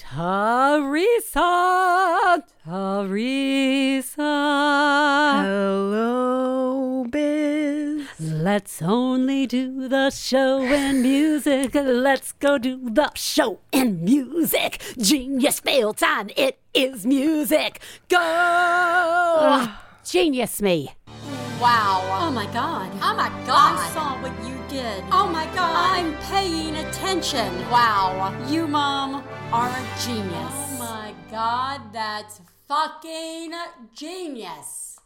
Theresa, 0.00 1.44
Theresa. 2.64 4.22
Hello, 5.44 7.04
Biz. 7.10 8.06
Let's 8.18 8.80
only 8.80 9.46
do 9.46 9.88
the 9.88 10.08
show 10.10 10.62
in 10.62 11.02
music. 11.02 11.74
Let's 11.74 12.32
go 12.32 12.56
do 12.56 12.88
the 12.90 13.10
show 13.14 13.58
in 13.72 14.02
music. 14.02 14.80
Genius 14.96 15.60
fail 15.60 15.92
time. 15.92 16.30
It 16.34 16.58
is 16.72 17.04
music. 17.04 17.80
Go. 18.08 18.16
Ah. 18.18 19.84
Genius 20.02 20.62
me. 20.62 20.94
Wow. 21.60 22.02
Oh 22.20 22.30
my 22.30 22.46
god. 22.52 22.90
Oh 23.02 23.14
my 23.14 23.28
god. 23.46 23.78
I 23.78 23.90
saw 23.92 24.20
what 24.22 24.32
you 24.48 24.56
did. 24.68 25.04
Oh 25.12 25.28
my 25.28 25.44
god. 25.54 25.98
I'm 25.98 26.16
paying 26.28 26.76
attention. 26.76 27.54
Wow. 27.70 28.34
You, 28.48 28.66
Mom, 28.66 29.22
are 29.52 29.68
a 29.68 29.86
genius. 30.02 30.34
Oh 30.34 30.76
my 30.78 31.14
God, 31.30 31.92
that's 31.92 32.40
fucking 32.66 33.52
genius. 33.94 34.98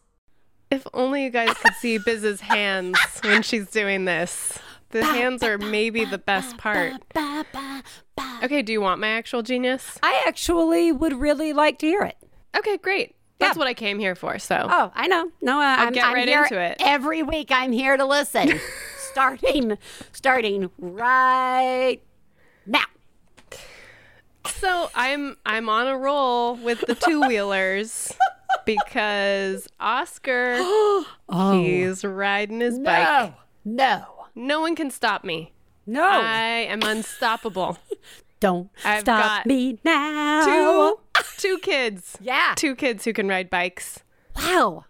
If 0.71 0.87
only 0.95 1.25
you 1.25 1.31
guys 1.31 1.55
could 1.55 1.75
see 1.75 1.99
Biz's 1.99 2.41
hands 2.41 2.99
when 3.23 3.43
she's 3.43 3.69
doing 3.69 4.05
this. 4.05 4.59
The 4.91 5.05
hands 5.05 5.43
are 5.43 5.59
maybe 5.59 6.05
the 6.05 6.19
best 6.19 6.57
part. 6.57 6.93
Ba, 7.15 7.45
ba, 7.53 7.83
ba. 8.17 8.41
Okay, 8.45 8.63
do 8.63 8.73
you 8.73 8.81
want 8.81 9.01
my 9.01 9.09
actual 9.09 9.43
genius? 9.43 9.99
I 10.03 10.23
actually 10.27 10.93
would 10.93 11.15
really 11.15 11.53
like 11.53 11.79
to 11.81 11.87
hear 11.87 12.03
it. 12.03 12.17
Okay, 12.57 12.77
great. 12.77 13.17
That's 13.39 13.57
Yeah. 13.57 13.59
what 13.59 13.69
I 13.69 13.75
came 13.75 13.99
here 13.99 14.15
for. 14.15 14.39
So 14.39 14.67
Oh, 14.71 14.93
I 14.95 15.07
know. 15.09 15.31
No, 15.43 15.59
uh, 15.61 15.65
I'm, 15.79 15.93
get 15.93 16.05
I'm 16.07 16.15
right 16.15 16.29
into 16.29 16.61
it. 16.61 16.77
Every 16.81 17.23
week, 17.23 17.51
I'm 17.51 17.73
here 17.73 17.97
to 17.97 18.05
listen. 18.05 18.61
starting, 19.11 19.79
starting 20.13 20.71
right 20.79 21.99
now. 22.67 22.81
So 24.47 24.91
I'm 24.95 25.37
I'm 25.47 25.69
on 25.69 25.87
a 25.87 25.97
roll 25.97 26.57
with 26.57 26.81
the 26.87 26.95
two 26.95 27.21
wheelers 27.23 28.13
because 28.67 29.69
Oscar 29.81 30.59
he's 31.53 32.05
riding 32.05 32.61
his 32.61 32.79
bike. 32.79 33.07
No, 33.07 33.35
no, 33.65 34.05
No 34.35 34.61
one 34.61 34.75
can 34.77 34.91
stop 34.91 35.25
me. 35.25 35.53
no! 35.87 36.05
I 36.07 36.67
am 36.69 36.83
unstoppable. 36.83 37.79
Don't 38.41 38.69
I've 38.85 39.01
stop 39.01 39.47
me 39.47 39.79
now. 39.85 40.45
Two 40.45 40.99
two 41.39 41.59
kids. 41.59 42.17
Yeah. 42.21 42.55
Two 42.57 42.75
kids 42.75 43.05
who 43.05 43.13
can 43.13 43.29
ride 43.29 43.51
bikes. 43.51 44.03
Wow. 44.37 44.85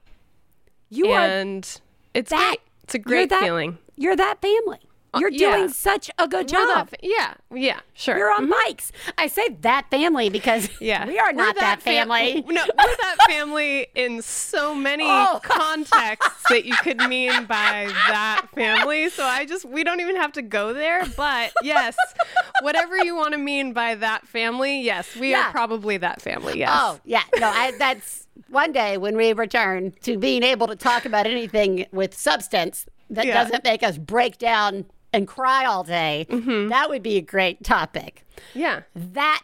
You 0.91 1.09
are 1.09 1.21
And 1.21 1.81
it's 2.15 2.31
that. 2.31 2.57
great. 2.57 2.61
It's 2.85 2.95
a 2.95 2.99
you're 2.99 3.03
great 3.05 3.31
that, 3.31 3.43
feeling. 3.43 3.79
You're 3.97 4.17
that 4.17 4.41
family. 4.41 4.81
Uh, 5.15 5.19
You're 5.21 5.31
yeah. 5.31 5.57
doing 5.57 5.69
such 5.69 6.11
a 6.19 6.27
good 6.27 6.51
We're 6.51 6.59
job. 6.75 6.91
that 6.91 7.01
yeah, 7.03 7.35
yeah, 7.53 7.81
sure. 7.95 8.17
You're 8.19 8.33
on 8.33 8.47
mm-hmm. 8.49 8.73
mics. 8.73 8.91
I 9.17 9.27
say 9.29 9.49
that 9.61 9.91
family 9.91 10.29
because 10.29 10.69
Yeah. 10.81 11.07
we 11.07 11.19
are 11.19 11.33
not 11.33 11.55
that, 11.57 11.83
fam- 11.83 12.09
family. 12.09 12.43
no, 12.43 12.63
we're 12.79 12.97
that 12.97 13.17
family 13.29 13.87
in 13.95 14.23
so 14.23 14.75
many 14.75 15.05
Oh. 15.07 15.41
contexts 15.43 16.45
that 16.49 16.65
you 16.65 16.75
could 16.77 16.99
mean 17.09 17.45
by 17.47 17.87
that 18.09 18.47
family. 18.55 19.09
So 19.11 19.25
I 19.25 19.45
just, 19.45 19.65
we 19.65 19.85
don't 19.85 20.01
even 20.01 20.17
have 20.17 20.33
to 20.33 20.43
go 20.43 20.73
there. 20.73 21.05
But 21.17 21.53
yes, 21.63 21.97
whatever 22.63 22.97
you 22.99 23.15
want 23.15 23.33
to 23.33 23.39
mean 23.39 23.73
by 23.73 23.95
that 23.97 24.27
family, 24.27 24.81
yes, 24.83 25.15
we 25.17 25.31
Yeah. 25.31 25.49
are 25.49 25.51
probably 25.53 25.97
that 25.99 26.21
family. 26.21 26.59
Yes. 26.59 26.71
Oh, 26.73 27.01
yeah. 27.05 27.23
No, 27.39 27.49
I, 27.49 27.73
that's 27.79 28.27
one 28.49 28.73
day 28.73 28.99
when 28.99 29.17
we 29.17 29.33
return 29.33 29.93
to 30.03 30.19
being 30.19 30.43
able 30.43 30.67
to 30.67 30.77
talk 30.77 31.05
about 31.05 31.27
anything 31.27 31.87
with 31.93 32.15
substance 32.15 32.87
that 33.11 33.27
Yeah. 33.27 33.45
doesn't 33.45 33.65
make 33.65 33.83
us 33.83 33.99
break 33.99 34.39
down 34.39 34.87
and 35.15 35.27
cry 35.29 35.65
all 35.65 35.85
day. 35.85 36.27
Mm-hmm. 36.29 36.69
That 36.69 36.89
would 36.91 37.03
be 37.03 37.17
a 37.17 37.23
great 37.23 37.63
topic. 37.65 38.27
Yeah. 38.55 38.83
That 38.95 39.43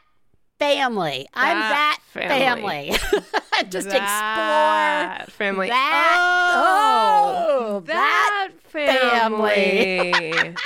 family. 0.58 1.26
I'm 1.34 1.58
that 1.58 1.98
That 2.14 2.28
family. 2.28 2.90
Just 3.70 3.88
That 3.90 5.20
explore 5.22 5.36
family. 5.36 5.68
that. 5.68 6.16
Oh, 6.18 7.46
Oh, 7.76 7.80
that 7.80 8.50
family. 8.64 10.12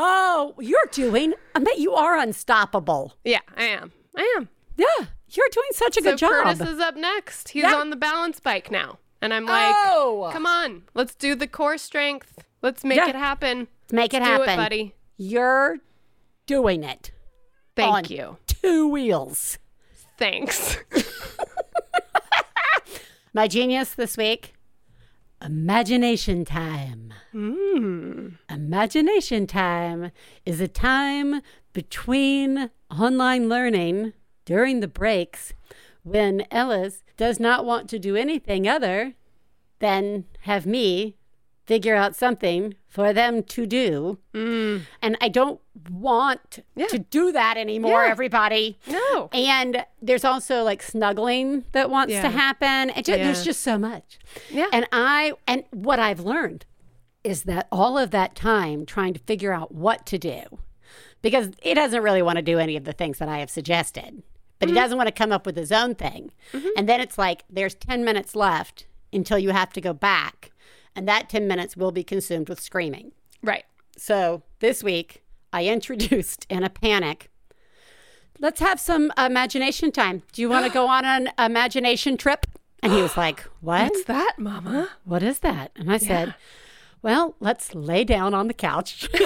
Oh, 0.00 0.54
you're 0.60 0.78
doing. 0.92 1.34
I 1.56 1.58
bet 1.60 1.78
you 1.78 1.92
are 1.92 2.16
unstoppable. 2.18 3.14
yeah, 3.24 3.40
I 3.56 3.64
am. 3.64 3.92
I 4.16 4.34
am. 4.36 4.48
Yeah, 4.76 5.06
you're 5.30 5.48
doing 5.50 5.68
such 5.72 5.96
a 5.96 6.02
So 6.02 6.10
good 6.10 6.18
job. 6.18 6.30
Curtis 6.44 6.60
is 6.68 6.78
up 6.78 6.94
next. 6.94 7.48
He's 7.48 7.64
Yeah. 7.64 7.74
on 7.74 7.90
the 7.90 7.96
balance 7.96 8.38
bike 8.38 8.70
now. 8.70 8.98
And 9.20 9.34
I'm 9.34 9.44
like, 9.44 9.74
Oh. 9.76 10.30
come 10.32 10.46
on, 10.46 10.84
let's 10.94 11.16
do 11.16 11.34
the 11.34 11.48
core 11.48 11.78
strength. 11.78 12.38
Let's 12.62 12.84
make 12.84 12.98
Yeah. 12.98 13.08
it 13.08 13.16
happen. 13.16 13.66
Make 13.90 14.14
it 14.14 14.22
happen, 14.22 14.50
it, 14.50 14.56
buddy. 14.56 14.94
You're 15.16 15.78
doing 16.46 16.84
it. 16.84 17.10
Thank 17.76 17.94
On 17.94 18.04
you. 18.04 18.36
Two 18.46 18.88
wheels. 18.88 19.58
Thanks. 20.18 20.78
My 23.32 23.46
genius 23.46 23.94
this 23.94 24.16
week 24.16 24.54
imagination 25.40 26.44
time. 26.44 27.14
Hmm. 27.32 28.28
Imagination 28.50 29.46
time 29.46 30.10
is 30.44 30.60
a 30.60 30.68
time 30.68 31.40
between 31.72 32.70
online 32.90 33.48
learning 33.48 34.12
during 34.44 34.80
the 34.80 34.88
breaks 34.88 35.54
when 36.02 36.44
Ellis 36.50 37.04
does 37.16 37.38
not 37.38 37.64
want 37.64 37.88
to 37.90 37.98
do 37.98 38.16
anything 38.16 38.66
other 38.66 39.14
than 39.78 40.24
have 40.40 40.66
me 40.66 41.16
figure 41.68 41.94
out 41.94 42.16
something 42.16 42.74
for 42.88 43.12
them 43.12 43.42
to 43.44 43.66
do. 43.66 44.18
And 44.34 45.16
I 45.20 45.28
don't 45.28 45.60
want 45.90 46.50
Mm. 46.50 46.62
Yeah. 46.74 46.86
to 46.86 46.98
do 46.98 47.30
that 47.32 47.56
anymore, 47.56 48.04
Yeah. 48.04 48.10
everybody. 48.10 48.78
No. 48.86 49.28
And 49.32 49.84
there's 50.02 50.24
also 50.24 50.62
like 50.64 50.82
snuggling 50.82 51.64
that 51.72 51.88
wants 51.90 52.12
Yeah. 52.14 52.22
to 52.22 52.30
happen. 52.30 52.90
And 52.90 53.04
ju- 53.04 53.12
there's 53.12 53.44
just 53.44 53.60
so 53.62 53.78
much. 53.78 54.18
Yeah. 54.50 54.68
And 54.72 54.86
I 54.92 55.32
and 55.46 55.64
what 55.70 55.98
I've 56.00 56.20
learned 56.20 56.64
is 57.22 57.42
that 57.44 57.68
all 57.70 57.96
of 57.98 58.10
that 58.10 58.34
time 58.34 58.84
trying 58.86 59.12
to 59.12 59.20
figure 59.20 59.52
out 59.52 59.72
what 59.72 60.06
to 60.06 60.18
do 60.18 60.42
because 61.22 61.50
he 61.62 61.74
doesn't 61.74 62.02
really 62.02 62.22
want 62.22 62.36
to 62.36 62.42
do 62.42 62.58
any 62.58 62.76
of 62.76 62.84
the 62.84 62.92
things 62.92 63.18
that 63.18 63.28
I 63.28 63.38
have 63.38 63.50
suggested. 63.50 64.22
But 64.58 64.68
he 64.70 64.74
doesn't 64.74 64.96
want 64.98 65.06
to 65.08 65.12
come 65.12 65.30
up 65.30 65.46
with 65.46 65.56
his 65.56 65.70
own 65.70 65.94
thing. 65.94 66.32
And 66.76 66.88
then 66.88 67.00
it's 67.00 67.16
like 67.18 67.44
there's 67.50 67.74
10 67.74 68.04
minutes 68.04 68.34
left 68.34 68.86
until 69.12 69.38
you 69.38 69.50
have 69.50 69.72
to 69.74 69.80
go 69.80 69.92
back. 69.92 70.50
And 70.98 71.06
that 71.06 71.28
10 71.28 71.46
minutes 71.46 71.76
will 71.76 71.92
be 71.92 72.02
consumed 72.02 72.48
with 72.48 72.58
screaming. 72.60 73.12
Right. 73.40 73.64
So 73.96 74.42
this 74.58 74.82
week, 74.82 75.22
I 75.52 75.66
introduced 75.66 76.44
in 76.50 76.64
a 76.64 76.68
panic. 76.68 77.30
Let's 78.40 78.58
have 78.58 78.80
some 78.80 79.12
imagination 79.16 79.92
time. 79.92 80.24
Do 80.32 80.42
you 80.42 80.48
want 80.48 80.66
to 80.66 80.72
go 80.72 80.88
on 80.88 81.04
an 81.04 81.30
imagination 81.38 82.16
trip? 82.16 82.46
And 82.82 82.92
he 82.92 83.00
was 83.00 83.16
like, 83.16 83.42
What? 83.60 83.92
What's 83.92 84.04
that, 84.06 84.34
Mama? 84.38 84.88
What 85.04 85.22
is 85.22 85.38
that? 85.38 85.70
And 85.76 85.88
I 85.88 85.98
said, 85.98 86.34
Well, 87.00 87.36
let's 87.38 87.76
lay 87.76 88.02
down 88.02 88.34
on 88.34 88.48
the 88.48 88.54
couch. 88.54 89.08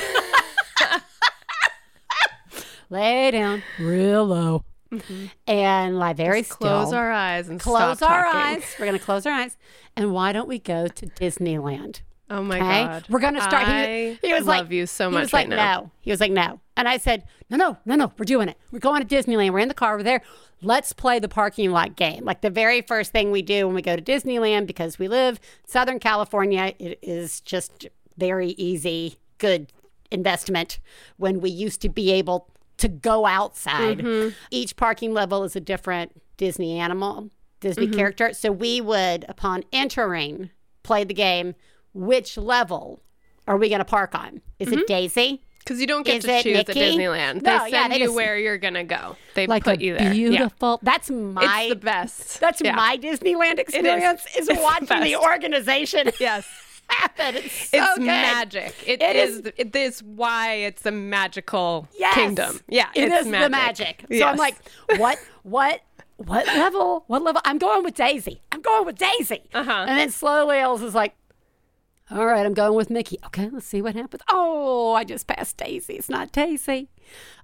lay 2.91 3.31
down 3.31 3.63
real 3.79 4.27
low 4.27 4.63
Mm-hmm. 4.93 5.27
and 5.47 5.99
lie 5.99 6.13
very 6.13 6.43
still. 6.43 6.57
Close 6.59 6.93
our 6.93 7.11
eyes 7.11 7.49
and 7.49 7.59
Close 7.59 8.03
our 8.03 8.25
talking. 8.25 8.41
eyes. 8.41 8.75
We're 8.79 8.87
going 8.87 8.99
to 8.99 9.05
close 9.05 9.25
our 9.27 9.33
eyes. 9.33 9.57
And 9.97 10.13
why 10.13 10.33
don't 10.33 10.49
we 10.49 10.59
go 10.59 10.87
to 10.89 11.07
Disneyland? 11.07 12.01
Oh 12.31 12.43
my 12.43 12.57
Okay, 12.57 12.85
God. 12.85 13.05
we're 13.11 13.19
gonna 13.21 13.43
start. 13.43 13.69
I 13.69 14.17
he, 14.23 14.29
he 14.29 14.33
was 14.33 14.47
love 14.47 14.67
like, 14.67 14.71
you 14.71 14.87
so 14.87 15.11
much. 15.11 15.19
he 15.19 15.23
was 15.25 15.33
like, 15.35 15.49
now. 15.49 15.81
no. 15.83 15.91
He 16.01 16.11
was 16.11 16.19
like, 16.21 16.33
no. 16.33 16.61
And 16.79 16.89
I 16.89 16.97
said, 16.97 17.25
no, 17.51 17.59
no, 17.59 17.77
no, 17.85 17.95
no. 17.95 18.13
We're 18.17 18.25
doing 18.25 18.49
it. 18.49 18.57
We're 18.71 18.79
going 18.79 19.07
to 19.07 19.15
Disneyland. 19.17 19.53
We're 19.53 19.59
in 19.59 19.69
the 19.69 19.75
car. 19.75 19.99
We're 19.99 20.03
there. 20.03 20.23
Let's 20.63 20.95
play 20.95 21.19
the 21.19 21.29
parking 21.29 21.73
lot 21.73 21.95
game. 21.95 22.25
Like 22.25 22.41
the 22.41 22.49
very 22.49 22.81
first 22.81 23.13
thing 23.13 23.33
we 23.33 23.43
do 23.43 23.67
when 23.67 23.75
we 23.75 23.83
go 23.83 23.97
to 23.97 24.01
Disneyland 24.03 24.67
because 24.67 24.99
we 24.99 25.09
live 25.09 25.41
Southern 25.67 25.99
California. 25.99 26.73
It 26.79 26.99
is 27.03 27.41
just 27.43 27.87
very 28.17 28.51
easy, 28.53 29.17
good 29.37 29.71
investment 30.11 30.79
when 31.19 31.41
we 31.41 31.51
used 31.51 31.83
to 31.83 31.91
be 31.91 32.13
able 32.13 32.49
to 32.83 32.89
go 32.89 33.27
outside. 33.27 33.99
Mm-hmm. 33.99 34.35
Each 34.51 34.77
parking 34.77 35.13
level 35.15 35.43
is 35.45 35.57
a 35.57 35.61
different 35.61 36.21
Disney 36.37 36.79
animal, 36.79 37.31
Disney 37.61 37.87
Mm-hmm. 37.87 37.97
character. 37.97 38.33
So 38.35 38.53
we 38.53 38.81
would, 38.81 39.25
upon 39.29 39.65
entering, 39.73 40.51
play 40.83 41.05
the 41.05 41.15
game. 41.15 41.55
Which 41.95 42.37
level 42.37 43.03
are 43.49 43.57
we 43.57 43.69
going 43.69 43.79
to 43.81 43.85
park 43.85 44.15
on? 44.15 44.41
Is 44.59 44.69
Mm-hmm. 44.69 44.79
it 44.79 44.87
Daisy? 44.87 45.43
Because 45.59 45.81
you 45.81 45.87
don't 45.87 46.05
get 46.05 46.17
Is 46.17 46.25
to 46.25 46.33
it 46.33 46.43
choose 46.43 46.59
at 46.59 46.67
Disneyland. 46.67 47.43
No, 47.43 47.65
they 47.65 47.71
yeah, 47.71 47.87
they 47.87 47.99
you 47.99 48.07
just- 48.07 48.17
where 48.17 48.37
you're 48.37 48.59
gonna 48.59 48.83
go. 48.83 49.15
They 49.35 49.47
Like 49.47 49.63
put 49.63 49.81
you 49.81 49.95
there. 49.95 50.13
Yeah. 50.13 50.29
beautiful. 50.31 50.81
That's 50.83 51.09
my. 51.09 51.61
It's 51.63 51.69
the 51.75 51.77
best. 51.77 52.41
That's 52.41 52.61
Yeah. 52.61 52.75
my 52.75 52.99
Disneyland 52.99 53.61
experience. 53.61 54.23
Is, 54.37 54.49
It's 54.49 54.59
the 54.59 54.61
watching 54.61 54.89
the, 54.89 55.13
best. 55.13 55.23
organization 55.23 56.11
Yes. 56.19 56.49
happen. 56.99 57.37
It's 57.37 57.71
so 57.71 57.79
It's 57.79 57.99
good. 57.99 58.07
magic. 58.07 58.75
It 58.87 59.03
it 59.03 59.17
is- 59.17 59.39
is. 59.39 59.53
It 59.57 59.77
is 59.77 60.03
why 60.03 60.55
it's 60.55 60.85
a 60.87 60.91
magical 60.91 61.89
Yes. 61.99 62.15
kingdom. 62.15 62.61
Yeah, 62.69 62.89
it 62.95 63.05
it's 63.11 63.21
is 63.23 63.27
magic. 63.29 63.45
the 63.45 63.51
magic. 63.51 64.01
So 64.03 64.07
Yes. 64.15 64.29
I'm 64.33 64.37
like, 64.37 64.57
what, 64.99 65.19
what, 65.43 65.81
what 66.17 66.47
level? 66.47 67.05
What 67.09 67.23
level? 67.23 67.41
I'm 67.45 67.59
going 67.59 67.83
with 67.85 67.95
Daisy. 67.95 68.41
I'm 68.53 68.61
going 68.63 68.85
with 68.87 68.97
Daisy. 68.99 69.43
Uh-huh. 69.55 69.85
And 69.89 69.99
then 69.99 70.11
slowly, 70.11 70.59
Ellis 70.59 70.83
is 70.83 70.95
like, 70.95 71.15
all 72.11 72.27
right, 72.27 72.45
I'm 72.45 72.55
going 72.55 72.75
with 72.75 72.91
Mickey. 72.91 73.19
Okay, 73.27 73.49
let's 73.51 73.67
see 73.67 73.81
what 73.81 73.95
happens. 73.95 74.23
Oh, 74.29 74.93
I 74.93 75.03
just 75.05 75.27
passed 75.27 75.57
Daisy. 75.57 75.95
It's 75.95 76.09
not 76.11 76.31
Daisy. 76.31 76.91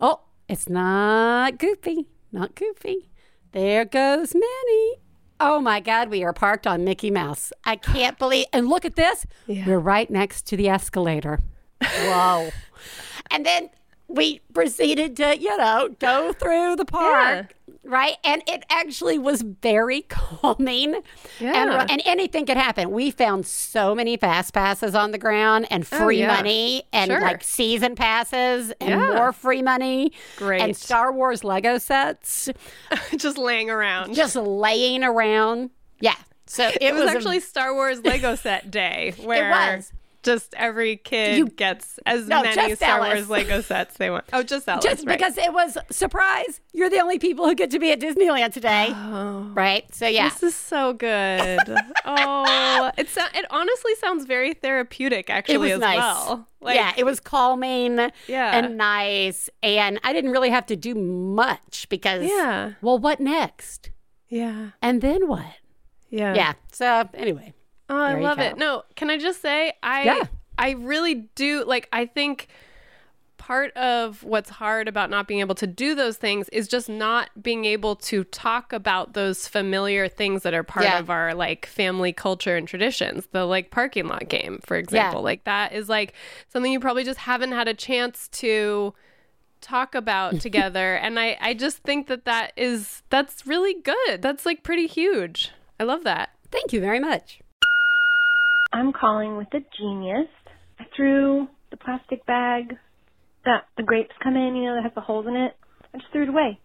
Oh, 0.01 0.21
it's 0.49 0.69
not 0.69 1.59
Goofy. 1.59 2.09
Not 2.33 2.55
Goofy. 2.55 3.09
There 3.53 3.85
goes 3.87 4.35
Minnie. 4.35 4.97
Oh 5.41 5.61
my 5.61 5.81
God, 5.81 6.11
we 6.11 6.25
are 6.25 6.33
parked 6.33 6.67
on 6.67 6.85
Mickey 6.85 7.11
Mouse. 7.11 7.53
I 7.65 7.77
can't 7.77 8.19
believe. 8.19 8.47
And 8.53 8.69
look 8.69 8.85
at 8.85 8.97
this. 8.97 9.27
Yeah. 9.47 9.67
We're 9.67 9.79
right 9.79 10.11
next 10.11 10.47
to 10.47 10.57
the 10.57 10.69
escalator. 10.69 11.39
Whoa. 11.83 12.51
and 13.31 13.47
then 13.47 13.71
we 14.09 14.41
proceeded 14.53 15.17
to, 15.19 15.39
you 15.39 15.57
know, 15.57 15.95
go 15.99 16.33
through 16.33 16.77
the 16.77 16.85
park. 16.85 17.55
Right? 17.89 18.17
And 18.23 18.43
it 18.47 18.65
actually 18.71 19.19
was 19.19 19.43
very 19.43 20.03
calming. 20.09 20.95
And, 20.95 21.03
Yeah. 21.41 21.87
and 21.89 22.03
anything 22.05 22.47
could 22.47 22.57
happen. 22.57 22.91
We 22.91 23.11
found 23.11 23.47
so 23.47 23.95
many 23.95 24.17
fast 24.17 24.53
passes 24.55 24.95
on 24.95 25.11
the 25.11 25.19
ground 25.19 25.67
and 25.71 25.83
oh, 25.91 25.97
free 25.97 26.23
Oh, 26.25 26.27
yeah. 26.29 26.37
money 26.37 26.83
and 26.93 27.11
Sure. 27.11 27.21
like 27.21 27.43
season 27.43 27.95
passes 27.97 28.71
and 28.81 28.91
Yeah. 28.91 29.15
more 29.15 29.33
free 29.33 29.63
money. 29.63 30.13
Great. 30.37 30.61
And 30.61 30.77
Star 30.77 31.11
Wars 31.13 31.43
Lego 31.45 31.79
sets 31.79 32.49
just 33.17 33.39
laying 33.39 33.71
around. 33.71 34.15
just 34.15 34.37
laying 34.37 35.03
around. 35.03 35.71
Yeah. 36.01 36.15
So 36.47 36.67
it, 36.69 36.79
it 36.81 36.95
was, 36.95 37.05
a- 37.05 37.11
actually 37.17 37.41
Star 37.41 37.75
Wars 37.75 38.01
Lego 38.05 38.35
set 38.35 38.71
day 38.71 39.15
where 39.25 39.51
was. 39.77 39.93
Just 40.29 40.55
every 40.55 40.97
kid 40.97 41.39
You- 41.39 41.47
gets 41.49 41.99
as 42.07 42.29
No, 42.29 42.43
many 42.43 42.55
just 42.55 42.77
Star 42.83 42.99
Ellis. 42.99 43.15
Wars 43.15 43.31
Lego 43.31 43.61
sets 43.63 43.97
they 43.97 44.11
want. 44.11 44.25
Oh, 44.33 44.43
just 44.43 44.69
Ellis, 44.69 44.85
just 44.85 45.07
right. 45.07 45.19
because 45.19 45.39
it 45.39 45.53
was 45.53 45.77
surprise. 45.91 46.61
You're 46.73 46.91
the 46.91 47.01
only 47.01 47.19
people 47.19 47.47
who 47.47 47.55
get 47.55 47.71
to 47.71 47.79
be 47.79 47.91
at 47.93 48.01
Disneyland 48.01 48.53
today. 48.53 48.89
Oh. 48.95 49.51
Right? 49.55 49.93
So 49.95 50.07
yeah. 50.07 50.29
This 50.29 50.43
is 50.43 50.55
so 50.55 50.93
good. 50.93 51.61
oh, 52.05 52.91
it 52.99 53.09
so- 53.09 53.23
it 53.35 53.47
honestly 53.51 53.95
sounds 53.97 54.25
very 54.27 54.55
therapeutic, 54.55 55.31
actually, 55.31 55.55
it 55.55 55.59
was 55.59 55.71
as 55.73 55.81
nice. 55.81 55.99
well. 55.99 56.49
Like, 56.61 56.75
yeah, 56.77 56.93
it 56.97 57.05
was 57.05 57.21
calming 57.21 57.97
Yeah. 58.27 58.57
and 58.59 58.77
nice. 58.77 59.49
And 59.63 59.99
I 60.05 60.13
didn't 60.13 60.31
really 60.33 60.51
have 60.51 60.67
to 60.67 60.77
do 60.77 60.95
much 60.95 61.87
because, 61.89 62.25
Yeah. 62.25 62.73
well, 62.83 62.99
what 62.99 63.21
next? 63.21 63.91
yeah, 64.29 64.71
And 64.83 65.01
then 65.01 65.27
what? 65.29 65.47
yeah, 66.11 66.35
Yeah. 66.35 66.53
So, 66.73 67.09
anyway, 67.15 67.55
Oh, 67.91 67.97
I 67.97 68.15
love 68.15 68.39
it. 68.39 68.57
No, 68.59 68.83
can 68.97 69.11
I 69.11 69.19
just 69.19 69.41
say 69.43 69.73
I 69.83 70.05
Yeah. 70.05 70.25
I 70.59 70.71
really 70.73 71.15
do 71.35 71.65
like 71.65 71.89
I 71.93 72.07
think 72.07 72.49
part 73.37 73.73
of 73.77 74.25
what's 74.25 74.51
hard 74.51 74.89
about 74.89 75.09
not 75.09 75.27
being 75.29 75.41
able 75.41 75.55
to 75.55 75.67
do 75.67 75.95
those 75.95 76.17
things 76.17 76.49
is 76.51 76.67
just 76.69 76.89
not 76.89 77.31
being 77.41 77.65
able 77.65 77.95
to 77.97 78.25
talk 78.25 78.73
about 78.73 79.15
those 79.15 79.47
familiar 79.47 80.09
things 80.09 80.43
that 80.43 80.53
are 80.53 80.65
part 80.65 80.85
Yeah. 80.85 80.99
of 80.99 81.09
our 81.09 81.35
like 81.35 81.65
family 81.65 82.13
culture 82.13 82.57
and 82.57 82.67
traditions. 82.69 83.29
The 83.31 83.45
like 83.47 83.71
parking 83.71 84.07
lot 84.09 84.29
game, 84.29 84.59
for 84.67 84.77
example. 84.77 85.23
Like 85.23 85.45
that 85.45 85.73
is 85.73 85.89
like 85.89 86.13
something 86.49 86.73
you 86.73 86.81
probably 86.81 87.05
just 87.05 87.21
haven't 87.21 87.53
had 87.53 87.69
a 87.69 87.75
chance 87.75 88.29
to 88.29 88.93
talk 89.61 89.95
about 89.95 90.41
together 90.41 90.97
and 90.97 91.19
I 91.19 91.37
I 91.41 91.55
just 91.55 91.79
think 91.79 92.07
that 92.09 92.25
that 92.27 92.53
is 92.57 93.03
that's 93.09 93.47
really 93.47 93.75
good. 93.75 94.21
That's 94.21 94.45
like 94.45 94.63
pretty 94.63 94.87
huge. 94.89 95.53
I 95.81 95.85
love 95.85 96.03
that. 96.05 96.31
thank 96.51 96.73
you 96.73 96.81
very 96.81 97.01
much. 97.01 97.41
I'm 98.73 98.93
calling 98.93 99.37
with 99.37 99.49
a 99.55 99.61
genius. 99.79 100.29
I 100.79 100.85
threw 100.95 101.49
the 101.71 101.77
plastic 101.77 102.25
bag 102.27 102.77
that 103.45 103.65
the 103.77 103.83
grapes 103.83 104.15
come 104.23 104.37
in, 104.37 104.57
you 104.57 104.67
know, 104.67 104.77
that 104.77 104.85
has 104.85 104.95
the 104.95 105.01
holes 105.01 105.27
in 105.27 105.37
it. 105.37 105.57
I 105.95 105.99
just 105.99 106.13
threw 106.13 106.25
it 106.25 106.29
away. 106.29 106.59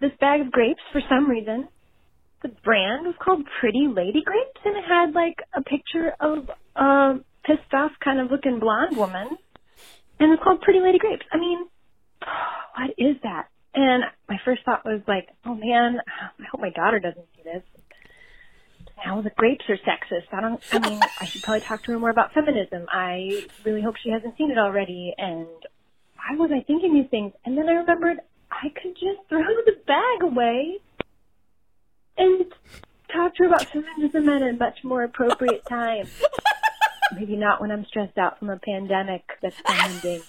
This 0.00 0.12
bag 0.20 0.40
of 0.40 0.50
grapes, 0.50 0.80
for 0.92 1.00
some 1.08 1.28
reason, 1.28 1.68
the 2.42 2.48
brand 2.64 3.06
was 3.06 3.14
called 3.22 3.44
Pretty 3.60 3.86
Lady 3.88 4.22
Grapes, 4.24 4.60
and 4.64 4.76
it 4.76 4.84
had 4.86 5.14
like 5.14 5.36
a 5.54 5.62
picture 5.62 6.12
of 6.20 6.50
a 6.76 7.20
pissed 7.44 7.72
off 7.72 7.92
kind 8.02 8.20
of 8.20 8.30
looking 8.30 8.58
blonde 8.58 8.96
woman, 8.96 9.28
and 10.18 10.32
it's 10.32 10.42
called 10.42 10.60
Pretty 10.60 10.80
Lady 10.80 10.98
Grapes. 10.98 11.26
I 11.32 11.38
mean, 11.38 11.66
what 12.76 12.90
is 12.98 13.16
that? 13.22 13.48
And 13.74 14.04
my 14.28 14.36
first 14.44 14.62
thought 14.64 14.84
was 14.84 15.00
like, 15.08 15.28
oh 15.46 15.54
man, 15.54 15.98
I 16.06 16.44
hope 16.50 16.60
my 16.60 16.70
daughter 16.70 16.98
doesn't 17.00 17.26
see 17.36 17.42
this. 17.42 17.62
Now 19.04 19.20
the 19.20 19.30
grapes 19.30 19.64
are 19.68 19.76
sexist. 19.78 20.32
I 20.32 20.40
don't. 20.40 20.62
I 20.72 20.78
mean, 20.78 21.00
I 21.20 21.24
should 21.24 21.42
probably 21.42 21.60
talk 21.60 21.82
to 21.84 21.92
her 21.92 21.98
more 21.98 22.10
about 22.10 22.32
feminism. 22.32 22.86
I 22.90 23.46
really 23.64 23.82
hope 23.82 23.96
she 23.96 24.10
hasn't 24.10 24.36
seen 24.36 24.50
it 24.50 24.58
already. 24.58 25.14
And 25.18 25.46
why 26.16 26.36
was 26.36 26.50
I 26.52 26.62
thinking 26.62 26.94
these 26.94 27.10
things? 27.10 27.32
And 27.44 27.58
then 27.58 27.68
I 27.68 27.72
remembered 27.72 28.18
I 28.50 28.68
could 28.68 28.94
just 28.94 29.28
throw 29.28 29.40
the 29.40 29.76
bag 29.86 30.22
away 30.22 30.78
and 32.16 32.44
talk 33.12 33.34
to 33.36 33.44
her 33.44 33.48
about 33.48 33.66
feminism 33.66 34.28
at 34.28 34.42
a 34.42 34.52
much 34.52 34.84
more 34.84 35.02
appropriate 35.02 35.64
time. 35.66 36.06
Maybe 37.14 37.36
not 37.36 37.60
when 37.60 37.70
I'm 37.70 37.84
stressed 37.86 38.18
out 38.18 38.38
from 38.38 38.50
a 38.50 38.58
pandemic 38.58 39.22
that's 39.42 39.56
ending. 39.66 40.22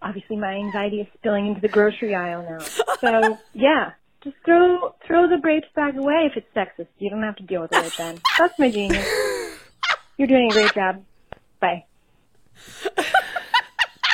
Obviously, 0.00 0.36
my 0.36 0.52
anxiety 0.54 1.00
is 1.00 1.08
spilling 1.14 1.48
into 1.48 1.60
the 1.60 1.68
grocery 1.68 2.14
aisle 2.14 2.46
now. 2.48 2.64
So, 3.00 3.38
yeah, 3.52 3.92
just 4.24 4.36
throw 4.44 4.94
throw 5.06 5.28
the 5.28 5.38
grapes 5.38 5.68
bag 5.74 5.96
away 5.96 6.30
if 6.30 6.36
it's 6.36 6.46
sexist. 6.54 6.88
You 6.98 7.10
don't 7.10 7.22
have 7.22 7.36
to 7.36 7.42
deal 7.42 7.62
with 7.62 7.72
it 7.72 7.76
right 7.76 7.92
then. 7.98 8.20
That's 8.38 8.58
my 8.58 8.70
genius. 8.70 9.06
You're 10.16 10.28
doing 10.28 10.50
a 10.50 10.54
great 10.54 10.74
job. 10.74 11.04
Bye. 11.60 11.84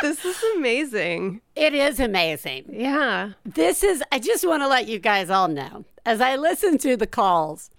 This 0.03 0.23
is 0.25 0.43
amazing. 0.57 1.41
It 1.57 1.73
is 1.73 1.99
amazing. 1.99 2.67
Yeah. 2.71 3.31
This 3.47 3.83
is, 3.83 4.03
I 4.13 4.19
just 4.19 4.47
want 4.47 4.63
to 4.63 4.69
let 4.69 4.87
you 4.87 4.99
guys 4.99 5.31
all 5.31 5.49
know 5.49 5.87
as 6.05 6.21
I 6.21 6.37
listen 6.37 6.77
to 6.79 6.95
the 6.97 7.07
calls, 7.07 7.71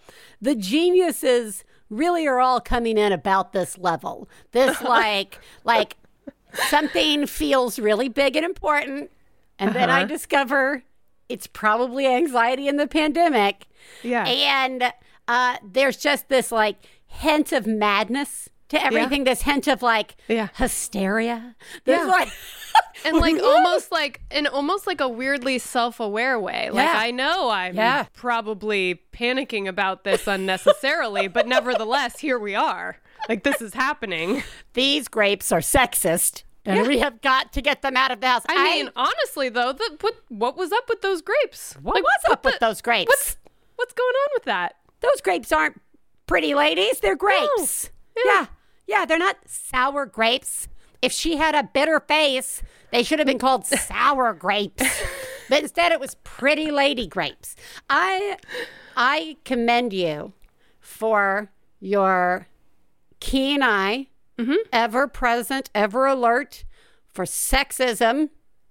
the 0.41 0.55
geniuses 0.55 1.63
really 1.91 2.25
are 2.25 2.39
all 2.39 2.59
coming 2.59 2.97
in 2.97 3.11
about 3.11 3.53
this 3.53 3.77
level. 3.77 4.27
This, 4.53 4.81
like, 4.81 5.39
like 5.65 5.97
something 6.69 7.27
feels 7.27 7.77
really 7.77 8.09
big 8.09 8.35
and 8.35 8.45
important. 8.45 9.11
And 9.59 9.75
then 9.75 9.91
I 9.91 9.99
Uh-huh. 9.99 10.07
discover 10.07 10.83
it's 11.29 11.47
probably 11.47 12.05
anxiety 12.07 12.67
in 12.67 12.77
the 12.77 12.87
pandemic. 12.87 13.67
Yeah. 14.03 14.25
And 14.27 14.91
uh, 15.27 15.57
there's 15.63 15.97
just 15.97 16.29
this 16.29 16.51
like 16.51 16.77
hint 17.07 17.51
of 17.51 17.65
madness 17.67 18.49
to 18.69 18.83
everything, 18.83 19.23
this 19.25 19.43
hint 19.43 19.67
of 19.67 19.81
like 19.81 20.15
Yeah. 20.27 20.47
hysteria. 20.55 21.55
There's 21.85 21.99
Yeah. 21.99 22.05
like, 22.11 22.29
and 23.05 23.17
like 23.17 23.39
almost 23.43 23.91
like 23.91 24.21
in 24.31 24.47
almost 24.47 24.87
like 24.87 24.99
a 25.01 25.07
weirdly 25.09 25.59
self-aware 25.59 26.39
way 26.39 26.69
like 26.71 26.87
Yeah. 26.87 26.93
i 26.97 27.11
know 27.11 27.49
i'm 27.49 27.75
Yeah. 27.75 28.05
probably 28.13 29.01
panicking 29.13 29.67
about 29.67 30.03
this 30.03 30.27
unnecessarily 30.27 31.27
but 31.27 31.47
nevertheless 31.47 32.19
here 32.19 32.39
we 32.39 32.55
are 32.55 32.97
like 33.29 33.43
this 33.43 33.61
is 33.61 33.73
happening 33.75 34.43
these 34.73 35.07
grapes 35.07 35.51
are 35.51 35.59
sexist 35.59 36.43
and 36.65 36.87
we 36.87 36.99
have 36.99 37.21
got 37.21 37.53
to 37.53 37.61
get 37.61 37.81
them 37.81 37.95
out 37.95 38.11
of 38.11 38.21
the 38.21 38.27
house. 38.27 38.43
i 38.49 38.63
mean 38.75 38.89
honestly 38.95 39.49
though 39.49 39.71
the, 39.73 39.97
what 40.01 40.15
what 40.29 40.57
was 40.57 40.71
up 40.71 40.89
with 40.89 41.01
those 41.01 41.21
grapes 41.21 41.73
what 41.81 41.95
Like, 41.95 42.03
was 42.03 42.19
what 42.27 42.33
up 42.39 42.45
with 42.45 42.59
those 42.59 42.81
grapes? 42.81 43.07
what's 43.09 43.37
what's 43.75 43.93
going 43.93 44.13
on 44.23 44.29
with 44.35 44.43
that 44.45 44.75
Those 45.01 45.21
grapes 45.21 45.51
aren't 45.51 45.79
pretty 46.27 46.55
ladies. 46.55 46.99
They're 47.01 47.15
grapes. 47.15 47.91
Yeah. 48.25 48.47
yeah. 48.87 49.05
they're 49.05 49.19
not 49.19 49.37
sour 49.45 50.05
grapes. 50.07 50.67
If 51.03 51.11
she 51.11 51.37
had 51.37 51.53
a 51.53 51.61
bitter 51.63 51.99
face, 51.99 52.63
they 52.91 53.03
should 53.03 53.19
have 53.19 53.27
been 53.27 53.37
called 53.37 53.65
sour 53.89 54.33
grapes. 54.33 54.83
But 55.49 55.61
instead 55.61 55.91
it 55.91 55.99
was 55.99 56.15
pretty 56.23 56.71
lady 56.71 57.05
grapes. 57.05 57.55
I 57.89 58.37
I 58.95 59.37
commend 59.45 59.93
you 59.93 60.33
for 60.79 61.51
your 61.79 62.47
keen 63.19 63.61
eye, 63.61 64.07
Mm-hmm. 64.37 64.55
ever 64.73 65.07
present, 65.07 65.69
ever 65.73 66.05
alert 66.05 66.65
for 67.07 67.25
sexism 67.25 68.29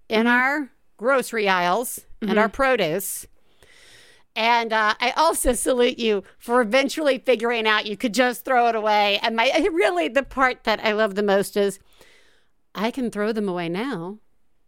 in 0.08 0.26
mm-hmm. 0.26 0.28
our 0.28 0.70
grocery 0.96 1.48
aisles 1.48 2.00
and 2.20 2.38
our 2.38 2.48
mm-hmm. 2.48 2.54
produce. 2.54 3.26
And 4.36 4.72
uh, 4.72 4.94
I 5.00 5.12
also 5.12 5.52
salute 5.52 5.98
you 5.98 6.24
for 6.38 6.60
eventually 6.60 7.18
figuring 7.18 7.66
out 7.66 7.86
you 7.86 7.96
could 7.96 8.14
just 8.14 8.44
throw 8.44 8.68
it 8.68 8.74
away. 8.74 9.18
And 9.22 9.36
my 9.36 9.50
really 9.72 10.08
the 10.08 10.22
part 10.22 10.64
that 10.64 10.84
I 10.84 10.92
love 10.92 11.14
the 11.14 11.22
most 11.22 11.56
is 11.56 11.78
I 12.74 12.90
can 12.90 13.10
throw 13.10 13.32
them 13.32 13.48
away 13.48 13.68
now 13.68 14.18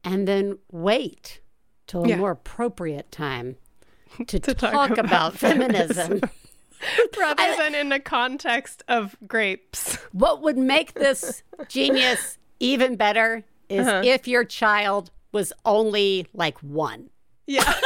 and 0.04 0.28
then 0.28 0.58
wait 0.70 1.40
till 1.86 2.04
a 2.04 2.08
Yeah. 2.08 2.16
more 2.16 2.30
appropriate 2.30 3.10
time 3.10 3.56
to, 4.26 4.38
talk 4.38 4.56
talk, 4.56 4.90
about 4.92 5.04
about, 5.04 5.34
feminism. 5.34 6.20
rather 7.18 7.56
than 7.56 7.74
in 7.74 7.88
the 7.88 8.00
context 8.00 8.82
of 8.88 9.16
grapes 9.26 9.96
what 10.12 10.42
would 10.42 10.58
make 10.58 10.94
this 10.94 11.42
genius 11.68 12.38
even 12.60 12.96
better 12.96 13.44
is 13.68 13.86
Uh-huh. 13.86 14.02
if 14.04 14.28
your 14.28 14.44
child 14.44 15.10
was 15.32 15.52
only 15.64 16.26
like 16.32 16.58
one. 16.60 17.10
yeah 17.46 17.72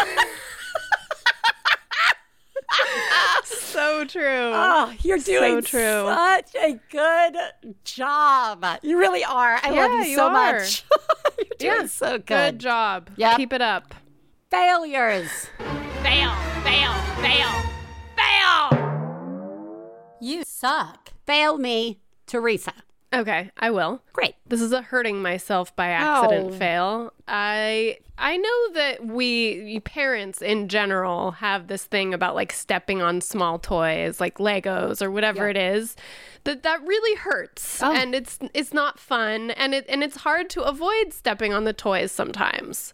so 3.44 4.04
true 4.04 4.52
Oh, 4.54 4.92
you're 5.02 5.18
doing 5.18 5.56
so 5.62 5.62
true. 5.62 6.14
such 6.14 6.54
a 6.56 6.78
good 6.90 7.36
job. 7.84 8.64
You 8.82 8.98
really 8.98 9.24
are. 9.24 9.58
I 9.62 9.70
love 9.70 10.04
you 10.04 10.10
you 10.10 10.16
so 10.16 10.26
are. 10.28 10.32
much. 10.32 10.84
you're 11.60 11.76
doing 11.76 11.88
so 11.88 12.18
good. 12.18 12.26
good 12.26 12.58
job 12.58 13.10
Yep. 13.16 13.36
keep 13.36 13.52
it 13.52 13.62
up 13.62 13.94
Failures. 14.50 15.30
Fail, 16.02 16.32
fail, 16.64 16.92
fail, 17.22 17.48
fail. 18.20 20.16
You 20.20 20.42
suck. 20.44 21.10
Fail 21.26 21.58
me, 21.58 22.00
Theresa. 22.26 22.72
Okay, 23.12 23.50
I 23.58 23.70
will. 23.70 24.02
Great. 24.12 24.36
This 24.46 24.60
is 24.60 24.70
a 24.72 24.82
hurting 24.82 25.20
myself 25.20 25.74
by 25.74 25.88
accident 25.88 26.52
Oh. 26.54 26.56
fail. 26.56 27.12
I 27.26 27.98
I 28.22 28.36
know 28.36 28.72
that 28.74 29.04
we 29.06 29.80
parents 29.80 30.42
in 30.42 30.68
general 30.68 31.30
have 31.32 31.66
this 31.66 31.84
thing 31.86 32.12
about 32.14 32.34
like 32.36 32.52
stepping 32.52 33.00
on 33.02 33.20
small 33.22 33.58
toys 33.58 34.20
like 34.20 34.36
Legos 34.38 35.00
or 35.02 35.10
whatever 35.10 35.44
Yeah. 35.46 35.50
it 35.50 35.56
is. 35.76 35.96
That 36.44 36.62
that 36.62 36.82
really 36.86 37.16
hurts 37.16 37.82
Oh. 37.82 37.90
and 37.92 38.14
it's 38.14 38.38
it's 38.54 38.72
not 38.72 39.00
fun 39.00 39.50
and 39.52 39.74
it 39.74 39.86
and 39.88 40.04
it's 40.04 40.18
hard 40.18 40.48
to 40.50 40.62
avoid 40.62 41.12
stepping 41.12 41.52
on 41.52 41.64
the 41.64 41.72
toys 41.72 42.12
sometimes. 42.12 42.92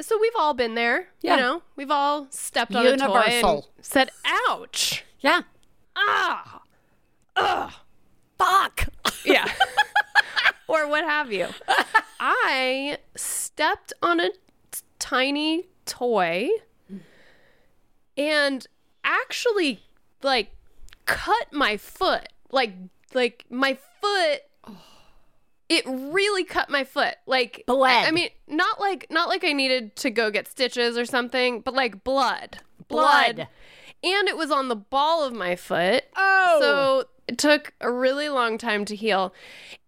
So 0.00 0.18
we've 0.20 0.32
all 0.38 0.54
been 0.54 0.74
there. 0.74 1.08
Yeah. 1.20 1.34
You 1.34 1.40
know, 1.40 1.62
we've 1.76 1.90
all 1.90 2.28
stepped 2.30 2.74
on 2.74 2.86
a 2.86 2.96
toy 2.96 3.20
and 3.26 3.62
said, 3.80 4.10
ouch. 4.48 5.04
Yeah. 5.20 5.42
Ah. 5.96 6.62
Ugh. 7.36 7.72
Fuck. 8.38 8.88
Yeah. 9.24 9.46
or 10.68 10.88
what 10.88 11.04
have 11.04 11.32
you. 11.32 11.48
I 12.20 12.98
stepped 13.16 13.92
on 14.02 14.20
a 14.20 14.30
t- 14.70 14.80
tiny 14.98 15.66
toy 15.86 16.48
and 18.16 18.66
actually 19.04 19.82
like 20.22 20.50
cut 21.06 21.52
my 21.52 21.76
foot. 21.76 22.28
Like 22.50 22.74
like 23.14 23.44
my 23.50 23.78
foot 24.00 24.42
it 25.68 25.84
really 25.86 26.44
cut 26.44 26.70
my 26.70 26.84
foot. 26.84 27.16
Like 27.26 27.64
Bled. 27.66 28.06
I 28.06 28.10
mean, 28.10 28.28
not 28.46 28.80
like 28.80 29.06
not 29.10 29.28
like 29.28 29.44
I 29.44 29.52
needed 29.52 29.96
to 29.96 30.10
go 30.10 30.30
get 30.30 30.48
stitches 30.48 30.96
or 30.96 31.04
something, 31.04 31.60
but 31.60 31.74
like 31.74 32.04
blood. 32.04 32.58
Blood. 32.88 33.48
And 34.02 34.28
it 34.28 34.36
was 34.36 34.50
on 34.50 34.68
the 34.68 34.76
ball 34.76 35.24
of 35.24 35.32
my 35.34 35.56
foot. 35.56 36.04
Oh. 36.16 36.58
So 36.60 37.04
it 37.26 37.36
took 37.36 37.74
a 37.80 37.90
really 37.90 38.28
long 38.28 38.56
time 38.56 38.84
to 38.86 38.96
heal. 38.96 39.34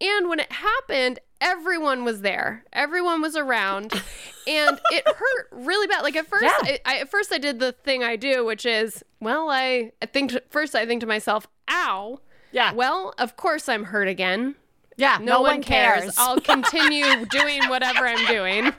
And 0.01 0.29
when 0.29 0.41
it 0.41 0.53
happened, 0.53 1.21
everyone 1.41 2.05
was 2.05 2.21
there. 2.21 2.65
Everyone 2.73 3.23
was 3.23 3.37
around. 3.37 3.93
and 4.47 4.81
it 4.91 5.07
hurt 5.07 5.49
really 5.53 5.87
bad. 5.87 6.03
Like 6.03 6.17
at 6.17 6.27
first, 6.27 6.43
Yeah. 6.45 6.59
I, 6.61 6.81
I, 6.85 6.99
at 6.99 7.09
first 7.09 7.33
I 7.33 7.39
did 7.39 7.61
the 7.61 7.73
thing 7.73 8.03
I 8.05 8.17
do, 8.17 8.45
which 8.45 8.67
is, 8.67 9.03
well, 9.21 9.49
I, 9.49 9.93
I 10.03 10.07
think 10.07 10.37
first 10.51 10.75
I 10.75 10.85
think 10.87 11.01
to 11.01 11.07
myself, 11.07 11.47
ow. 11.71 12.21
Yeah. 12.53 12.73
Well, 12.73 13.15
of 13.17 13.37
course 13.37 13.69
I'm 13.69 13.85
hurt 13.85 14.09
again. 14.09 14.57
Yeah. 14.97 15.19
No, 15.21 15.43
one, 15.43 15.63
cares. 15.63 16.15
I'll 16.19 16.41
continue 16.41 17.25
doing 17.27 17.69
whatever 17.69 18.07
I'm 18.07 18.27
doing. 18.27 18.73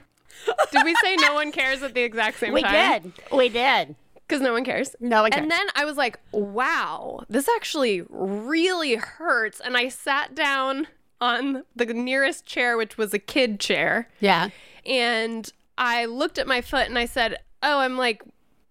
Did 0.72 0.84
we 0.84 0.94
say 1.02 1.16
no 1.16 1.34
one 1.34 1.52
cares 1.52 1.82
at 1.82 1.94
the 1.94 2.02
exact 2.02 2.38
same 2.38 2.52
we 2.52 2.62
time? 2.62 3.02
We 3.04 3.10
did. 3.10 3.36
We 3.36 3.48
did. 3.48 3.96
Because 4.26 4.40
no 4.42 4.52
one 4.52 4.64
cares. 4.64 4.96
No 5.00 5.22
one 5.22 5.30
cares. 5.30 5.42
And 5.42 5.50
then 5.50 5.66
I 5.74 5.84
was 5.84 5.96
like, 5.96 6.18
wow, 6.32 7.24
this 7.28 7.48
actually 7.56 8.02
really 8.08 8.94
hurts. 8.94 9.60
And 9.60 9.76
I 9.76 9.88
sat 9.88 10.34
down 10.34 10.86
on 11.20 11.64
the 11.76 11.86
nearest 11.86 12.46
chair, 12.46 12.76
which 12.76 12.96
was 12.98 13.14
a 13.14 13.18
kid 13.18 13.60
chair. 13.60 14.08
yeah. 14.20 14.48
And 14.84 15.52
I 15.78 16.06
looked 16.06 16.38
at 16.38 16.46
my 16.48 16.60
foot 16.60 16.88
and 16.88 16.98
I 16.98 17.06
said, 17.06 17.38
oh, 17.62 17.78
I'm 17.78 17.96
like 17.96 18.22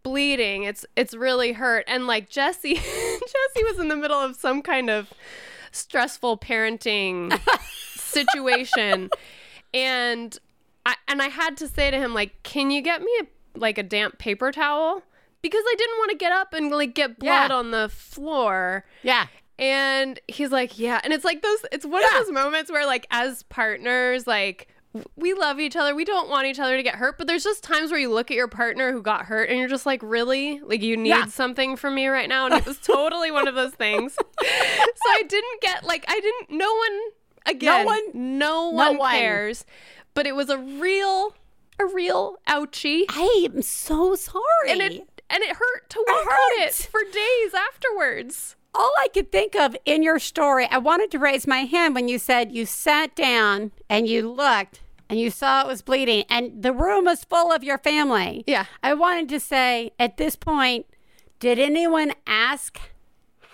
bleeding. 0.03 0.63
It's 0.63 0.85
it's 0.95 1.13
really 1.13 1.53
hurt. 1.53 1.85
And 1.87 2.07
like 2.07 2.29
Jesse, 2.29 2.73
Jesse 2.75 3.63
was 3.63 3.79
in 3.79 3.87
the 3.87 3.95
middle 3.95 4.19
of 4.19 4.35
some 4.35 4.61
kind 4.61 4.89
of 4.89 5.13
stressful 5.71 6.37
parenting 6.37 7.37
situation. 7.95 9.09
And 9.73 10.37
I 10.85 10.95
and 11.07 11.21
I 11.21 11.27
had 11.27 11.57
to 11.57 11.67
say 11.67 11.91
to 11.91 11.97
him, 11.97 12.13
like, 12.13 12.41
can 12.43 12.71
you 12.71 12.81
get 12.81 13.01
me 13.01 13.11
a 13.21 13.59
like 13.59 13.77
a 13.77 13.83
damp 13.83 14.17
paper 14.17 14.51
towel? 14.51 15.03
Because 15.41 15.63
I 15.65 15.75
didn't 15.77 15.97
want 15.97 16.11
to 16.11 16.17
get 16.17 16.31
up 16.31 16.53
and 16.53 16.69
like 16.71 16.93
get 16.93 17.17
blood 17.19 17.49
Yeah. 17.49 17.55
on 17.55 17.71
the 17.71 17.89
floor. 17.89 18.85
Yeah. 19.03 19.27
And 19.57 20.19
he's 20.27 20.51
like, 20.51 20.77
yeah. 20.79 20.99
And 21.03 21.13
it's 21.13 21.23
like 21.25 21.41
those, 21.41 21.59
it's 21.71 21.85
one 21.85 22.01
Yeah. 22.01 22.19
of 22.19 22.25
those 22.25 22.33
moments 22.33 22.71
where, 22.71 22.85
like, 22.85 23.05
as 23.11 23.43
partners, 23.43 24.25
like, 24.25 24.67
we 25.15 25.33
love 25.33 25.59
each 25.59 25.75
other. 25.75 25.95
We 25.95 26.03
don't 26.05 26.29
want 26.29 26.47
each 26.47 26.59
other 26.59 26.75
to 26.75 26.83
get 26.83 26.95
hurt. 26.95 27.17
But 27.17 27.27
there's 27.27 27.43
just 27.43 27.63
times 27.63 27.91
where 27.91 27.99
you 27.99 28.09
look 28.13 28.29
at 28.31 28.35
your 28.37 28.47
partner 28.47 28.91
who 28.91 29.01
got 29.01 29.25
hurt 29.25 29.49
and 29.49 29.57
you're 29.57 29.69
just 29.69 29.85
like, 29.85 30.01
really? 30.03 30.59
Like, 30.61 30.81
you 30.81 30.97
need 30.97 31.09
Yeah. 31.09 31.25
something 31.27 31.75
from 31.77 31.95
me 31.95 32.07
right 32.07 32.27
now? 32.27 32.45
And 32.45 32.55
it 32.55 32.65
was 32.65 32.77
totally 32.83 33.31
one 33.31 33.47
of 33.47 33.55
those 33.55 33.73
things. 33.73 34.13
so 34.15 34.23
I 34.43 35.23
didn't 35.27 35.61
get, 35.61 35.83
like, 35.85 36.03
I 36.07 36.19
didn't, 36.19 36.57
no 36.57 36.73
one, 36.75 36.99
again, 37.45 37.85
no 37.85 37.85
one- 37.85 38.11
no 38.13 38.69
one, 38.69 38.97
one. 38.97 39.11
cares. 39.13 39.65
But 40.13 40.27
it 40.27 40.35
was 40.35 40.49
a 40.49 40.57
real, 40.57 41.35
a 41.79 41.85
real 41.85 42.35
ouchie. 42.47 43.05
I 43.09 43.47
am 43.53 43.61
so 43.61 44.15
sorry. 44.15 44.43
And 44.67 44.81
it, 44.81 44.91
and 45.29 45.41
it 45.41 45.55
hurt 45.55 45.89
to 45.91 46.05
walk 46.05 46.25
on 46.27 46.61
it 46.63 46.73
for 46.73 46.99
days 47.05 47.53
afterwards. 47.53 48.57
all 48.75 48.91
I 48.99 49.07
could 49.13 49.31
think 49.31 49.55
of 49.55 49.75
in 49.85 50.03
your 50.03 50.19
story, 50.19 50.65
I 50.69 50.77
wanted 50.79 51.11
to 51.11 51.19
raise 51.19 51.47
my 51.47 51.59
hand 51.59 51.95
when 51.95 52.09
you 52.09 52.19
said 52.19 52.51
you 52.51 52.65
sat 52.65 53.15
down 53.15 53.71
and 53.89 54.07
you 54.07 54.29
looked 54.29 54.80
and 55.11 55.19
you 55.19 55.29
saw 55.29 55.61
it 55.61 55.67
was 55.67 55.81
bleeding 55.81 56.23
and 56.29 56.63
the 56.63 56.71
room 56.71 57.03
was 57.03 57.25
full 57.25 57.51
of 57.51 57.65
your 57.65 57.77
family. 57.77 58.45
Yeah. 58.47 58.65
I 58.81 58.93
wanted 58.93 59.27
to 59.29 59.41
say 59.41 59.91
at 59.99 60.15
this 60.15 60.37
point, 60.37 60.85
did 61.39 61.59
anyone 61.59 62.13
ask 62.25 62.79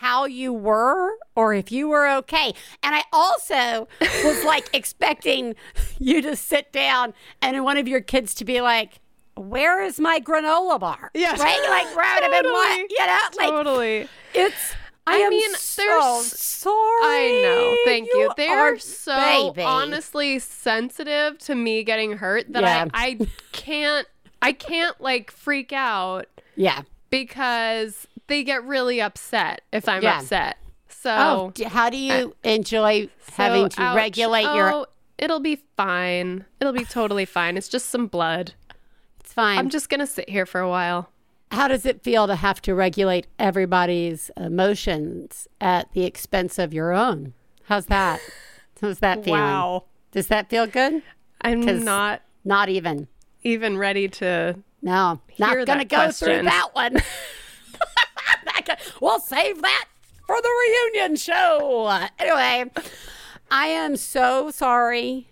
how 0.01 0.25
you 0.25 0.53
were 0.53 1.13
or 1.35 1.55
if 1.55 1.71
you 1.71 1.87
were 1.87 2.07
okay? 2.17 2.53
And 2.83 2.93
I 2.93 3.03
also 3.11 3.87
was 4.23 4.43
like 4.45 4.69
expecting 4.71 5.55
you 5.97 6.21
to 6.21 6.35
sit 6.35 6.71
down 6.71 7.15
and 7.41 7.63
one 7.63 7.77
of 7.77 7.87
your 7.87 8.01
kids 8.01 8.35
to 8.35 8.45
be 8.45 8.61
like, 8.61 8.99
where 9.35 9.83
is 9.83 9.99
my 9.99 10.19
granola 10.19 10.79
bar? 10.79 11.09
Yeah. 11.15 11.31
Right? 11.41 11.67
Like, 11.69 11.95
where 11.95 12.15
would 12.15 12.23
have 12.23 12.43
been 12.43 12.51
what? 12.51 12.91
You 12.91 13.05
know? 13.05 13.19
Like, 13.35 13.49
Totally. 13.49 14.07
it's. 14.35 14.75
I, 15.07 15.25
I 15.25 15.29
mean, 15.29 15.53
so 15.55 15.81
there's- 15.81 16.39
sorry. 16.39 16.75
I 17.03 17.39
know. 17.43 17.77
Thank 17.85 18.09
you. 18.13 18.31
They 18.37 18.47
are 18.49 18.73
are 18.73 18.77
so 18.79 19.51
baby. 19.53 19.63
honestly 19.65 20.39
sensitive 20.39 21.37
to 21.39 21.55
me 21.55 21.83
getting 21.83 22.17
hurt 22.17 22.51
that 22.53 22.63
Yeah. 22.63 22.85
I, 22.93 23.17
I 23.21 23.27
can't 23.51 24.07
I 24.41 24.51
can't 24.51 24.99
like 25.01 25.31
freak 25.31 25.73
out 25.73 26.25
Yeah. 26.55 26.81
because 27.09 28.07
they 28.27 28.43
get 28.43 28.63
really 28.63 29.01
upset 29.01 29.61
if 29.71 29.87
I'm 29.89 30.03
Yeah. 30.03 30.19
upset. 30.19 30.57
So, 30.89 31.11
Oh, 31.11 31.67
how 31.67 31.89
do 31.89 31.97
you 31.97 32.35
enjoy 32.43 33.05
so 33.27 33.33
having 33.35 33.69
to 33.69 33.81
ouch. 33.81 33.95
regulate 33.95 34.45
oh, 34.45 34.55
your? 34.55 34.87
It'll 35.17 35.39
be 35.39 35.61
fine. 35.77 36.45
It'll 36.59 36.73
be 36.73 36.85
totally 36.85 37.25
fine. 37.25 37.55
It's 37.57 37.67
just 37.69 37.89
some 37.89 38.07
blood. 38.07 38.53
It's 39.21 39.31
fine. 39.33 39.57
I'm 39.57 39.69
just 39.69 39.89
gonna 39.89 40.07
sit 40.07 40.29
here 40.29 40.45
for 40.45 40.59
a 40.59 40.69
while. 40.69 41.09
How 41.51 41.67
does 41.67 41.85
it 41.85 42.03
feel 42.03 42.27
to 42.27 42.35
have 42.35 42.61
to 42.63 42.75
regulate 42.75 43.27
everybody's 43.39 44.29
emotions 44.37 45.47
at 45.61 45.91
the 45.93 46.03
expense 46.03 46.59
of 46.59 46.73
your 46.73 46.93
own? 46.93 47.33
How's 47.63 47.87
that? 47.87 48.19
How's 48.81 48.99
that 48.99 49.23
feeling? 49.23 49.81
Does 50.11 50.27
that 50.27 50.49
feel 50.49 50.67
good? 50.67 51.01
I'm 51.41 51.61
not 51.83 52.21
Not 52.43 52.69
even. 52.69 53.07
even 53.43 53.77
ready 53.77 54.07
to. 54.07 54.57
No, 54.81 55.19
not 55.39 55.49
Hear 55.49 55.65
going 55.65 55.79
to 55.79 55.85
that 55.85 55.89
go 55.89 56.11
through 56.11 56.43
that 56.43 56.69
one. 56.73 56.97
we'll 59.01 59.19
save 59.19 59.61
that 59.61 59.85
for 60.25 60.41
the 60.41 60.49
reunion 60.49 61.15
show. 61.15 62.07
Anyway, 62.19 62.71
I 63.49 63.67
am 63.67 63.95
so 63.95 64.51
sorry 64.51 65.27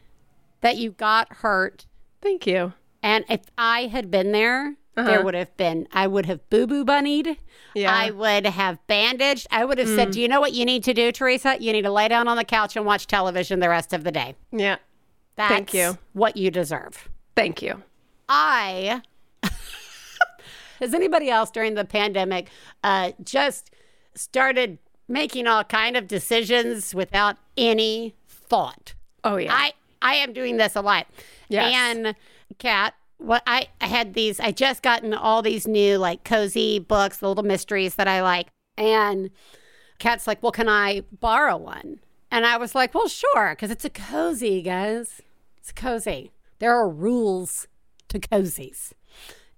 that 0.62 0.78
you 0.78 0.92
got 0.92 1.32
hurt. 1.38 1.86
Thank 2.22 2.48
you. 2.48 2.74
And 3.04 3.26
if 3.30 3.42
I 3.58 3.88
had 3.88 4.10
been 4.10 4.32
there, 4.32 4.76
Uh-huh. 4.98 5.10
there 5.10 5.24
would 5.24 5.34
have 5.34 5.56
been, 5.58 5.88
I 5.92 6.08
would 6.08 6.26
have 6.26 6.50
boo 6.50 6.66
boo 6.68 6.86
bunnied. 6.86 7.38
Yeah. 7.74 7.94
I 7.94 8.12
would 8.12 8.46
have 8.46 8.86
bandaged. 8.88 9.48
I 9.52 9.66
would 9.66 9.78
have 9.78 9.90
said, 9.90 10.12
Do 10.12 10.22
you 10.22 10.28
know 10.28 10.40
what 10.40 10.54
you 10.54 10.64
need 10.66 10.84
to 10.86 10.94
do, 10.94 11.12
Theresa? 11.12 11.58
You 11.60 11.74
need 11.74 11.82
to 11.82 11.92
lay 11.92 12.08
down 12.08 12.28
on 12.28 12.38
the 12.38 12.46
couch 12.46 12.76
and 12.78 12.86
watch 12.86 13.06
television 13.08 13.60
the 13.60 13.68
rest 13.70 13.92
of 13.92 14.04
the 14.06 14.12
day. 14.12 14.36
Yeah. 14.52 14.78
That's 15.36 15.52
Thank 15.54 15.74
you. 15.74 15.98
what 16.14 16.38
you 16.38 16.50
deserve. 16.50 17.10
Thank 17.36 17.62
you. 17.62 17.84
I 18.30 19.02
has 20.80 20.94
anybody 20.94 21.30
else 21.30 21.52
during 21.52 21.74
the 21.76 21.86
pandemic 21.86 22.50
uh, 22.84 23.12
just 23.24 23.72
started 24.16 24.78
making 25.08 25.46
all 25.48 25.64
kind 25.64 25.98
of 25.98 26.08
decisions 26.08 26.96
without 26.96 27.38
any 27.58 28.16
thought? 28.28 28.94
Oh 29.24 29.38
yeah. 29.38 29.54
I 29.54 29.74
I 30.02 30.16
am 30.16 30.34
doing 30.34 30.58
this 30.58 30.76
a 30.76 30.82
lot. 30.82 31.08
Yes. 31.50 31.74
And 31.76 32.16
Kat, 32.60 32.94
what 33.26 33.44
I, 33.48 33.68
I 33.82 33.88
had 33.88 34.14
these. 34.14 34.40
I 34.40 34.52
just 34.52 34.84
gotten 34.84 35.14
all 35.14 35.42
these 35.42 35.68
new 35.68 35.98
like 35.98 36.24
cozy 36.24 36.80
books, 36.80 37.18
the 37.18 37.28
little 37.28 37.44
mysteries 37.44 37.96
that 37.96 38.08
I 38.08 38.22
like, 38.22 38.48
and 38.78 39.32
Kat's 40.00 40.28
like, 40.28 40.42
"Well, 40.44 40.52
can 40.52 40.70
I 40.70 41.04
borrow 41.12 41.58
one?" 41.58 42.00
And 42.32 42.46
I 42.46 42.58
was 42.58 42.76
like, 42.76 42.94
"Well, 42.94 43.08
sure," 43.08 43.52
because 43.52 43.72
it's 43.72 43.86
a 43.86 43.90
cozy, 43.90 44.62
guys. 44.62 45.22
It's 45.58 45.72
cozy. 45.72 46.32
There 46.60 46.74
are 46.74 46.90
rules 46.90 47.68
to 48.10 48.20
cozies, 48.20 48.94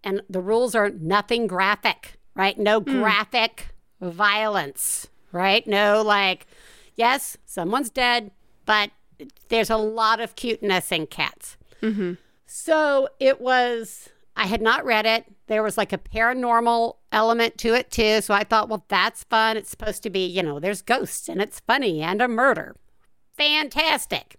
and 0.03 0.21
the 0.29 0.41
rules 0.41 0.73
are 0.73 0.89
nothing 0.89 1.47
graphic, 1.47 2.17
right? 2.35 2.57
No 2.57 2.79
hmm. 2.79 2.99
graphic 2.99 3.75
violence, 3.99 5.07
right? 5.31 5.67
No 5.67 6.01
like, 6.01 6.47
yes, 6.95 7.37
someone's 7.45 7.89
dead, 7.89 8.31
but 8.65 8.91
there's 9.49 9.69
a 9.69 9.77
lot 9.77 10.19
of 10.19 10.35
cuteness 10.35 10.91
in 10.91 11.07
cats. 11.07 11.57
Mm-hmm. 11.81 12.13
So 12.59 13.07
it 13.19 13.39
was, 13.39 14.09
I 14.35 14.47
had 14.47 14.63
not 14.63 14.83
read 14.83 15.05
it. 15.05 15.25
There 15.45 15.61
was 15.61 15.77
like 15.77 15.93
a 15.93 15.97
paranormal 15.97 16.95
element 17.11 17.59
to 17.59 17.75
it 17.75 17.91
too. 17.91 18.19
So 18.21 18.33
I 18.33 18.43
thought, 18.43 18.67
well, 18.67 18.83
that's 18.87 19.23
fun. 19.25 19.57
It's 19.57 19.69
supposed 19.69 20.01
to 20.03 20.09
be, 20.09 20.25
you 20.25 20.41
know, 20.41 20.59
there's 20.59 20.81
ghosts 20.81 21.29
and 21.29 21.39
it's 21.39 21.59
funny 21.59 22.01
and 22.01 22.19
a 22.19 22.27
murder. 22.27 22.75
Fantastic. 23.37 24.37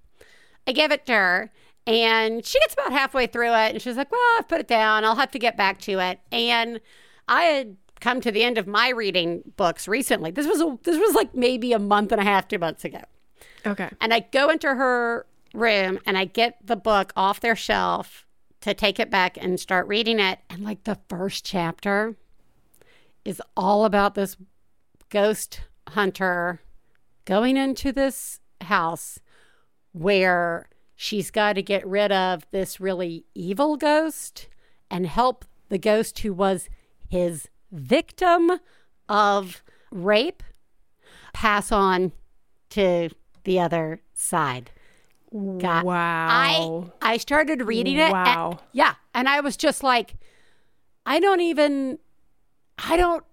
I 0.66 0.72
gave 0.72 0.90
it 0.90 1.06
to 1.06 1.12
her 1.12 1.52
and 1.86 2.44
she 2.44 2.58
gets 2.58 2.74
about 2.74 2.90
halfway 2.90 3.28
through 3.28 3.52
it 3.52 3.74
and 3.74 3.80
she's 3.80 3.96
like, 3.96 4.10
well, 4.10 4.36
I've 4.36 4.48
put 4.48 4.60
it 4.60 4.68
down. 4.68 5.04
I'll 5.04 5.14
have 5.14 5.30
to 5.30 5.38
get 5.38 5.56
back 5.56 5.78
to 5.82 6.00
it. 6.00 6.18
And 6.32 6.80
I 7.28 7.42
had 7.44 7.76
come 8.00 8.20
to 8.22 8.32
the 8.32 8.42
end 8.42 8.58
of 8.58 8.66
my 8.66 8.88
reading 8.88 9.44
books 9.56 9.86
recently. 9.86 10.32
This 10.32 10.46
was 10.48 10.60
a, 10.60 10.76
this 10.82 10.98
was 10.98 11.14
like 11.14 11.36
maybe 11.36 11.72
a 11.72 11.78
month 11.78 12.10
and 12.10 12.20
a 12.20 12.24
half, 12.24 12.48
two 12.48 12.58
months 12.58 12.84
ago. 12.84 13.02
okay. 13.64 13.90
And 14.00 14.12
I 14.12 14.26
go 14.32 14.50
into 14.50 14.74
her 14.74 15.24
room 15.54 15.98
and 16.06 16.16
I 16.16 16.24
get 16.24 16.58
the 16.64 16.76
book 16.76 17.12
off 17.16 17.40
their 17.40 17.56
shelf 17.56 18.26
to 18.60 18.74
take 18.74 18.98
it 18.98 19.10
back 19.10 19.38
and 19.40 19.58
start 19.58 19.86
reading 19.86 20.18
it. 20.18 20.40
And 20.50 20.64
like 20.64 20.84
the 20.84 20.98
first 21.08 21.44
chapter 21.44 22.16
is 23.24 23.42
all 23.56 23.84
about 23.84 24.14
this 24.14 24.36
ghost 25.10 25.60
hunter 25.88 26.60
going 27.24 27.56
into 27.56 27.92
this 27.92 28.40
house 28.62 29.18
where 29.92 30.68
she's 30.96 31.30
got 31.30 31.54
to 31.54 31.62
get 31.62 31.86
rid 31.86 32.12
of 32.12 32.46
this 32.50 32.80
really 32.80 33.24
evil 33.34 33.76
ghost 33.76 34.48
and 34.90 35.06
help 35.06 35.44
the 35.68 35.78
ghost 35.78 36.18
who 36.20 36.32
was 36.32 36.68
his 37.08 37.48
victim 37.70 38.60
of 39.08 39.62
rape 39.90 40.42
pass 41.32 41.70
on 41.70 42.12
to 42.70 43.08
the 43.44 43.60
other 43.60 44.00
side. 44.14 44.70
God, 45.32 45.84
wow. 45.84 46.90
I 47.00 47.12
I 47.14 47.16
started 47.18 47.62
reading 47.62 47.96
it. 47.96 48.00
and- 48.04 48.12
Wow. 48.12 48.60
yeah, 48.72 48.94
and 49.14 49.28
I 49.28 49.40
was 49.40 49.56
just 49.56 49.82
like, 49.82 50.14
I 51.04 51.20
don't 51.20 51.40
even, 51.40 51.98
I 52.78 52.96
don't, 52.96 53.24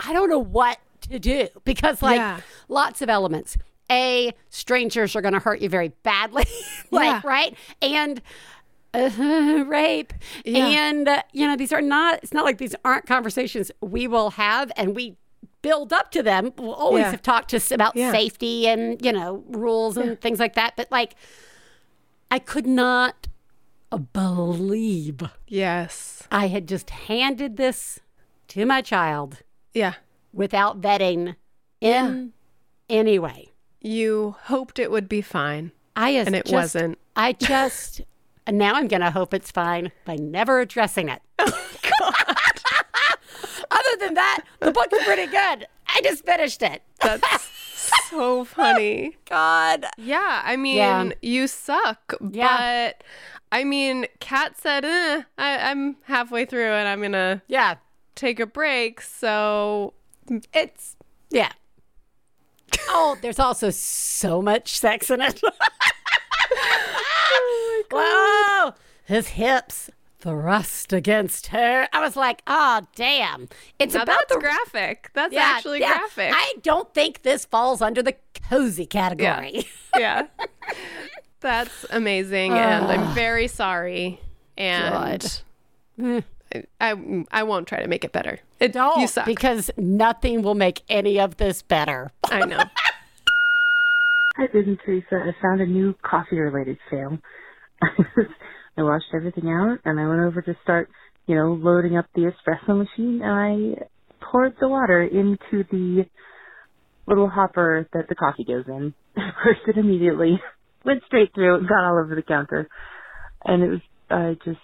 I 0.00 0.12
don't 0.12 0.28
know 0.30 0.38
what 0.38 0.78
to 1.02 1.18
do 1.18 1.48
because 1.64 2.02
like 2.02 2.16
Yeah. 2.18 2.40
lots 2.68 3.02
of 3.02 3.08
elements. 3.08 3.56
A 3.92 4.32
strangers 4.50 5.16
are 5.16 5.20
going 5.20 5.34
to 5.34 5.40
hurt 5.40 5.60
you 5.60 5.68
very 5.68 5.88
badly, 6.04 6.44
like 6.90 7.06
Yeah. 7.06 7.20
right, 7.24 7.56
and 7.82 8.20
uh, 8.94 9.10
rape, 9.66 10.12
Yeah. 10.44 10.66
and 10.66 11.08
uh, 11.08 11.22
you 11.32 11.46
know 11.46 11.56
these 11.56 11.72
are 11.72 11.80
not. 11.82 12.20
It's 12.22 12.32
not 12.32 12.44
like 12.44 12.58
these 12.58 12.74
aren't 12.84 13.06
conversations 13.06 13.70
we 13.80 14.06
will 14.08 14.30
have, 14.30 14.70
and 14.76 14.94
we 14.96 15.16
build 15.62 15.92
up 15.92 16.10
to 16.12 16.22
them. 16.22 16.52
We'll 16.58 16.72
always 16.74 17.02
Yeah. 17.02 17.10
have 17.10 17.22
talked 17.22 17.50
to 17.50 17.56
us 17.56 17.70
about 17.70 17.96
Yeah. 17.96 18.12
safety 18.12 18.66
and 18.68 19.04
you 19.04 19.12
know 19.12 19.44
rules 19.48 19.96
and 19.96 20.20
things 20.20 20.38
like 20.38 20.54
that. 20.54 20.74
But 20.76 20.90
like, 20.90 21.14
I 22.30 22.38
could 22.38 22.66
not 22.66 23.28
believe 24.12 25.20
yes. 25.46 26.22
I 26.30 26.46
had 26.48 26.68
just 26.68 26.90
handed 26.90 27.56
this 27.56 27.98
to 28.48 28.64
my 28.64 28.80
child 28.82 29.38
Yeah. 29.74 29.94
without 30.32 30.80
vetting 30.80 31.36
in 31.80 32.32
any 32.88 33.18
way. 33.18 33.52
You 33.80 34.36
hoped 34.44 34.78
it 34.78 34.90
would 34.90 35.08
be 35.08 35.22
fine, 35.22 35.72
I 35.96 36.10
and 36.10 36.34
it 36.36 36.50
wasn't. 36.50 36.98
I 37.16 37.32
just 37.32 38.02
and 38.46 38.58
now 38.58 38.74
I'm 38.74 38.88
going 38.88 39.00
to 39.02 39.10
hope 39.10 39.32
it's 39.34 39.50
fine 39.50 39.92
by 40.04 40.16
never 40.16 40.60
addressing 40.60 41.08
it. 41.08 41.22
Oh, 42.02 42.09
Other 43.70 43.96
than 44.00 44.14
that, 44.14 44.44
the 44.60 44.72
book 44.72 44.92
is 44.92 45.02
pretty 45.04 45.26
good. 45.26 45.66
I 45.86 46.00
just 46.02 46.24
finished 46.24 46.62
it. 46.62 46.82
That's 47.00 47.48
so 48.10 48.44
funny. 48.44 49.16
God. 49.28 49.86
Yeah, 49.96 50.42
I 50.44 50.56
mean, 50.56 50.76
Yeah. 50.76 51.10
you 51.22 51.46
suck, 51.46 52.14
Yeah. 52.30 52.90
but 52.94 53.04
I 53.52 53.64
mean, 53.64 54.06
Kat 54.20 54.58
said, 54.58 54.84
eh, 54.84 55.22
I, 55.38 55.70
I'm 55.70 55.96
halfway 56.04 56.44
through 56.44 56.72
and 56.72 56.88
I'm 56.88 57.00
gonna 57.02 57.42
Yeah. 57.48 57.76
take 58.14 58.38
a 58.40 58.46
break. 58.46 59.00
So 59.00 59.94
It's 60.52 60.96
yeah. 61.30 61.52
Oh, 62.88 63.16
there's 63.20 63.38
also 63.40 63.70
so 63.70 64.40
much 64.42 64.78
sex 64.78 65.10
in 65.10 65.20
it. 65.20 65.40
Wow. 67.90 68.74
His 69.04 69.28
hips 69.28 69.90
thrust 70.20 70.92
against 70.92 71.48
her. 71.48 71.88
I 71.92 72.00
was 72.00 72.16
like, 72.16 72.42
oh 72.46 72.82
damn. 72.94 73.48
It's 73.78 73.94
now 73.94 74.02
about 74.02 74.20
that's 74.28 74.34
the 74.34 74.40
graphic. 74.40 75.10
That's 75.14 75.32
Yeah, 75.32 75.52
actually 75.56 75.80
yeah. 75.80 75.98
graphic. 75.98 76.32
I 76.34 76.54
don't 76.62 76.92
think 76.94 77.22
this 77.22 77.44
falls 77.44 77.80
under 77.82 78.02
the 78.02 78.14
cozy 78.48 78.86
category. 78.86 79.66
yeah, 79.98 80.26
that's 81.40 81.86
amazing, 81.90 82.52
and 82.52 82.86
I'm 82.86 83.08
ah. 83.08 83.12
very 83.14 83.48
sorry. 83.48 84.20
And 84.56 85.20
God. 85.98 86.22
I, 86.52 86.64
I 86.80 87.24
I 87.30 87.42
won't 87.44 87.66
try 87.66 87.80
to 87.80 87.88
make 87.88 88.04
it 88.04 88.12
better. 88.12 88.40
It, 88.58 88.72
Don't 88.72 89.00
you 89.00 89.06
suck. 89.06 89.24
because 89.24 89.70
nothing 89.76 90.42
will 90.42 90.54
make 90.54 90.82
any 90.88 91.18
of 91.18 91.36
this 91.38 91.62
better. 91.62 92.10
I 92.24 92.44
know. 92.44 92.58
Hi, 94.36 94.48
Susan 94.52 94.78
Theresa. 94.84 95.22
I 95.24 95.32
found 95.42 95.60
a 95.60 95.66
new 95.66 95.94
coffee-related 96.02 96.78
fail. 96.90 97.18
I 98.76 98.82
washed 98.82 99.06
everything 99.14 99.48
out, 99.48 99.78
and 99.84 99.98
I 99.98 100.08
went 100.08 100.20
over 100.20 100.42
to 100.42 100.56
start, 100.62 100.88
you 101.26 101.34
know, 101.34 101.52
loading 101.52 101.96
up 101.96 102.06
the 102.14 102.30
espresso 102.32 102.76
machine, 102.76 103.20
and 103.22 103.78
I 103.78 103.84
poured 104.24 104.54
the 104.60 104.68
water 104.68 105.02
into 105.02 105.64
the 105.70 106.04
little 107.06 107.28
hopper 107.28 107.88
that 107.92 108.08
the 108.08 108.14
coffee 108.14 108.44
goes 108.44 108.64
in. 108.68 108.94
Pushed 109.14 109.68
it 109.68 109.76
immediately, 109.76 110.40
went 110.84 111.02
straight 111.06 111.34
through, 111.34 111.58
and 111.58 111.68
got 111.68 111.84
all 111.84 112.00
over 112.02 112.14
the 112.14 112.22
counter. 112.22 112.68
And 113.44 113.62
it 113.62 113.68
was, 113.68 113.80
I 114.10 114.36
just, 114.44 114.60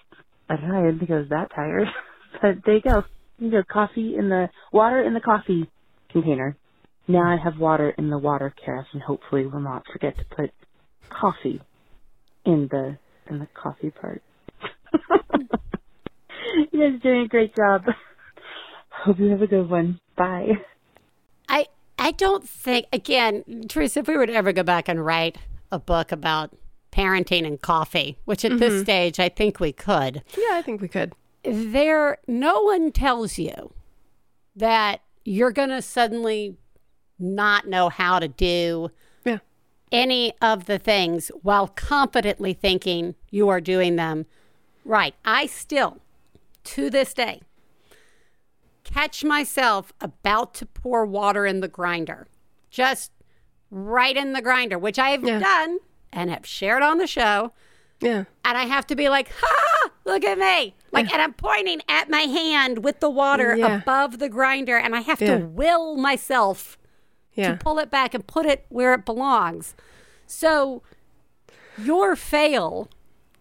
I 0.48 0.56
don't 0.56 0.68
know, 0.68 0.78
I 0.78 0.86
didn't 0.86 0.98
think 1.00 1.10
I 1.10 1.18
was 1.18 1.28
that 1.30 1.50
tired. 1.54 1.88
but 2.42 2.64
there 2.64 2.76
you 2.76 2.82
go. 2.82 3.04
You 3.38 3.50
know, 3.50 3.62
coffee 3.70 4.14
in 4.16 4.28
the, 4.30 4.48
water 4.72 5.02
in 5.02 5.12
the 5.12 5.20
coffee 5.20 5.68
container. 6.10 6.56
Now 7.08 7.22
I 7.22 7.36
have 7.42 7.58
water 7.58 7.90
in 7.90 8.08
the 8.10 8.18
water 8.18 8.52
carafe, 8.64 8.86
and 8.92 9.02
hopefully 9.02 9.46
will 9.46 9.60
not 9.60 9.84
forget 9.92 10.16
to 10.16 10.24
put 10.24 10.50
coffee 11.08 11.60
in 12.44 12.68
the 12.70 12.98
in 13.28 13.38
the 13.38 13.48
coffee 13.54 13.90
part. 13.90 14.22
you 16.72 16.80
guys 16.80 16.94
are 16.94 16.98
doing 16.98 17.22
a 17.22 17.28
great 17.28 17.54
job. 17.54 17.84
Hope 18.90 19.18
you 19.18 19.30
have 19.30 19.42
a 19.42 19.46
good 19.46 19.68
one. 19.68 20.00
Bye. 20.16 20.52
I 21.48 21.66
I 21.98 22.12
don't 22.12 22.48
think 22.48 22.86
again, 22.92 23.64
Theresa, 23.68 24.00
if 24.00 24.08
we 24.08 24.16
were 24.16 24.26
to 24.26 24.32
ever 24.34 24.52
go 24.52 24.62
back 24.62 24.88
and 24.88 25.04
write 25.04 25.38
a 25.70 25.78
book 25.78 26.12
about 26.12 26.56
parenting 26.92 27.46
and 27.46 27.60
coffee, 27.60 28.18
which 28.24 28.44
at 28.44 28.58
this 28.58 28.72
mm-hmm. 28.72 28.82
stage 28.82 29.20
I 29.20 29.28
think 29.28 29.60
we 29.60 29.72
could, 29.72 30.22
Yeah, 30.36 30.54
I 30.54 30.62
think 30.62 30.80
we 30.80 30.88
could. 30.88 31.12
there 31.42 32.18
no 32.26 32.62
one 32.62 32.90
tells 32.92 33.38
you 33.38 33.72
that 34.54 35.02
you're 35.24 35.52
going 35.52 35.68
to 35.68 35.82
suddenly 35.82 36.56
not 37.18 37.66
know 37.66 37.88
how 37.88 38.18
to 38.18 38.28
do 38.28 38.90
Yeah. 38.90 38.96
Any 39.92 40.32
of 40.42 40.66
the 40.66 40.78
things 40.78 41.30
while 41.42 41.68
confidently 41.68 42.52
thinking 42.52 43.14
you 43.30 43.48
are 43.48 43.60
doing 43.60 43.96
them 43.96 44.26
right. 44.84 45.14
I 45.24 45.46
still, 45.46 45.98
to 46.64 46.90
this 46.90 47.12
day, 47.14 47.42
catch 48.84 49.24
myself 49.24 49.92
about 50.00 50.54
to 50.54 50.66
pour 50.66 51.04
water 51.04 51.44
in 51.46 51.60
the 51.60 51.68
grinder, 51.68 52.26
just 52.70 53.10
right 53.70 54.16
in 54.16 54.32
the 54.32 54.42
grinder, 54.42 54.78
which 54.78 54.98
I 54.98 55.10
have 55.10 55.24
Yeah. 55.24 55.38
done 55.40 55.78
and 56.12 56.30
have 56.30 56.46
shared 56.46 56.82
on 56.82 56.98
the 56.98 57.06
show. 57.06 57.52
Yeah. 58.00 58.24
And 58.44 58.58
I 58.58 58.64
have 58.64 58.86
to 58.88 58.96
be 58.96 59.08
like, 59.08 59.30
ha, 59.40 59.88
look 60.04 60.22
at 60.24 60.38
me. 60.38 60.74
Like, 60.92 61.12
and 61.12 61.20
I'm 61.20 61.32
pointing 61.32 61.80
at 61.88 62.08
my 62.10 62.20
hand 62.22 62.84
with 62.84 63.00
the 63.00 63.10
water 63.10 63.56
Yeah. 63.56 63.78
above 63.78 64.18
the 64.18 64.28
grinder, 64.28 64.76
and 64.76 64.94
I 64.94 65.00
have 65.00 65.20
Yeah. 65.20 65.38
to 65.38 65.46
will 65.46 65.96
myself 65.96 66.78
Yeah. 67.36 67.52
to 67.52 67.56
pull 67.56 67.78
it 67.78 67.90
back 67.90 68.14
and 68.14 68.26
put 68.26 68.46
it 68.46 68.66
where 68.68 68.94
it 68.94 69.04
belongs. 69.04 69.74
So, 70.26 70.82
your 71.78 72.16
fail, 72.16 72.88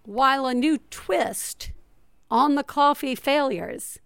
while 0.04 0.46
a 0.46 0.54
new 0.54 0.78
twist 0.90 1.72
on 2.30 2.56
the 2.56 2.64
coffee 2.64 3.16
failures, 3.16 4.00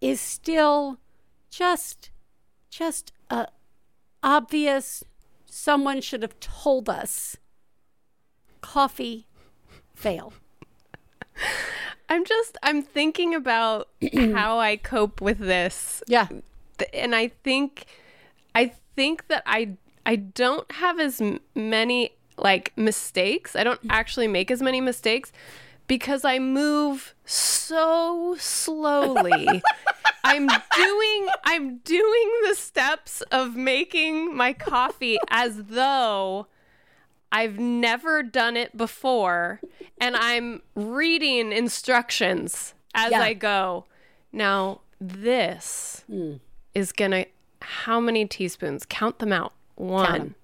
is 0.00 0.20
still 0.20 0.98
just 1.50 2.10
just 2.70 3.12
a 3.28 3.48
obvious 4.22 5.02
someone 5.46 6.00
should 6.00 6.22
have 6.22 6.38
told 6.40 6.88
us 6.88 7.36
coffee 8.60 9.26
fail. 9.94 10.32
I'm 12.08 12.24
just 12.24 12.56
I'm 12.62 12.82
thinking 12.82 13.34
about 13.34 13.88
how 14.14 14.58
I 14.58 14.76
cope 14.76 15.20
with 15.20 15.38
this. 15.38 16.02
Yeah. 16.06 16.28
And 16.94 17.14
I 17.14 17.28
think 17.28 17.86
I 18.54 18.72
think 19.00 19.28
that 19.28 19.42
I 19.46 19.78
I 20.04 20.16
don't 20.16 20.70
have 20.72 21.00
as 21.00 21.22
many 21.54 22.10
like 22.36 22.70
mistakes. 22.76 23.56
I 23.56 23.64
don't 23.64 23.80
actually 23.88 24.28
make 24.28 24.50
as 24.50 24.60
many 24.60 24.82
mistakes 24.82 25.32
because 25.86 26.22
I 26.22 26.38
move 26.38 27.14
so 27.24 28.36
slowly. 28.38 29.62
I'm 30.24 30.46
doing 30.76 31.28
I'm 31.44 31.78
doing 31.78 32.30
the 32.46 32.54
steps 32.54 33.22
of 33.32 33.56
making 33.56 34.36
my 34.36 34.52
coffee 34.52 35.16
as 35.28 35.64
though 35.64 36.48
I've 37.32 37.58
never 37.58 38.22
done 38.22 38.54
it 38.54 38.76
before 38.76 39.62
and 39.98 40.14
I'm 40.14 40.60
reading 40.74 41.52
instructions 41.52 42.74
as 42.94 43.12
Yeah. 43.12 43.22
I 43.22 43.32
go. 43.32 43.86
Now, 44.30 44.82
this 45.00 46.04
hmm. 46.06 46.34
is 46.74 46.92
going 46.92 47.12
to 47.12 47.26
how 47.62 48.00
many 48.00 48.26
teaspoons? 48.26 48.84
Count 48.88 49.18
them 49.18 49.32
out. 49.32 49.52
One, 49.76 50.20
'em. 50.20 50.34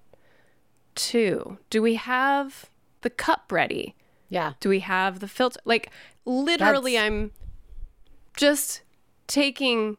two. 0.95 1.57
Do 1.69 1.81
we 1.81 1.95
have 1.95 2.69
the 3.01 3.09
cup 3.09 3.51
ready? 3.51 3.95
Yeah. 4.29 4.53
Do 4.59 4.69
we 4.69 4.79
have 4.79 5.19
the 5.19 5.27
filter? 5.27 5.59
Like 5.65 5.91
literally 6.25 6.93
That's- 6.93 7.07
I'm 7.07 7.31
just 8.35 8.81
taking 9.27 9.97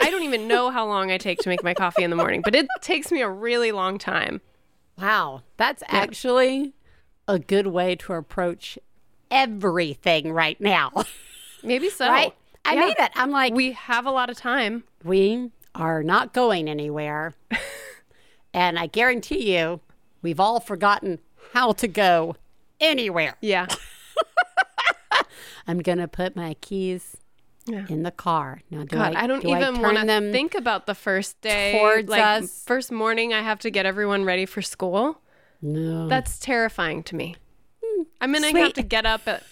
I 0.00 0.10
don't 0.10 0.24
even 0.24 0.48
know 0.48 0.70
how 0.70 0.86
long 0.86 1.10
I 1.12 1.18
take 1.18 1.38
to 1.40 1.48
make 1.48 1.62
my 1.62 1.72
coffee 1.72 2.02
in 2.02 2.10
the 2.10 2.16
morning, 2.16 2.42
but 2.42 2.54
it 2.54 2.66
takes 2.82 3.12
me 3.12 3.20
a 3.22 3.28
really 3.28 3.70
long 3.70 3.96
time. 3.96 4.40
Wow. 4.98 5.42
That's 5.56 5.84
actually 5.88 6.74
a 7.28 7.38
good 7.38 7.68
way 7.68 7.94
to 7.96 8.14
approach 8.14 8.76
everything 9.30 10.32
right 10.32 10.60
now. 10.60 10.90
Maybe 11.62 11.90
so. 11.90 12.08
right? 12.08 12.34
I 12.64 12.74
Yeah. 12.74 12.80
mean 12.80 12.94
it. 12.98 13.10
I'm 13.14 13.30
like, 13.30 13.54
We 13.54 13.72
have 13.72 14.04
a 14.04 14.10
lot 14.10 14.30
of 14.30 14.36
time. 14.36 14.82
we 15.04 15.50
are 15.74 16.02
not 16.02 16.32
going 16.32 16.68
anywhere. 16.68 17.34
and 18.54 18.78
I 18.78 18.86
guarantee 18.86 19.56
you, 19.56 19.80
we've 20.22 20.40
all 20.40 20.60
forgotten 20.60 21.18
how 21.52 21.72
to 21.72 21.88
go 21.88 22.36
anywhere. 22.80 23.36
Yeah. 23.40 23.66
I'm 25.66 25.80
going 25.80 25.98
to 25.98 26.08
put 26.08 26.34
my 26.34 26.54
keys 26.60 27.16
Yeah. 27.66 27.84
in 27.88 28.02
the 28.02 28.10
car. 28.10 28.62
Now, 28.70 28.80
do 28.80 28.96
God, 28.96 29.14
I, 29.14 29.26
don't 29.26 29.42
do 29.42 29.54
even 29.54 29.80
want 29.82 29.98
to 29.98 30.32
think 30.32 30.54
about 30.54 30.86
the 30.86 30.94
first 30.94 31.40
day. 31.42 31.78
towards 31.78 32.08
like 32.08 32.22
us? 32.22 32.64
first 32.66 32.90
morning 32.90 33.34
I 33.34 33.42
have 33.42 33.58
to 33.60 33.70
get 33.70 33.84
everyone 33.84 34.24
ready 34.24 34.46
for 34.46 34.62
school. 34.62 35.20
No. 35.60 36.08
That's 36.08 36.38
terrifying 36.38 37.02
to 37.04 37.16
me. 37.16 37.36
Hmm. 37.84 38.02
I'm 38.20 38.32
gonna 38.32 38.56
have 38.58 38.72
to 38.74 38.82
get 38.82 39.04
up 39.06 39.26
at 39.26 39.42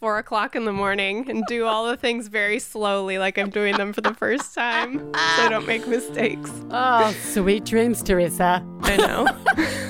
four 0.00 0.18
o'clock 0.18 0.54
in 0.54 0.64
the 0.64 0.72
morning 0.72 1.28
and 1.28 1.42
do 1.48 1.64
all 1.66 1.86
the 1.88 1.96
things 1.96 2.28
very 2.28 2.58
slowly, 2.58 3.18
like 3.18 3.36
I'm 3.38 3.50
doing 3.50 3.76
them 3.76 3.92
for 3.92 4.00
the 4.00 4.14
first 4.14 4.54
time, 4.54 4.98
so 4.98 5.10
I 5.14 5.48
don't 5.50 5.66
make 5.66 5.86
mistakes. 5.88 6.50
Oh, 6.70 7.12
sweet 7.22 7.64
dreams, 7.64 8.02
Theresa. 8.02 8.64
I 8.82 8.96
know. 8.96 9.26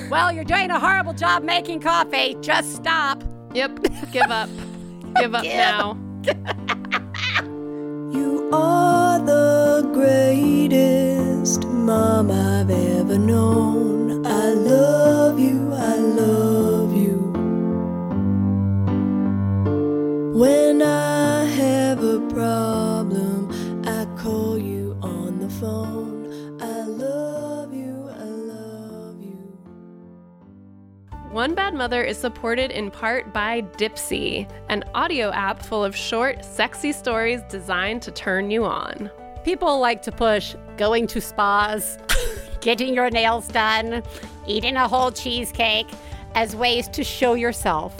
Well, 0.09 0.31
you're 0.33 0.43
doing 0.43 0.71
a 0.71 0.79
horrible 0.79 1.13
job 1.13 1.43
making 1.43 1.81
coffee. 1.81 2.35
Just 2.41 2.75
stop. 2.75 3.23
yep. 3.53 3.77
Give 4.11 4.31
up. 4.31 4.49
Give 5.17 5.35
up 5.35 5.43
Give. 5.43 5.53
now. 5.53 5.95
You 8.11 8.49
are 8.51 9.19
the 9.19 9.87
greatest 9.93 11.63
mom 11.67 12.31
I've 12.31 12.71
ever 12.71 13.19
known. 13.19 14.25
I 14.25 14.45
love 14.53 15.37
you, 15.39 15.71
I 15.73 15.95
love 15.97 16.58
When 20.39 20.81
I 20.81 21.43
have 21.43 22.01
a 22.01 22.21
problem, 22.29 23.51
I 23.85 24.05
call 24.17 24.57
you 24.57 24.97
on 25.01 25.37
the 25.39 25.49
phone. 25.49 26.61
I 26.61 26.83
love 26.83 27.73
you, 27.73 28.09
I 28.09 28.23
love 28.23 29.19
you. 29.19 29.59
One 31.31 31.55
Bad 31.55 31.73
Mother 31.73 32.01
is 32.01 32.17
supported 32.17 32.71
in 32.71 32.89
part 32.89 33.33
by 33.33 33.63
Dipsea, 33.63 34.49
an 34.69 34.85
audio 34.95 35.29
app 35.31 35.61
full 35.61 35.83
of 35.83 35.93
short, 35.93 36.45
sexy 36.45 36.93
stories 36.93 37.41
designed 37.49 38.01
to 38.03 38.11
turn 38.11 38.49
you 38.49 38.63
on. 38.63 39.11
People 39.43 39.77
like 39.81 40.01
to 40.03 40.11
push 40.13 40.55
going 40.77 41.05
to 41.07 41.19
spas, 41.19 41.97
getting 42.61 42.93
your 42.93 43.09
nails 43.09 43.49
done, 43.49 44.03
eating 44.47 44.77
a 44.77 44.87
whole 44.87 45.11
cheesecake 45.11 45.89
as 46.33 46.55
ways 46.55 46.87
to 46.87 47.03
show 47.03 47.33
yourself 47.33 47.93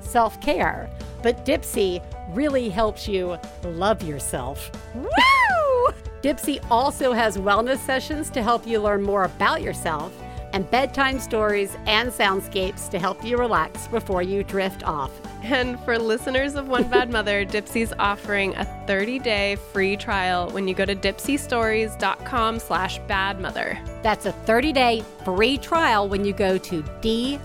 self 0.00 0.40
care. 0.40 0.88
But 1.22 1.44
Dipsea 1.44 2.02
really 2.34 2.68
helps 2.68 3.08
you 3.08 3.38
love 3.64 4.02
yourself. 4.02 4.70
Woo! 4.94 5.92
Dipsea 6.22 6.64
also 6.70 7.12
has 7.12 7.38
wellness 7.38 7.78
sessions 7.78 8.30
to 8.30 8.42
help 8.42 8.66
you 8.66 8.78
learn 8.78 9.02
more 9.02 9.24
about 9.24 9.62
yourself 9.62 10.12
and 10.52 10.70
bedtime 10.70 11.18
stories 11.18 11.76
and 11.86 12.10
soundscapes 12.10 12.90
to 12.90 12.98
help 12.98 13.24
you 13.24 13.36
relax 13.36 13.86
before 13.88 14.22
you 14.22 14.42
drift 14.44 14.82
off. 14.84 15.10
And 15.42 15.78
for 15.80 15.98
listeners 15.98 16.54
of 16.54 16.68
One 16.68 16.88
Bad 16.88 17.10
Mother, 17.12 17.46
Dipsea's 17.46 17.94
offering 17.98 18.54
a 18.56 18.64
30-day 18.86 19.56
free 19.72 19.96
trial 19.96 20.50
when 20.50 20.68
you 20.68 20.74
go 20.74 20.84
to 20.84 20.94
dipseastories.com 20.94 22.58
slash 22.58 23.00
badmother. 23.02 24.02
That's 24.02 24.26
a 24.26 24.32
30 24.32 24.72
day 24.72 25.04
free 25.24 25.56
trial 25.58 26.08
when 26.08 26.24
you 26.24 26.32
go 26.32 26.58
to 26.58 26.84
D 27.00 27.38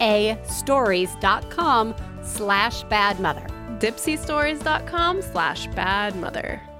I 0.00 0.04
P 0.04 0.40
S 0.42 0.42
E 0.42 0.44
A 0.44 0.44
stories.com 0.44 1.94
slash 2.22 2.84
bad 2.84 3.20
mother. 3.20 3.46
dipseastories.com 3.78 5.22
slash 5.22 5.68
badmother. 5.68 6.75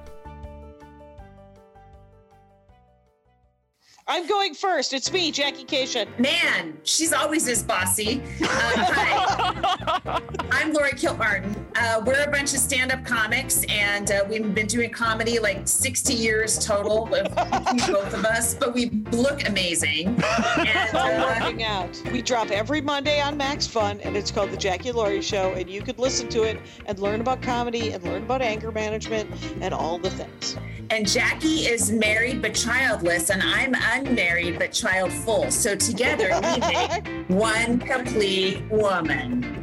I'm 4.09 4.29
going 4.29 4.55
first. 4.55 4.93
It's 4.93 5.13
me, 5.13 5.33
Jackie 5.33 5.65
Kashian. 5.65 6.07
Man, 6.17 6.79
she's 6.85 7.13
always 7.13 7.45
this 7.45 7.65
bossy. 7.65 8.23
Uh, 8.41 8.47
hi, 8.47 10.21
I'm 10.53 10.73
Laurie 10.73 10.93
Kilmartin. 10.93 11.53
Uh, 11.75 12.03
we're 12.07 12.23
a 12.23 12.31
bunch 12.31 12.55
of 12.55 12.61
stand-up 12.61 13.05
comics, 13.05 13.65
and 13.69 14.13
uh, 14.13 14.25
we've 14.29 14.55
been 14.55 14.69
doing 14.69 14.91
comedy 14.91 15.41
like 15.41 15.67
60 15.67 16.15
years 16.15 16.65
total, 16.65 17.07
both 17.11 18.15
of 18.15 18.25
us. 18.25 18.55
But 18.55 18.75
we 18.75 18.91
look 19.11 19.45
amazing. 19.49 20.07
And, 20.07 20.95
uh, 20.95 21.39
working 21.41 21.65
out. 21.65 22.01
We 22.13 22.23
drop 22.23 22.53
every 22.53 22.81
Monday 22.81 23.21
on 23.21 23.37
Max 23.37 23.67
Fun, 23.67 24.01
and 24.03 24.17
it's 24.17 24.31
called 24.31 24.53
The 24.53 24.57
Jackie 24.57 24.93
Laurie 24.93 25.21
Show, 25.21 25.53
and 25.55 25.69
you 25.69 25.83
could 25.83 25.99
listen 25.99 26.29
to 26.29 26.45
it 26.45 26.61
and 26.87 26.97
learn 27.01 27.21
about 27.21 27.43
comedy 27.43 27.91
and 27.91 28.05
learn 28.05 28.23
about 28.23 28.41
anger 28.41 28.71
management 28.71 29.29
and 29.61 29.75
all 29.75 29.99
the 29.99 30.11
things. 30.11 30.57
and 30.91 31.09
Jackie 31.09 31.67
is 31.67 31.91
married 31.91 32.41
but 32.41 32.55
childless, 32.55 33.31
and 33.31 33.43
I'm 33.43 33.75
unmarried 33.97 34.59
but 34.59 34.73
child 34.73 35.13
full. 35.13 35.51
So 35.51 35.75
together 35.75 36.29
we 36.43 36.61
make 36.61 37.07
one 37.29 37.79
complete 37.79 38.63
woman. 38.71 39.63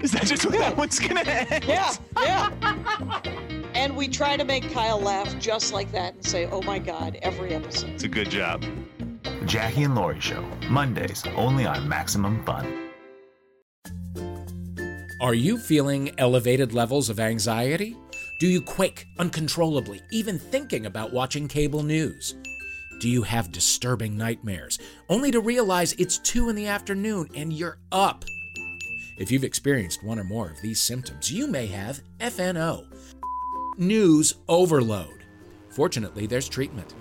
Is 0.00 0.12
that 0.12 0.26
just 0.26 0.44
what 0.44 0.54
that 0.58 0.76
one's 0.76 0.98
gonna 0.98 1.22
end? 1.22 1.64
Yeah, 1.64 1.92
yeah. 2.20 3.20
and 3.74 3.96
we 3.96 4.08
try 4.08 4.36
to 4.36 4.44
make 4.44 4.70
Kyle 4.72 5.00
laugh 5.00 5.36
just 5.38 5.72
like 5.72 5.90
that 5.92 6.14
and 6.14 6.24
say, 6.24 6.46
oh 6.46 6.62
my 6.62 6.78
God, 6.78 7.18
every 7.22 7.54
episode. 7.54 7.90
It's 7.90 8.04
a 8.04 8.08
good 8.08 8.30
job. 8.30 8.64
Jackie 9.46 9.84
and 9.84 9.94
Laurie 9.94 10.20
Show, 10.20 10.44
Mondays, 10.68 11.24
only 11.36 11.66
on 11.66 11.88
Maximum 11.88 12.44
Fun. 12.44 12.90
Are 15.20 15.34
you 15.34 15.56
feeling 15.56 16.10
elevated 16.18 16.74
levels 16.74 17.08
of 17.08 17.18
anxiety? 17.18 17.96
Do 18.38 18.46
you 18.46 18.60
quake 18.60 19.06
uncontrollably, 19.18 20.02
even 20.12 20.38
thinking 20.38 20.84
about 20.84 21.12
watching 21.12 21.48
cable 21.48 21.82
news? 21.82 22.34
Do 22.98 23.10
you 23.10 23.22
have 23.22 23.52
disturbing 23.52 24.16
nightmares, 24.16 24.78
only 25.10 25.30
to 25.30 25.40
realize 25.40 25.92
it's 25.94 26.16
2 26.18 26.48
in 26.48 26.56
the 26.56 26.66
afternoon 26.66 27.28
and 27.34 27.52
you're 27.52 27.76
up? 27.92 28.24
If 29.18 29.30
you've 29.30 29.44
experienced 29.44 30.02
one 30.02 30.18
or 30.18 30.24
more 30.24 30.48
of 30.48 30.62
these 30.62 30.80
symptoms, 30.80 31.30
you 31.30 31.46
may 31.46 31.66
have 31.66 32.00
FNO, 32.20 32.86
news 33.76 34.36
overload. 34.48 35.24
Fortunately, 35.68 36.26
there's 36.26 36.48
treatment. 36.48 36.94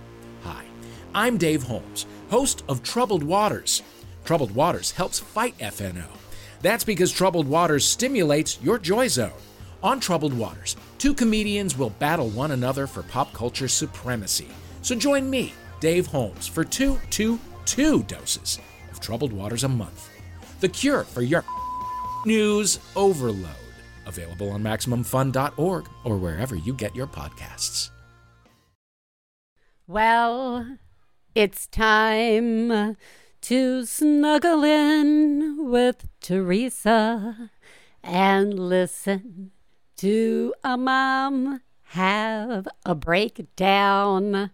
Hi, 0.43 0.66
I'm 1.14 1.38
Dave 1.38 1.64
Holmes, 1.64 2.06
host 2.30 2.66
of 2.68 2.84
Troubled 2.84 3.24
Waters. 3.24 3.82
Troubled 4.26 4.52
Waters 4.52 4.91
helps 4.91 5.20
fight 5.20 5.58
FNO. 5.60 6.08
That's 6.62 6.84
because 6.84 7.12
Troubled 7.12 7.48
Waters 7.48 7.86
stimulates 7.86 8.62
your 8.62 8.80
joy 8.80 9.08
zone. 9.08 9.32
On 9.82 10.02
Troubled 10.02 10.34
Waters, 10.34 10.76
two 10.98 11.14
comedians 11.14 11.78
will 11.78 11.91
battle 11.91 12.28
one 12.30 12.52
another 12.52 12.86
for 12.86 13.04
pop 13.04 13.32
culture 13.32 13.70
supremacy. 13.70 14.50
So 14.82 14.93
join 14.93 15.30
me, 15.30 15.54
Dave 15.86 16.08
Holmes, 16.08 16.48
for 16.48 16.64
two, 16.64 17.00
two, 17.12 17.40
two 17.66 18.02
doses 18.06 18.58
of 18.90 19.00
Troubled 19.00 19.32
Waters 19.32 19.64
a 19.64 19.70
month. 19.70 20.10
The 20.60 20.68
cure 20.68 21.04
for 21.04 21.22
your 21.22 21.44
news 22.26 22.80
overload. 22.96 23.52
Available 24.08 24.50
on 24.50 24.64
MaximumFun.org 24.64 25.88
or 26.04 26.18
wherever 26.18 26.56
you 26.56 26.74
get 26.74 26.96
your 26.96 27.06
podcasts. 27.06 27.92
Well, 29.86 30.80
it's 31.36 31.68
time 31.68 32.98
to 33.42 33.86
snuggle 33.86 34.64
in 34.64 35.70
with 35.70 36.08
Theresa 36.20 37.52
and 38.04 38.58
listen 38.58 39.52
to 39.98 40.52
a 40.64 40.78
mom 40.78 41.62
have 41.84 42.68
a 42.88 42.96
breakdown. 42.96 44.50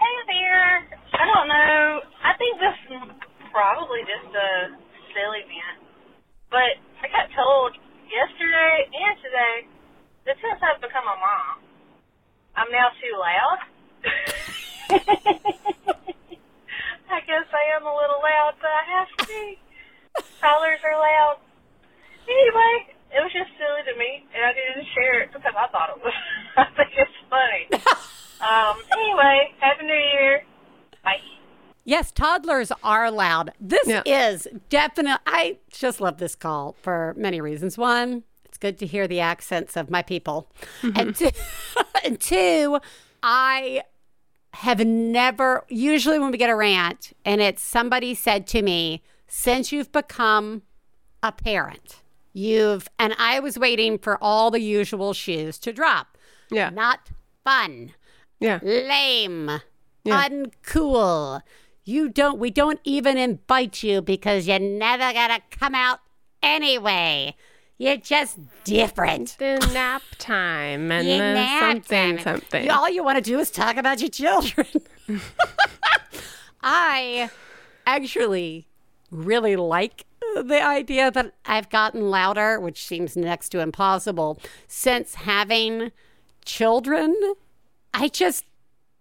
Hey 0.00 0.16
there. 0.32 0.80
I 1.12 1.26
don't 1.28 1.48
know. 1.48 2.00
I 2.24 2.32
think 2.50 2.58
this 2.58 2.74
is 2.90 3.06
probably 3.52 4.02
just 4.02 4.34
a 4.34 4.74
silly 5.14 5.42
vent. 5.46 5.86
But 6.50 6.82
I 6.98 7.06
got 7.06 7.30
told 7.30 7.78
yesterday 8.10 8.90
and 8.90 9.14
today 9.22 9.56
that 10.26 10.34
since 10.42 10.58
I've 10.58 10.82
become 10.82 11.06
a 11.06 11.14
mom, 11.14 11.62
I'm 12.58 12.70
now 12.74 12.90
too 12.98 13.14
loud. 13.14 13.58
I 17.10 17.20
guess 17.26 17.46
I 17.54 17.64
am 17.78 17.86
a 17.86 17.94
little 17.94 18.18
loud, 18.22 18.54
but 18.58 18.70
I 18.70 18.82
have 18.98 19.10
to 19.18 19.26
be. 19.26 19.58
Toddlers 20.42 20.82
are 20.82 20.98
loud. 20.98 21.38
Anyway, 22.26 22.74
it 23.14 23.20
was 23.22 23.30
just 23.30 23.50
silly 23.58 23.82
to 23.86 23.94
me, 23.98 24.26
and 24.34 24.42
I 24.42 24.52
didn't 24.54 24.86
share 24.94 25.22
it 25.22 25.30
because 25.30 25.54
I 25.54 25.66
thought 25.70 25.94
it 25.94 26.02
was. 26.02 26.14
I 26.56 26.66
think 26.74 26.90
it's 26.98 27.18
funny. 27.30 27.70
um. 28.42 28.82
Anyway, 28.90 29.54
happy 29.60 29.86
New 29.86 29.94
Year. 29.94 30.42
Bye. 31.04 31.39
Yes, 31.84 32.12
toddlers 32.12 32.70
are 32.84 33.10
loud. 33.10 33.52
This 33.60 33.86
Yeah. 33.86 34.02
is 34.06 34.46
definitely, 34.68 35.20
I 35.26 35.58
just 35.70 36.00
love 36.00 36.18
this 36.18 36.34
call 36.34 36.76
for 36.82 37.14
many 37.16 37.40
reasons. 37.40 37.78
One, 37.78 38.24
it's 38.44 38.58
good 38.58 38.78
to 38.80 38.86
hear 38.86 39.08
the 39.08 39.20
accents 39.20 39.76
of 39.76 39.90
my 39.90 40.02
people. 40.02 40.50
Mm-hmm. 40.82 40.98
And, 41.00 41.16
two, 41.16 41.30
and 42.04 42.20
two, 42.20 42.78
I 43.22 43.82
have 44.54 44.84
never, 44.84 45.64
usually 45.68 46.18
when 46.18 46.30
we 46.30 46.38
get 46.38 46.50
a 46.50 46.56
rant 46.56 47.12
and 47.24 47.40
it's 47.40 47.62
somebody 47.62 48.14
said 48.14 48.46
to 48.48 48.62
me 48.62 49.02
since 49.26 49.72
you've 49.72 49.92
become 49.92 50.62
a 51.22 51.32
parent, 51.32 52.02
you've, 52.32 52.88
and 52.98 53.14
I 53.18 53.40
was 53.40 53.58
waiting 53.58 53.96
for 53.98 54.18
all 54.22 54.50
the 54.50 54.60
usual 54.60 55.12
shoes 55.12 55.58
to 55.60 55.72
drop. 55.72 56.18
Yeah. 56.50 56.70
Not 56.70 57.10
fun, 57.44 57.94
Yeah. 58.40 58.58
lame, 58.62 59.60
Yeah. 60.04 60.28
uncool. 60.28 61.42
You 61.90 62.08
don't, 62.08 62.38
we 62.38 62.52
don't 62.52 62.78
even 62.84 63.18
invite 63.18 63.82
you 63.82 64.00
because 64.00 64.46
you're 64.46 64.60
never 64.60 65.12
gonna 65.12 65.40
come 65.50 65.74
out 65.74 65.98
anyway. 66.40 67.34
You're 67.78 67.96
just 67.96 68.38
different. 68.62 69.34
The 69.40 69.58
nap 69.74 70.02
time 70.18 70.92
and 70.92 71.08
You 71.08 71.14
the 71.14 71.18
nap 71.34 71.62
something 71.72 72.16
time. 72.18 72.22
something. 72.22 72.64
You- 72.64 72.70
all 72.70 72.88
you 72.88 73.02
want 73.02 73.16
to 73.16 73.22
do 73.28 73.40
is 73.40 73.50
talk 73.50 73.76
about 73.76 73.98
your 74.00 74.08
children. 74.08 74.68
I 76.62 77.28
actually 77.86 78.68
really 79.10 79.56
like 79.56 80.04
the 80.44 80.62
idea 80.62 81.10
that 81.10 81.32
I've 81.44 81.70
gotten 81.70 82.08
louder, 82.08 82.60
which 82.60 82.86
seems 82.86 83.16
next 83.16 83.48
to 83.48 83.58
impossible, 83.58 84.38
since 84.68 85.14
having 85.16 85.90
children. 86.44 87.16
I 87.92 88.06
just 88.06 88.44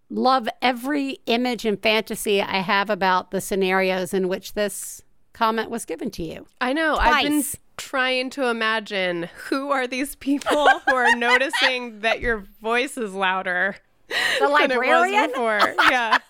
love 0.10 0.49
every 0.62 1.20
image 1.26 1.66
and 1.66 1.82
fantasy 1.82 2.41
I 2.41 2.57
have 2.57 2.89
about 2.89 3.32
the 3.32 3.41
scenarios 3.41 4.14
in 4.14 4.28
which 4.28 4.53
this 4.53 5.01
comment 5.34 5.70
was 5.70 5.86
given 5.86 6.12
to 6.12 6.24
you. 6.24 6.45
I 6.60 6.74
know. 6.74 6.97
I've 6.97 7.24
been 7.24 7.43
trying 7.78 8.30
to 8.32 8.47
imagine 8.47 9.30
who 9.45 9.72
are 9.72 9.88
these 9.88 10.16
people 10.16 10.68
who 10.88 10.95
are 10.95 11.16
noticing 11.16 12.01
that 12.01 12.20
your 12.20 12.43
voice 12.62 12.97
is 12.97 13.14
louder 13.14 13.78
The 14.07 14.47
than 14.47 14.72
it 14.72 14.80
was 14.80 15.28
before. 15.30 15.76
Yeah. 15.89 16.18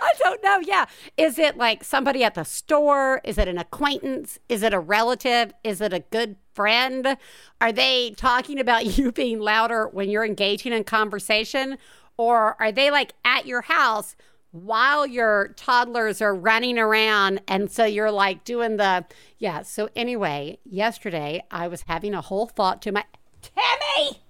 I 0.00 0.12
don't 0.18 0.42
know. 0.42 0.60
Yeah. 0.60 0.86
Is 1.16 1.38
it 1.38 1.56
like 1.56 1.84
somebody 1.84 2.24
at 2.24 2.34
the 2.34 2.44
store? 2.44 3.20
Is 3.24 3.36
it 3.36 3.48
an 3.48 3.58
acquaintance? 3.58 4.38
Is 4.48 4.62
it 4.62 4.72
a 4.72 4.78
relative? 4.80 5.52
Is 5.64 5.80
it 5.80 5.92
a 5.92 6.00
good 6.00 6.36
friend? 6.54 7.16
Are 7.60 7.72
they 7.72 8.14
talking 8.16 8.58
about 8.58 8.86
you 8.98 9.12
being 9.12 9.40
louder 9.40 9.88
when 9.88 10.08
you're 10.08 10.24
engaging 10.24 10.72
in 10.72 10.84
conversation? 10.84 11.76
Or 12.18 12.60
are 12.60 12.72
they 12.72 12.90
like 12.90 13.14
at 13.24 13.46
your 13.46 13.62
house 13.62 14.16
while 14.50 15.06
your 15.06 15.54
toddlers 15.56 16.20
are 16.20 16.34
running 16.34 16.78
around? 16.78 17.40
And 17.48 17.70
so 17.70 17.84
you're 17.84 18.10
like 18.10 18.44
doing 18.44 18.76
the, 18.76 19.06
yeah. 19.38 19.62
So 19.62 19.88
anyway, 19.96 20.58
yesterday 20.64 21.44
I 21.50 21.68
was 21.68 21.84
having 21.86 22.12
a 22.12 22.20
whole 22.20 22.46
thought 22.46 22.82
to 22.82 22.92
my, 22.92 23.04
Timmy! 23.40 24.20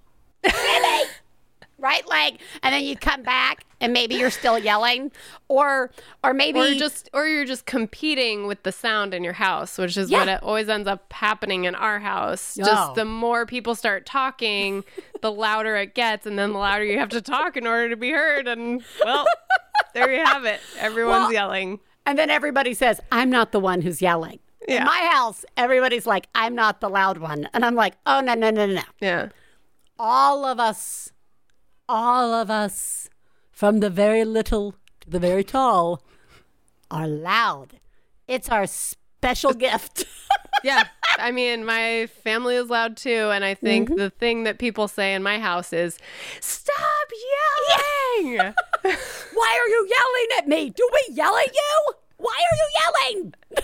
Right? 1.79 2.07
Like, 2.07 2.39
and 2.63 2.73
then 2.73 2.83
you 2.83 2.95
come 2.95 3.23
back 3.23 3.65
and 3.81 3.93
maybe 3.93 4.15
you're 4.15 4.29
still 4.29 4.59
yelling, 4.59 5.11
or 5.47 5.91
or 6.23 6.33
maybe 6.33 6.59
or 6.59 6.73
just 6.75 7.09
or 7.13 7.27
you're 7.27 7.45
just 7.45 7.65
competing 7.65 8.45
with 8.47 8.63
the 8.63 8.71
sound 8.71 9.13
in 9.13 9.23
your 9.23 9.33
house, 9.33 9.77
which 9.77 9.95
is 9.97 10.09
Yeah. 10.11 10.19
what 10.19 10.27
it 10.27 10.43
always 10.43 10.67
ends 10.69 10.87
up 10.87 11.11
happening 11.13 11.63
in 11.65 11.75
our 11.75 11.99
house. 11.99 12.57
Oh. 12.61 12.65
Just 12.65 12.95
the 12.95 13.05
more 13.05 13.45
people 13.45 13.75
start 13.75 14.05
talking, 14.05 14.83
the 15.21 15.31
louder 15.31 15.75
it 15.77 15.95
gets, 15.95 16.25
and 16.25 16.37
then 16.37 16.51
the 16.53 16.59
louder 16.59 16.83
you 16.83 16.99
have 16.99 17.09
to 17.09 17.21
talk 17.21 17.55
in 17.57 17.65
order 17.65 17.89
to 17.89 17.95
be 17.95 18.11
heard. 18.11 18.47
And 18.47 18.83
well, 19.03 19.25
there 19.93 20.11
you 20.11 20.23
have 20.25 20.45
it. 20.45 20.59
Everyone's 20.77 21.21
Well, 21.23 21.33
yelling. 21.33 21.79
and 22.05 22.19
then 22.19 22.29
everybody 22.29 22.73
says, 22.73 22.99
"I'm 23.11 23.29
not 23.29 23.51
the 23.53 23.59
one 23.59 23.81
who's 23.81 24.01
yelling." 24.01 24.39
Yeah. 24.67 24.79
In 24.81 24.83
my 24.85 25.09
house, 25.13 25.45
everybody's 25.55 26.05
like, 26.05 26.27
"I'm 26.35 26.53
not 26.53 26.81
the 26.81 26.89
loud 26.89 27.17
one," 27.19 27.47
and 27.53 27.63
I'm 27.63 27.75
like, 27.75 27.95
"Oh 28.05 28.19
no, 28.19 28.33
no, 28.33 28.49
no, 28.51 28.65
no, 28.65 28.73
no!" 28.75 28.81
Yeah. 28.99 29.29
All 29.97 30.45
of 30.45 30.59
us, 30.59 31.11
all 31.89 32.33
of 32.33 32.49
us, 32.51 33.09
from 33.51 33.79
the 33.81 33.89
very 33.89 34.23
little 34.23 34.75
to 35.01 35.09
the 35.09 35.19
very 35.19 35.43
tall, 35.43 36.01
are 36.91 37.07
loud. 37.07 37.79
It's 38.27 38.47
our 38.49 38.67
special 38.67 39.53
gift. 39.53 40.05
yeah. 40.63 40.83
I 41.17 41.31
mean, 41.31 41.65
my 41.65 42.07
family 42.23 42.55
is 42.55 42.69
loud 42.69 42.95
too. 42.95 43.31
And 43.33 43.43
I 43.43 43.55
think 43.55 43.89
Mm-hmm. 43.89 43.97
the 43.97 44.09
thing 44.11 44.43
that 44.43 44.59
people 44.59 44.87
say 44.87 45.13
in 45.13 45.23
my 45.23 45.39
house 45.39 45.73
is, 45.73 45.97
stop 46.39 47.07
yelling. 48.21 48.37
Why 49.33 49.59
are 49.59 49.67
you 49.67 49.87
yelling 49.89 50.27
at 50.37 50.47
me? 50.47 50.69
Do 50.69 50.87
we 50.93 51.15
yell 51.15 51.35
at 51.35 51.47
you? 51.53 51.93
Why 52.17 52.37
are 52.37 52.55
you 52.55 53.11
yelling? 53.11 53.33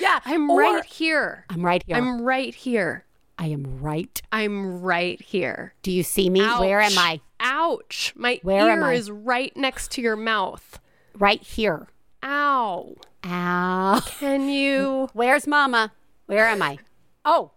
yeah, 0.00 0.20
I'm 0.24 0.50
or- 0.50 0.60
right 0.60 0.84
here. 0.84 1.44
I'm 1.50 1.64
right 1.64 1.82
here. 1.86 1.96
I'm 1.96 2.20
right 2.22 2.54
here. 2.54 3.04
I 3.40 3.46
am 3.46 3.80
right. 3.80 4.20
I'm 4.30 4.82
right 4.82 5.18
here. 5.18 5.72
Do 5.80 5.90
you 5.90 6.02
see 6.02 6.28
me? 6.28 6.40
Where 6.40 6.78
am 6.78 6.98
I? 6.98 7.22
Ouch. 7.40 8.12
My 8.14 8.38
Where 8.42 8.68
ear 8.68 8.92
is 8.92 9.10
right 9.10 9.56
next 9.56 9.92
to 9.92 10.02
your 10.02 10.14
mouth. 10.14 10.78
Right 11.18 11.42
here. 11.42 11.88
Ow. 12.22 12.96
Ow. 13.24 14.02
Can 14.18 14.50
you? 14.50 15.08
Where's 15.14 15.46
Mama? 15.46 15.90
Where 16.26 16.48
am 16.48 16.60
I? 16.60 16.80
Oh, 17.24 17.52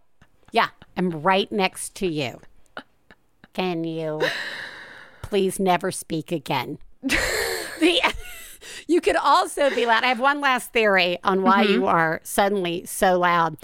yeah, 0.53 0.69
I'm 0.95 1.09
right 1.09 1.51
next 1.51 1.95
to 1.95 2.07
you. 2.07 2.39
Can 3.51 3.83
you 3.83 4.21
please 5.21 5.59
never 5.59 5.91
speak 5.91 6.31
again? 6.31 6.77
the, 7.01 7.99
you 8.87 9.01
could 9.01 9.17
also 9.17 9.69
be 9.69 9.85
loud. 9.85 10.05
I 10.05 10.07
have 10.07 10.19
one 10.21 10.39
last 10.39 10.71
theory 10.71 11.19
on 11.25 11.41
why 11.43 11.65
mm-hmm. 11.65 11.73
you 11.73 11.87
are 11.87 12.21
suddenly 12.23 12.85
so 12.85 13.19
loud. 13.19 13.57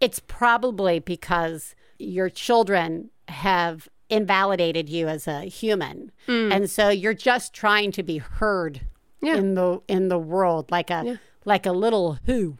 It's 0.00 0.20
probably 0.20 0.98
because 0.98 1.74
your 1.98 2.28
children 2.28 3.10
have 3.28 3.88
invalidated 4.10 4.88
you 4.88 5.08
as 5.08 5.26
a 5.26 5.42
human. 5.42 6.12
Mm. 6.28 6.54
And 6.54 6.70
so 6.70 6.88
you're 6.90 7.14
just 7.14 7.52
trying 7.54 7.92
to 7.92 8.02
be 8.02 8.18
heard 8.18 8.82
Yeah. 9.22 9.36
in 9.36 9.54
the 9.54 9.80
in 9.88 10.08
the 10.08 10.18
world 10.18 10.70
like 10.70 10.90
a 10.90 11.18
like 11.44 11.66
a 11.66 11.72
little 11.72 12.18
who. 12.26 12.58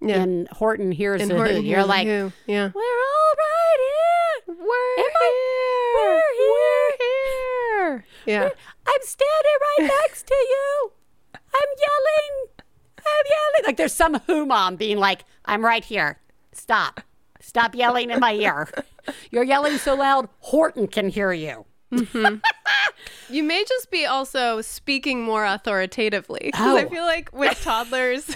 Yeah. 0.00 0.20
And 0.22 0.48
Horton 0.48 0.92
hears 0.92 1.22
And 1.22 1.32
Horton 1.32 1.56
who. 1.56 1.62
hears 1.62 1.70
You're 1.72 1.84
like, 1.86 2.06
who. 2.06 2.32
yeah. 2.46 2.70
we're 2.74 2.82
all 2.82 3.34
right 3.38 3.80
here. 4.46 4.54
We're 4.54 4.98
Am 4.98 5.12
I- 5.16 5.32
here. 5.96 6.22
we're 6.50 6.92
here. 6.98 8.04
Yeah. 8.26 8.48
I'm 8.86 9.00
standing 9.02 9.58
right 9.78 9.90
next 10.02 10.26
to 10.26 10.34
you. 10.34 10.92
I'm 11.34 11.70
yelling. 11.78 12.48
I'm 12.98 13.24
yelling. 13.30 13.66
Like 13.66 13.76
there's 13.76 13.92
some 13.94 14.20
who 14.26 14.44
mom 14.46 14.76
being 14.76 14.98
like, 14.98 15.24
I'm 15.44 15.64
right 15.64 15.84
here. 15.84 16.18
Stop. 16.56 17.00
Stop 17.40 17.74
yelling 17.74 18.10
in 18.10 18.20
my 18.20 18.32
ear. 18.34 18.68
You're 19.30 19.44
yelling 19.44 19.76
so 19.78 19.94
loud, 19.94 20.28
Horton 20.40 20.86
can 20.88 21.08
hear 21.10 21.32
you. 21.32 21.66
You 23.28 23.42
may 23.42 23.64
just 23.68 23.90
be 23.90 24.04
also 24.06 24.60
speaking 24.60 25.22
more 25.22 25.44
authoritatively 25.44 26.40
because 26.46 26.60
I 26.76 26.84
Oh. 26.84 26.88
feel 26.88 27.04
like 27.04 27.30
with 27.32 27.60
toddlers, 27.62 28.34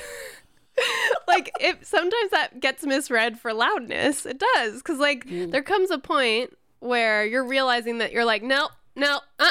like 1.28 1.50
if 1.60 1.84
sometimes 1.84 2.30
that 2.30 2.60
gets 2.60 2.84
misread 2.84 3.38
for 3.38 3.52
loudness. 3.52 4.26
It 4.26 4.38
does 4.54 4.74
because 4.82 4.98
like 4.98 5.26
Mm. 5.26 5.50
there 5.50 5.62
comes 5.62 5.90
a 5.90 5.98
point 5.98 6.56
where 6.80 7.24
you're 7.26 7.44
realizing 7.46 7.98
that 7.98 8.12
you're 8.12 8.24
like, 8.24 8.42
no, 8.42 8.68
no, 8.94 9.20
uh, 9.38 9.50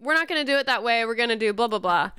we're 0.00 0.14
not 0.14 0.28
going 0.28 0.44
to 0.44 0.50
do 0.50 0.58
it 0.58 0.66
that 0.66 0.82
way. 0.82 1.04
We're 1.04 1.14
going 1.14 1.28
to 1.30 1.36
do 1.36 1.52
blah 1.52 1.68
blah 1.68 1.78
blah. 1.78 2.10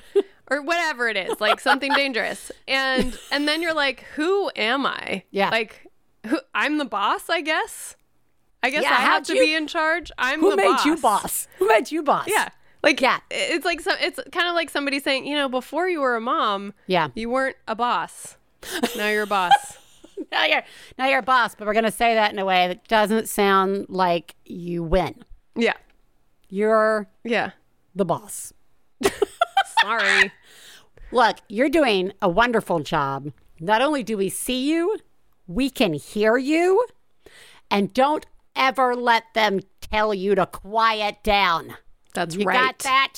Or 0.49 0.61
whatever 0.61 1.09
it 1.09 1.17
is, 1.17 1.39
like 1.41 1.59
something 1.59 1.91
dangerous, 1.95 2.51
and 2.67 3.17
and 3.31 3.47
then 3.47 3.61
you're 3.61 3.73
like, 3.73 4.01
"Who 4.15 4.49
am 4.55 4.85
I? 4.85 5.23
Yeah. 5.31 5.49
like, 5.49 5.85
who? 6.25 6.39
I'm 6.55 6.77
the 6.77 6.85
boss, 6.85 7.29
I 7.29 7.41
guess. 7.41 7.95
I 8.63 8.69
guess 8.69 8.83
Yeah, 8.83 8.91
I 8.91 9.01
have 9.01 9.23
to 9.23 9.35
you- 9.35 9.41
be 9.41 9.53
in 9.53 9.67
charge. 9.67 10.11
I'm 10.17 10.39
Who 10.39 10.51
the 10.51 10.55
made 10.57 10.77
you 10.85 10.95
boss? 10.97 11.47
Who 11.59 11.67
made 11.67 11.91
you 11.91 12.01
boss? 12.01 12.27
yeah. 12.27 12.49
Like 12.81 13.01
Yeah. 13.01 13.19
it's 13.29 13.65
like 13.65 13.81
some 13.81 13.97
it's 13.99 14.19
kind 14.31 14.47
of 14.47 14.55
like 14.55 14.69
somebody 14.69 14.99
saying, 14.99 15.25
you 15.27 15.35
know, 15.35 15.49
before 15.49 15.89
you 15.89 15.99
were 15.99 16.15
a 16.15 16.21
mom, 16.21 16.73
Yeah. 16.87 17.09
you 17.13 17.29
weren't 17.29 17.57
a 17.67 17.75
boss. 17.75 18.38
Now 18.95 19.09
you're 19.09 19.23
a 19.23 19.27
boss. 19.27 19.77
Now 20.31 20.45
you're 20.45 20.63
now 20.97 21.05
you're 21.07 21.19
a 21.19 21.23
boss, 21.23 21.53
but 21.55 21.67
we're 21.67 21.73
gonna 21.76 21.91
say 21.91 22.15
that 22.15 22.31
in 22.34 22.39
a 22.39 22.45
way 22.45 22.67
that 22.69 22.88
doesn't 22.88 23.30
sound 23.30 23.85
like 23.89 24.35
you 24.45 24.81
win. 24.84 25.23
yeah. 25.55 25.73
You're 26.49 27.07
Yeah. 27.23 27.51
the 27.95 28.05
boss. 28.05 28.53
Sorry. 29.88 30.31
Look, 31.11 31.38
you're 31.47 31.69
doing 31.69 32.11
a 32.22 32.27
wonderful 32.27 32.80
job. 32.80 33.31
Not 33.59 33.81
only 33.81 34.03
do 34.03 34.18
we 34.18 34.27
see 34.27 34.69
you, 34.69 34.97
we 35.47 35.69
can 35.69 35.93
hear 35.93 36.38
you. 36.38 36.85
And 37.72 37.93
don't 37.93 38.26
ever 38.55 38.95
let 38.95 39.34
them 39.34 39.61
tell 39.80 40.14
you 40.14 40.35
to 40.35 40.45
quiet 40.45 41.23
down. 41.23 41.76
That's 42.14 42.35
You 42.35 42.45
right. 42.45 42.55
You 42.55 42.65
got 42.68 42.80
that? 42.80 43.14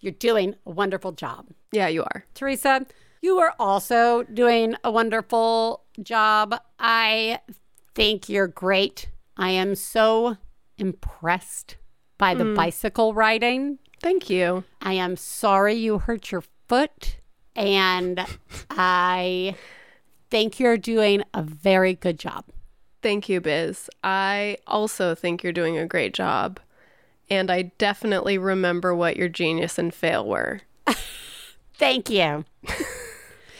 You're 0.00 0.12
doing 0.12 0.56
a 0.66 0.70
wonderful 0.70 1.12
job. 1.12 1.46
Yeah, 1.70 1.86
you 1.86 2.02
are. 2.02 2.24
Theresa, 2.34 2.84
you 3.20 3.38
are 3.38 3.54
also 3.60 4.24
doing 4.24 4.74
a 4.82 4.90
wonderful 4.90 5.84
job. 6.02 6.56
I 6.80 7.38
think 7.94 8.28
you're 8.28 8.48
great. 8.48 9.10
I 9.36 9.50
am 9.50 9.76
so 9.76 10.38
impressed 10.76 11.76
by 12.18 12.34
the 12.34 12.44
mm. 12.44 12.56
bicycle 12.56 13.14
riding. 13.14 13.78
Thank 14.02 14.28
you. 14.28 14.64
I 14.80 14.94
am 14.94 15.16
sorry 15.16 15.74
you 15.74 15.98
hurt 15.98 16.32
your 16.32 16.42
foot. 16.68 17.18
And 17.54 18.24
I 18.70 19.54
think 20.30 20.58
you're 20.58 20.78
doing 20.78 21.22
a 21.32 21.42
very 21.42 21.94
good 21.94 22.18
job. 22.18 22.46
Thank 23.00 23.28
you, 23.28 23.40
Biz. 23.40 23.90
I 24.02 24.58
also 24.66 25.14
think 25.14 25.42
you're 25.42 25.52
doing 25.52 25.78
a 25.78 25.86
great 25.86 26.14
job. 26.14 26.58
And 27.30 27.50
I 27.50 27.72
definitely 27.78 28.38
remember 28.38 28.94
what 28.94 29.16
your 29.16 29.28
genius 29.28 29.78
and 29.78 29.94
fail 29.94 30.26
were. 30.26 30.60
Thank 31.74 32.10
you. 32.10 32.44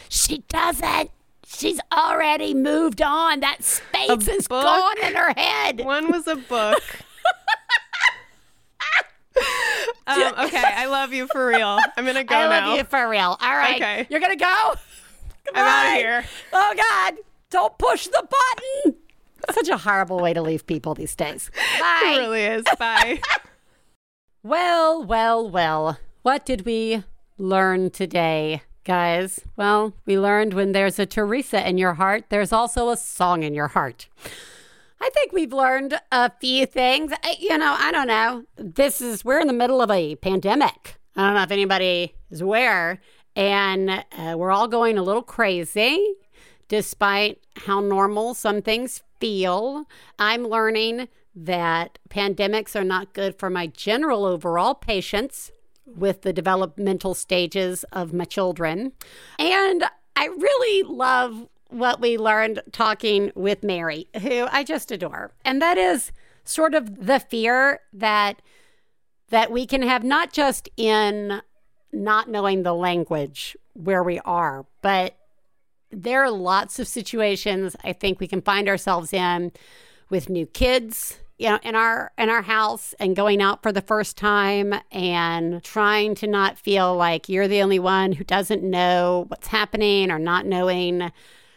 she 0.09 0.45
doesn't. 0.49 1.11
She's 1.47 1.81
already 1.93 2.55
moved 2.55 3.03
on. 3.03 3.41
That 3.41 3.63
space 3.63 4.29
is 4.29 4.49
book? 4.49 4.65
gone 4.65 5.07
in 5.07 5.15
her 5.15 5.35
head. 5.37 5.85
One 5.85 6.11
was 6.11 6.27
a 6.27 6.37
book. 6.37 6.83
um, 10.07 10.35
okay, 10.47 10.63
I 10.65 10.87
love 10.87 11.13
you 11.13 11.27
for 11.29 11.47
real. 11.47 11.79
I'm 11.97 12.05
gonna 12.05 12.25
go 12.35 12.35
I 12.37 12.49
now. 12.49 12.69
love 12.71 12.79
you 12.79 12.85
for 12.85 13.09
real. 13.09 13.37
All 13.41 13.57
right. 13.57 13.77
Okay. 13.77 14.07
You're 14.11 14.21
going 14.21 14.37
to 14.37 14.45
go? 14.45 14.75
I'm 15.55 15.57
out 15.67 15.93
of 15.95 15.99
here. 16.01 16.25
Oh, 16.53 16.75
God. 16.77 17.15
Don't 17.51 17.77
push 17.79 18.07
the 18.07 18.27
button. 18.29 18.97
Such 19.51 19.69
a 19.69 19.77
horrible 19.77 20.21
way 20.21 20.33
to 20.33 20.41
leave 20.41 20.67
people 20.67 20.95
these 20.95 21.15
days. 21.17 21.51
Bye. 21.81 22.15
It 22.17 22.19
really 22.21 22.43
is. 22.43 22.65
Bye. 22.79 23.21
Well, 24.45 25.05
well, 25.05 25.49
well. 25.49 25.99
What 26.23 26.45
did 26.45 26.67
we 26.67 27.05
learn 27.39 27.91
today, 27.91 28.63
guys? 28.85 29.41
Well, 29.57 29.95
we 30.05 30.19
learned 30.19 30.55
when 30.55 30.73
there's 30.73 30.99
a 30.99 31.07
Theresa 31.07 31.69
in 31.69 31.79
your 31.79 31.95
heart, 31.95 32.25
there's 32.29 32.53
also 32.53 32.89
a 32.91 32.97
song 32.97 33.45
in 33.45 33.55
your 33.55 33.69
heart. 33.69 34.09
I 35.03 35.11
think 35.11 35.33
we've 35.33 35.53
learned 35.53 35.99
a 36.13 36.31
few 36.31 36.65
things. 36.65 37.13
You 37.41 37.59
know, 37.59 37.75
I 37.77 37.91
don't 37.91 38.07
know. 38.07 38.45
This 38.57 39.01
is, 39.01 39.25
we're 39.25 39.41
in 39.41 39.49
the 39.49 39.53
middle 39.53 39.83
of 39.83 39.91
a 39.91 40.15
pandemic. 40.15 40.97
I 41.17 41.27
don't 41.27 41.35
know 41.35 41.43
if 41.43 41.51
anybody 41.51 42.15
is 42.31 42.41
aware. 42.41 43.01
And 43.35 43.91
uh, 43.91 44.37
we're 44.37 44.53
all 44.53 44.69
going 44.69 44.99
a 44.99 45.03
little 45.03 45.23
crazy 45.23 46.15
despite 46.69 47.43
how 47.57 47.81
normal 47.81 48.35
some 48.35 48.63
things 48.63 49.03
feel. 49.19 49.87
I'm 50.21 50.47
learning 50.47 51.09
that 51.35 51.99
pandemics 52.09 52.77
are 52.77 52.85
not 52.85 53.13
good 53.13 53.37
for 53.41 53.51
my 53.51 53.67
general 53.67 54.25
overall 54.25 54.75
patience 54.75 55.51
with 55.85 56.23
the 56.23 56.33
developmental 56.33 57.15
stages 57.15 57.85
of 57.93 58.13
my 58.13 58.25
children. 58.25 58.93
And 59.37 59.85
I 60.15 60.27
really 60.27 60.85
love 60.85 61.49
what 61.73 62.01
we 62.01 62.19
learned 62.19 62.63
talking 62.73 63.33
with 63.35 63.63
Mary, 63.63 64.09
who 64.21 64.47
I 64.51 64.65
just 64.65 64.91
adore. 64.91 65.33
And 65.45 65.61
that 65.63 65.79
is 65.79 66.13
sort 66.45 66.75
of 66.75 67.07
the 67.07 67.21
fear 67.21 67.81
that 67.93 68.43
that 69.31 69.51
we 69.51 69.67
can 69.67 69.83
have 69.83 70.05
not 70.05 70.33
just 70.33 70.69
in 70.77 71.41
not 71.93 72.29
knowing 72.29 72.63
the 72.63 72.75
language 72.75 73.57
where 73.73 74.03
we 74.03 74.19
are, 74.21 74.67
but 74.83 75.17
there 75.91 76.23
are 76.25 76.31
lots 76.31 76.79
of 76.79 76.89
situations 76.89 77.77
I 77.85 77.93
think 77.93 78.21
we 78.21 78.27
can 78.27 78.43
find 78.43 78.69
ourselves 78.69 79.13
in 79.13 79.53
with 80.11 80.29
new 80.29 80.47
kids, 80.47 81.19
you 81.39 81.49
know, 81.49 81.59
in 81.63 81.75
our 81.75 82.13
in 82.19 82.29
our 82.29 82.43
house 82.43 82.95
and 82.99 83.17
going 83.17 83.41
out 83.43 83.63
for 83.63 83.73
the 83.73 83.81
first 83.81 84.17
time 84.17 84.75
and 84.91 85.63
trying 85.63 86.15
to 86.17 86.27
not 86.27 86.59
feel 86.59 86.95
like 86.95 87.29
you're 87.29 87.49
the 87.49 87.63
only 87.63 87.79
one 87.79 88.13
who 88.13 88.25
doesn't 88.25 88.63
know 88.63 89.25
what's 89.29 89.49
happening 89.49 90.11
or 90.11 90.19
not 90.19 90.47
knowing. 90.47 91.11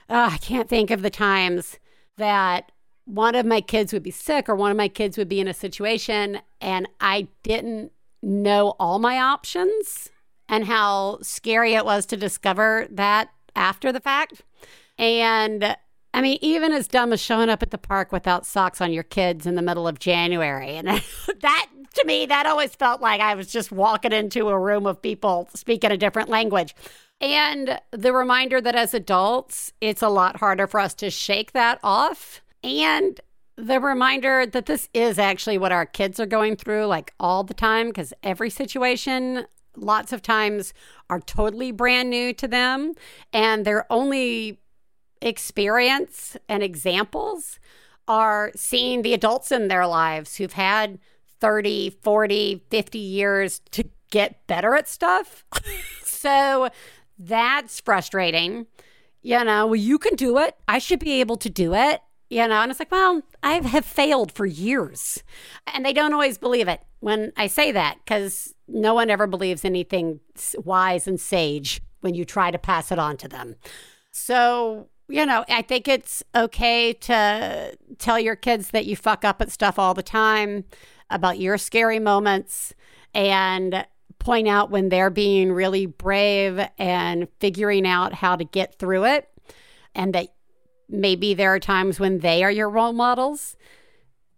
I 0.09 0.37
can't 0.37 0.69
think 0.69 0.91
of 0.91 1.01
the 1.01 1.09
times 1.09 1.79
that 2.17 2.71
one 3.05 3.35
of 3.35 3.45
my 3.45 3.61
kids 3.61 3.93
would 3.93 4.03
be 4.03 4.11
sick 4.11 4.49
or 4.49 4.55
one 4.55 4.71
of 4.71 4.77
my 4.77 4.87
kids 4.87 5.17
would 5.17 5.29
be 5.29 5.39
in 5.39 5.47
a 5.47 5.53
situation 5.53 6.39
and 6.59 6.87
I 6.99 7.27
didn't 7.43 7.91
know 8.21 8.75
all 8.79 8.99
my 8.99 9.19
options 9.19 10.09
and 10.49 10.65
how 10.65 11.19
scary 11.21 11.73
it 11.73 11.85
was 11.85 12.05
to 12.07 12.17
discover 12.17 12.87
that 12.89 13.29
after 13.55 13.91
the 13.91 13.99
fact. 13.99 14.41
And 14.97 15.75
I 16.13 16.21
mean, 16.21 16.39
even 16.41 16.71
as 16.71 16.87
dumb 16.87 17.13
as 17.13 17.21
showing 17.21 17.49
up 17.49 17.61
at 17.61 17.71
the 17.71 17.77
park 17.77 18.11
without 18.11 18.45
socks 18.45 18.81
on 18.81 18.93
your 18.93 19.03
kids 19.03 19.45
in 19.45 19.55
the 19.55 19.61
middle 19.61 19.87
of 19.87 19.99
January. 19.99 20.75
And 20.75 20.87
that, 21.41 21.67
to 21.95 22.05
me, 22.05 22.25
that 22.25 22.45
always 22.45 22.73
felt 22.73 23.01
like 23.01 23.21
I 23.21 23.35
was 23.35 23.51
just 23.51 23.71
walking 23.71 24.13
into 24.13 24.49
a 24.49 24.57
room 24.57 24.85
of 24.85 25.01
people 25.01 25.49
speaking 25.53 25.91
a 25.91 25.97
different 25.97 26.29
language. 26.29 26.73
And 27.21 27.79
the 27.91 28.13
reminder 28.13 28.59
that 28.61 28.75
as 28.75 28.93
adults, 28.93 29.73
it's 29.81 30.01
a 30.01 30.09
lot 30.09 30.37
harder 30.37 30.67
for 30.67 30.79
us 30.79 30.93
to 30.95 31.09
shake 31.09 31.53
that 31.53 31.79
off. 31.83 32.41
And 32.63 33.19
the 33.57 33.79
reminder 33.79 34.45
that 34.45 34.65
this 34.65 34.89
is 34.93 35.17
actually 35.17 35.57
what 35.57 35.71
our 35.71 35.85
kids 35.85 36.19
are 36.19 36.25
going 36.25 36.55
through, 36.55 36.85
like 36.85 37.13
all 37.19 37.43
the 37.43 37.53
time, 37.53 37.87
because 37.87 38.13
every 38.21 38.49
situation, 38.49 39.45
lots 39.77 40.11
of 40.11 40.21
times, 40.21 40.73
are 41.09 41.21
totally 41.21 41.71
brand 41.71 42.09
new 42.09 42.33
to 42.33 42.47
them. 42.47 42.93
And 43.31 43.65
their 43.65 43.91
only 43.91 44.59
experience 45.21 46.35
and 46.49 46.61
examples 46.61 47.59
are 48.07 48.51
seeing 48.55 49.01
the 49.01 49.13
adults 49.13 49.51
in 49.51 49.67
their 49.67 49.87
lives 49.87 50.35
who've 50.35 50.53
had 50.53 50.99
30, 51.39 51.91
40, 52.01 52.63
50 52.69 52.99
years 52.99 53.61
to 53.71 53.85
get 54.11 54.45
better 54.47 54.75
at 54.75 54.87
stuff. 54.87 55.45
so 56.03 56.69
that's 57.17 57.79
frustrating. 57.79 58.67
You 59.21 59.43
know, 59.43 59.67
well, 59.67 59.75
you 59.75 59.97
can 59.97 60.15
do 60.15 60.37
it. 60.37 60.55
I 60.67 60.79
should 60.79 60.99
be 60.99 61.19
able 61.19 61.37
to 61.37 61.49
do 61.49 61.73
it. 61.73 62.01
You 62.29 62.47
know, 62.47 62.61
and 62.61 62.71
it's 62.71 62.79
like, 62.79 62.91
well, 62.91 63.21
I 63.43 63.53
have 63.55 63.85
failed 63.85 64.31
for 64.31 64.45
years. 64.45 65.23
And 65.73 65.85
they 65.85 65.93
don't 65.93 66.13
always 66.13 66.39
believe 66.39 66.67
it 66.67 66.81
when 66.99 67.31
I 67.37 67.47
say 67.47 67.71
that 67.71 67.97
because 68.03 68.53
no 68.67 68.95
one 68.95 69.11
ever 69.11 69.27
believes 69.27 69.63
anything 69.63 70.19
wise 70.55 71.07
and 71.07 71.19
sage 71.19 71.81
when 72.01 72.15
you 72.15 72.25
try 72.25 72.49
to 72.49 72.57
pass 72.57 72.91
it 72.91 72.97
on 72.97 73.17
to 73.17 73.27
them. 73.27 73.55
So, 74.11 74.89
you 75.07 75.25
know, 75.25 75.45
I 75.47 75.61
think 75.61 75.87
it's 75.87 76.23
okay 76.33 76.93
to 76.93 77.77
tell 77.99 78.19
your 78.19 78.35
kids 78.35 78.71
that 78.71 78.85
you 78.85 78.95
fuck 78.95 79.23
up 79.23 79.41
at 79.41 79.51
stuff 79.51 79.77
all 79.77 79.93
the 79.93 80.03
time 80.03 80.65
about 81.11 81.39
your 81.39 81.57
scary 81.59 81.99
moments 81.99 82.73
and 83.13 83.85
point 84.25 84.47
out 84.47 84.71
when 84.71 84.89
they're 84.89 85.11
being 85.11 85.51
really 85.51 85.85
brave 85.85 86.59
and 86.79 87.27
figuring 87.39 87.85
out 87.85 88.11
how 88.11 88.35
to 88.35 88.43
get 88.43 88.79
through 88.79 89.05
it 89.05 89.29
and 89.93 90.15
that 90.15 90.29
maybe 90.89 91.35
there 91.35 91.53
are 91.53 91.59
times 91.59 91.99
when 91.99 92.19
they 92.19 92.43
are 92.43 92.51
your 92.51 92.69
role 92.69 92.91
models 92.91 93.55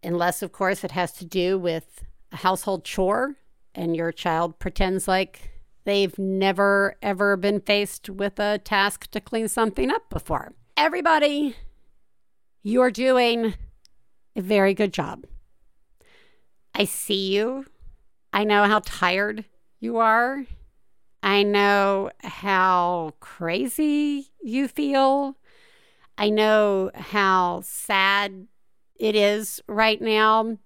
unless 0.04 0.42
of 0.42 0.52
course 0.52 0.84
it 0.84 0.92
has 0.92 1.14
to 1.14 1.24
do 1.24 1.58
with 1.58 2.04
a 2.34 2.36
household 2.36 2.84
chore 2.84 3.36
and 3.74 3.96
your 3.96 4.12
child 4.12 4.60
pretends 4.60 5.08
like 5.08 5.52
they've 5.86 6.20
never 6.20 6.96
ever 7.02 7.38
been 7.38 7.62
faced 7.62 8.10
with 8.10 8.38
a 8.40 8.58
task 8.58 9.10
to 9.12 9.22
clean 9.22 9.48
something 9.48 9.90
up 9.90 10.10
before. 10.10 10.54
Everybody 10.76 11.56
you're 12.62 12.92
doing 12.92 13.54
a 14.36 14.42
very 14.42 14.74
good 14.74 14.92
job. 14.92 15.26
I 16.76 16.84
see 16.84 17.34
you. 17.34 17.66
I 18.34 18.44
know 18.44 18.66
how 18.66 18.82
tired 18.84 19.46
you 19.80 19.98
are 19.98 20.46
i 21.24 21.44
know 21.44 22.10
how 22.24 23.14
crazy 23.20 24.28
you 24.42 24.68
feel 24.68 25.38
I 26.18 26.30
know 26.30 26.90
how 26.96 27.62
sad 27.64 28.48
it 28.96 29.16
is 29.16 29.62
right 29.68 30.02
now. 30.02 30.58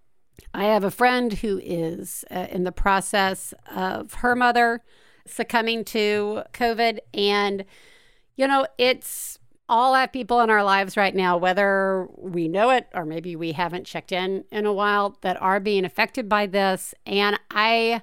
I 0.53 0.65
have 0.65 0.83
a 0.83 0.91
friend 0.91 1.33
who 1.33 1.59
is 1.61 2.23
uh, 2.31 2.47
in 2.49 2.63
the 2.63 2.71
process 2.71 3.53
of 3.75 4.15
her 4.15 4.35
mother 4.35 4.81
succumbing 5.27 5.83
to 5.85 6.43
COVID. 6.53 6.99
And, 7.13 7.65
you 8.35 8.47
know, 8.47 8.65
it's 8.77 9.38
all 9.67 9.93
our 9.93 10.07
people 10.07 10.39
in 10.41 10.49
our 10.49 10.63
lives 10.63 10.97
right 10.97 11.15
now, 11.15 11.38
whether 11.38 12.07
we 12.17 12.47
know 12.47 12.69
it 12.69 12.88
or 12.93 13.05
maybe 13.05 13.35
we 13.35 13.51
haven't 13.51 13.85
checked 13.85 14.11
in 14.11 14.45
in 14.51 14.65
a 14.65 14.73
while, 14.73 15.17
that 15.21 15.41
are 15.41 15.59
being 15.59 15.85
affected 15.85 16.27
by 16.27 16.47
this. 16.47 16.93
And 17.05 17.39
I, 17.49 18.01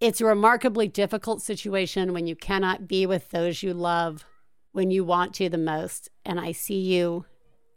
it's 0.00 0.20
a 0.20 0.26
remarkably 0.26 0.88
difficult 0.88 1.40
situation 1.40 2.12
when 2.12 2.26
you 2.26 2.36
cannot 2.36 2.86
be 2.86 3.06
with 3.06 3.30
those 3.30 3.62
you 3.62 3.72
love 3.72 4.24
when 4.72 4.90
you 4.90 5.04
want 5.04 5.34
to 5.34 5.48
the 5.48 5.56
most. 5.56 6.10
And 6.24 6.38
I 6.38 6.52
see 6.52 6.80
you 6.80 7.24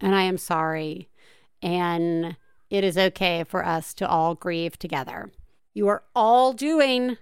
and 0.02 0.14
I 0.14 0.24
am 0.24 0.38
sorry. 0.38 1.10
And 1.62 2.36
it 2.70 2.84
is 2.84 2.98
okay 2.98 3.44
for 3.44 3.66
us 3.66 3.94
to 3.96 4.08
all 4.08 4.36
grieve 4.36 4.78
together. 4.78 5.32
You 5.74 5.88
are 5.88 6.04
all 6.14 6.54
doing 6.54 7.18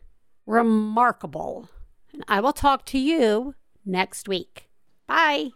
remarkable. 0.46 1.70
And 2.12 2.24
I 2.28 2.40
will 2.40 2.54
talk 2.54 2.86
to 2.88 2.98
you 2.98 3.54
next 3.86 4.28
week. 4.28 4.70
Bye. 5.06 5.52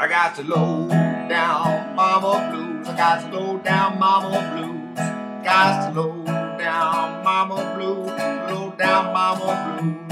I 0.00 0.06
got 0.08 0.36
the 0.36 0.44
low 0.44 0.86
down 1.28 1.96
mama 1.96 2.50
blues. 2.52 2.67
I 2.88 2.96
got 2.96 3.30
the 3.30 3.38
low 3.38 3.58
down 3.58 3.98
mama 3.98 4.30
blues. 4.50 4.96
Got 5.44 5.92
the 5.92 6.00
low 6.00 6.24
down 6.58 7.22
mama 7.22 7.74
blues. 7.76 8.08
Low 8.50 8.70
down 8.78 9.12
mama 9.12 9.78
blues. 9.78 10.08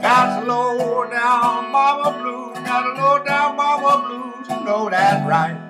Got 0.00 0.40
the 0.40 0.46
low 0.46 1.10
down 1.10 1.72
mama 1.72 2.22
blues. 2.22 2.54
Got 2.64 2.94
the 2.94 3.02
low 3.02 3.24
down 3.24 3.56
mama 3.56 4.06
blues. 4.06 4.48
You 4.48 4.64
know 4.64 4.88
that's 4.88 5.28
right. 5.28 5.69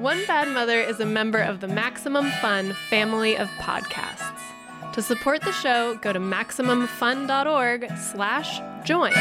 One 0.00 0.24
Bad 0.24 0.48
Mother 0.48 0.80
is 0.80 0.98
a 0.98 1.04
member 1.04 1.40
of 1.40 1.60
the 1.60 1.68
Maximum 1.68 2.30
Fun 2.40 2.72
family 2.88 3.36
of 3.36 3.48
podcasts. 3.58 4.40
To 4.94 5.02
support 5.02 5.42
the 5.42 5.52
show, 5.52 5.96
go 5.96 6.10
to 6.14 6.18
MaximumFun.org 6.18 7.86
slash 7.98 8.60
join. 8.82 9.12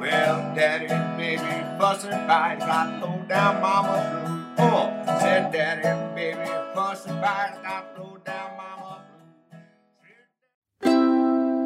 Well, 0.00 0.54
daddy 0.56 0.86
and 0.86 1.16
baby 1.16 1.78
fussing 1.78 2.10
fight, 2.10 2.58
got 2.58 3.00
low 3.00 3.24
down 3.28 3.62
mama 3.62 4.52
blue. 4.56 4.66
Oh, 4.66 4.90
said 5.20 5.52
daddy 5.52 5.86
and 5.86 6.16
baby 6.16 6.50
fussing 6.74 7.12
fight, 7.20 7.60
got 7.62 7.96
low 7.96 8.18
down 8.24 8.56
mama 8.56 9.04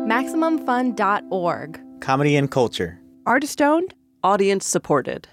MaximumFun.org. 0.06 1.80
Comedy 2.00 2.36
and 2.36 2.50
culture. 2.50 3.00
Artist 3.24 3.62
owned, 3.62 3.94
audience 4.22 4.66
supported. 4.66 5.26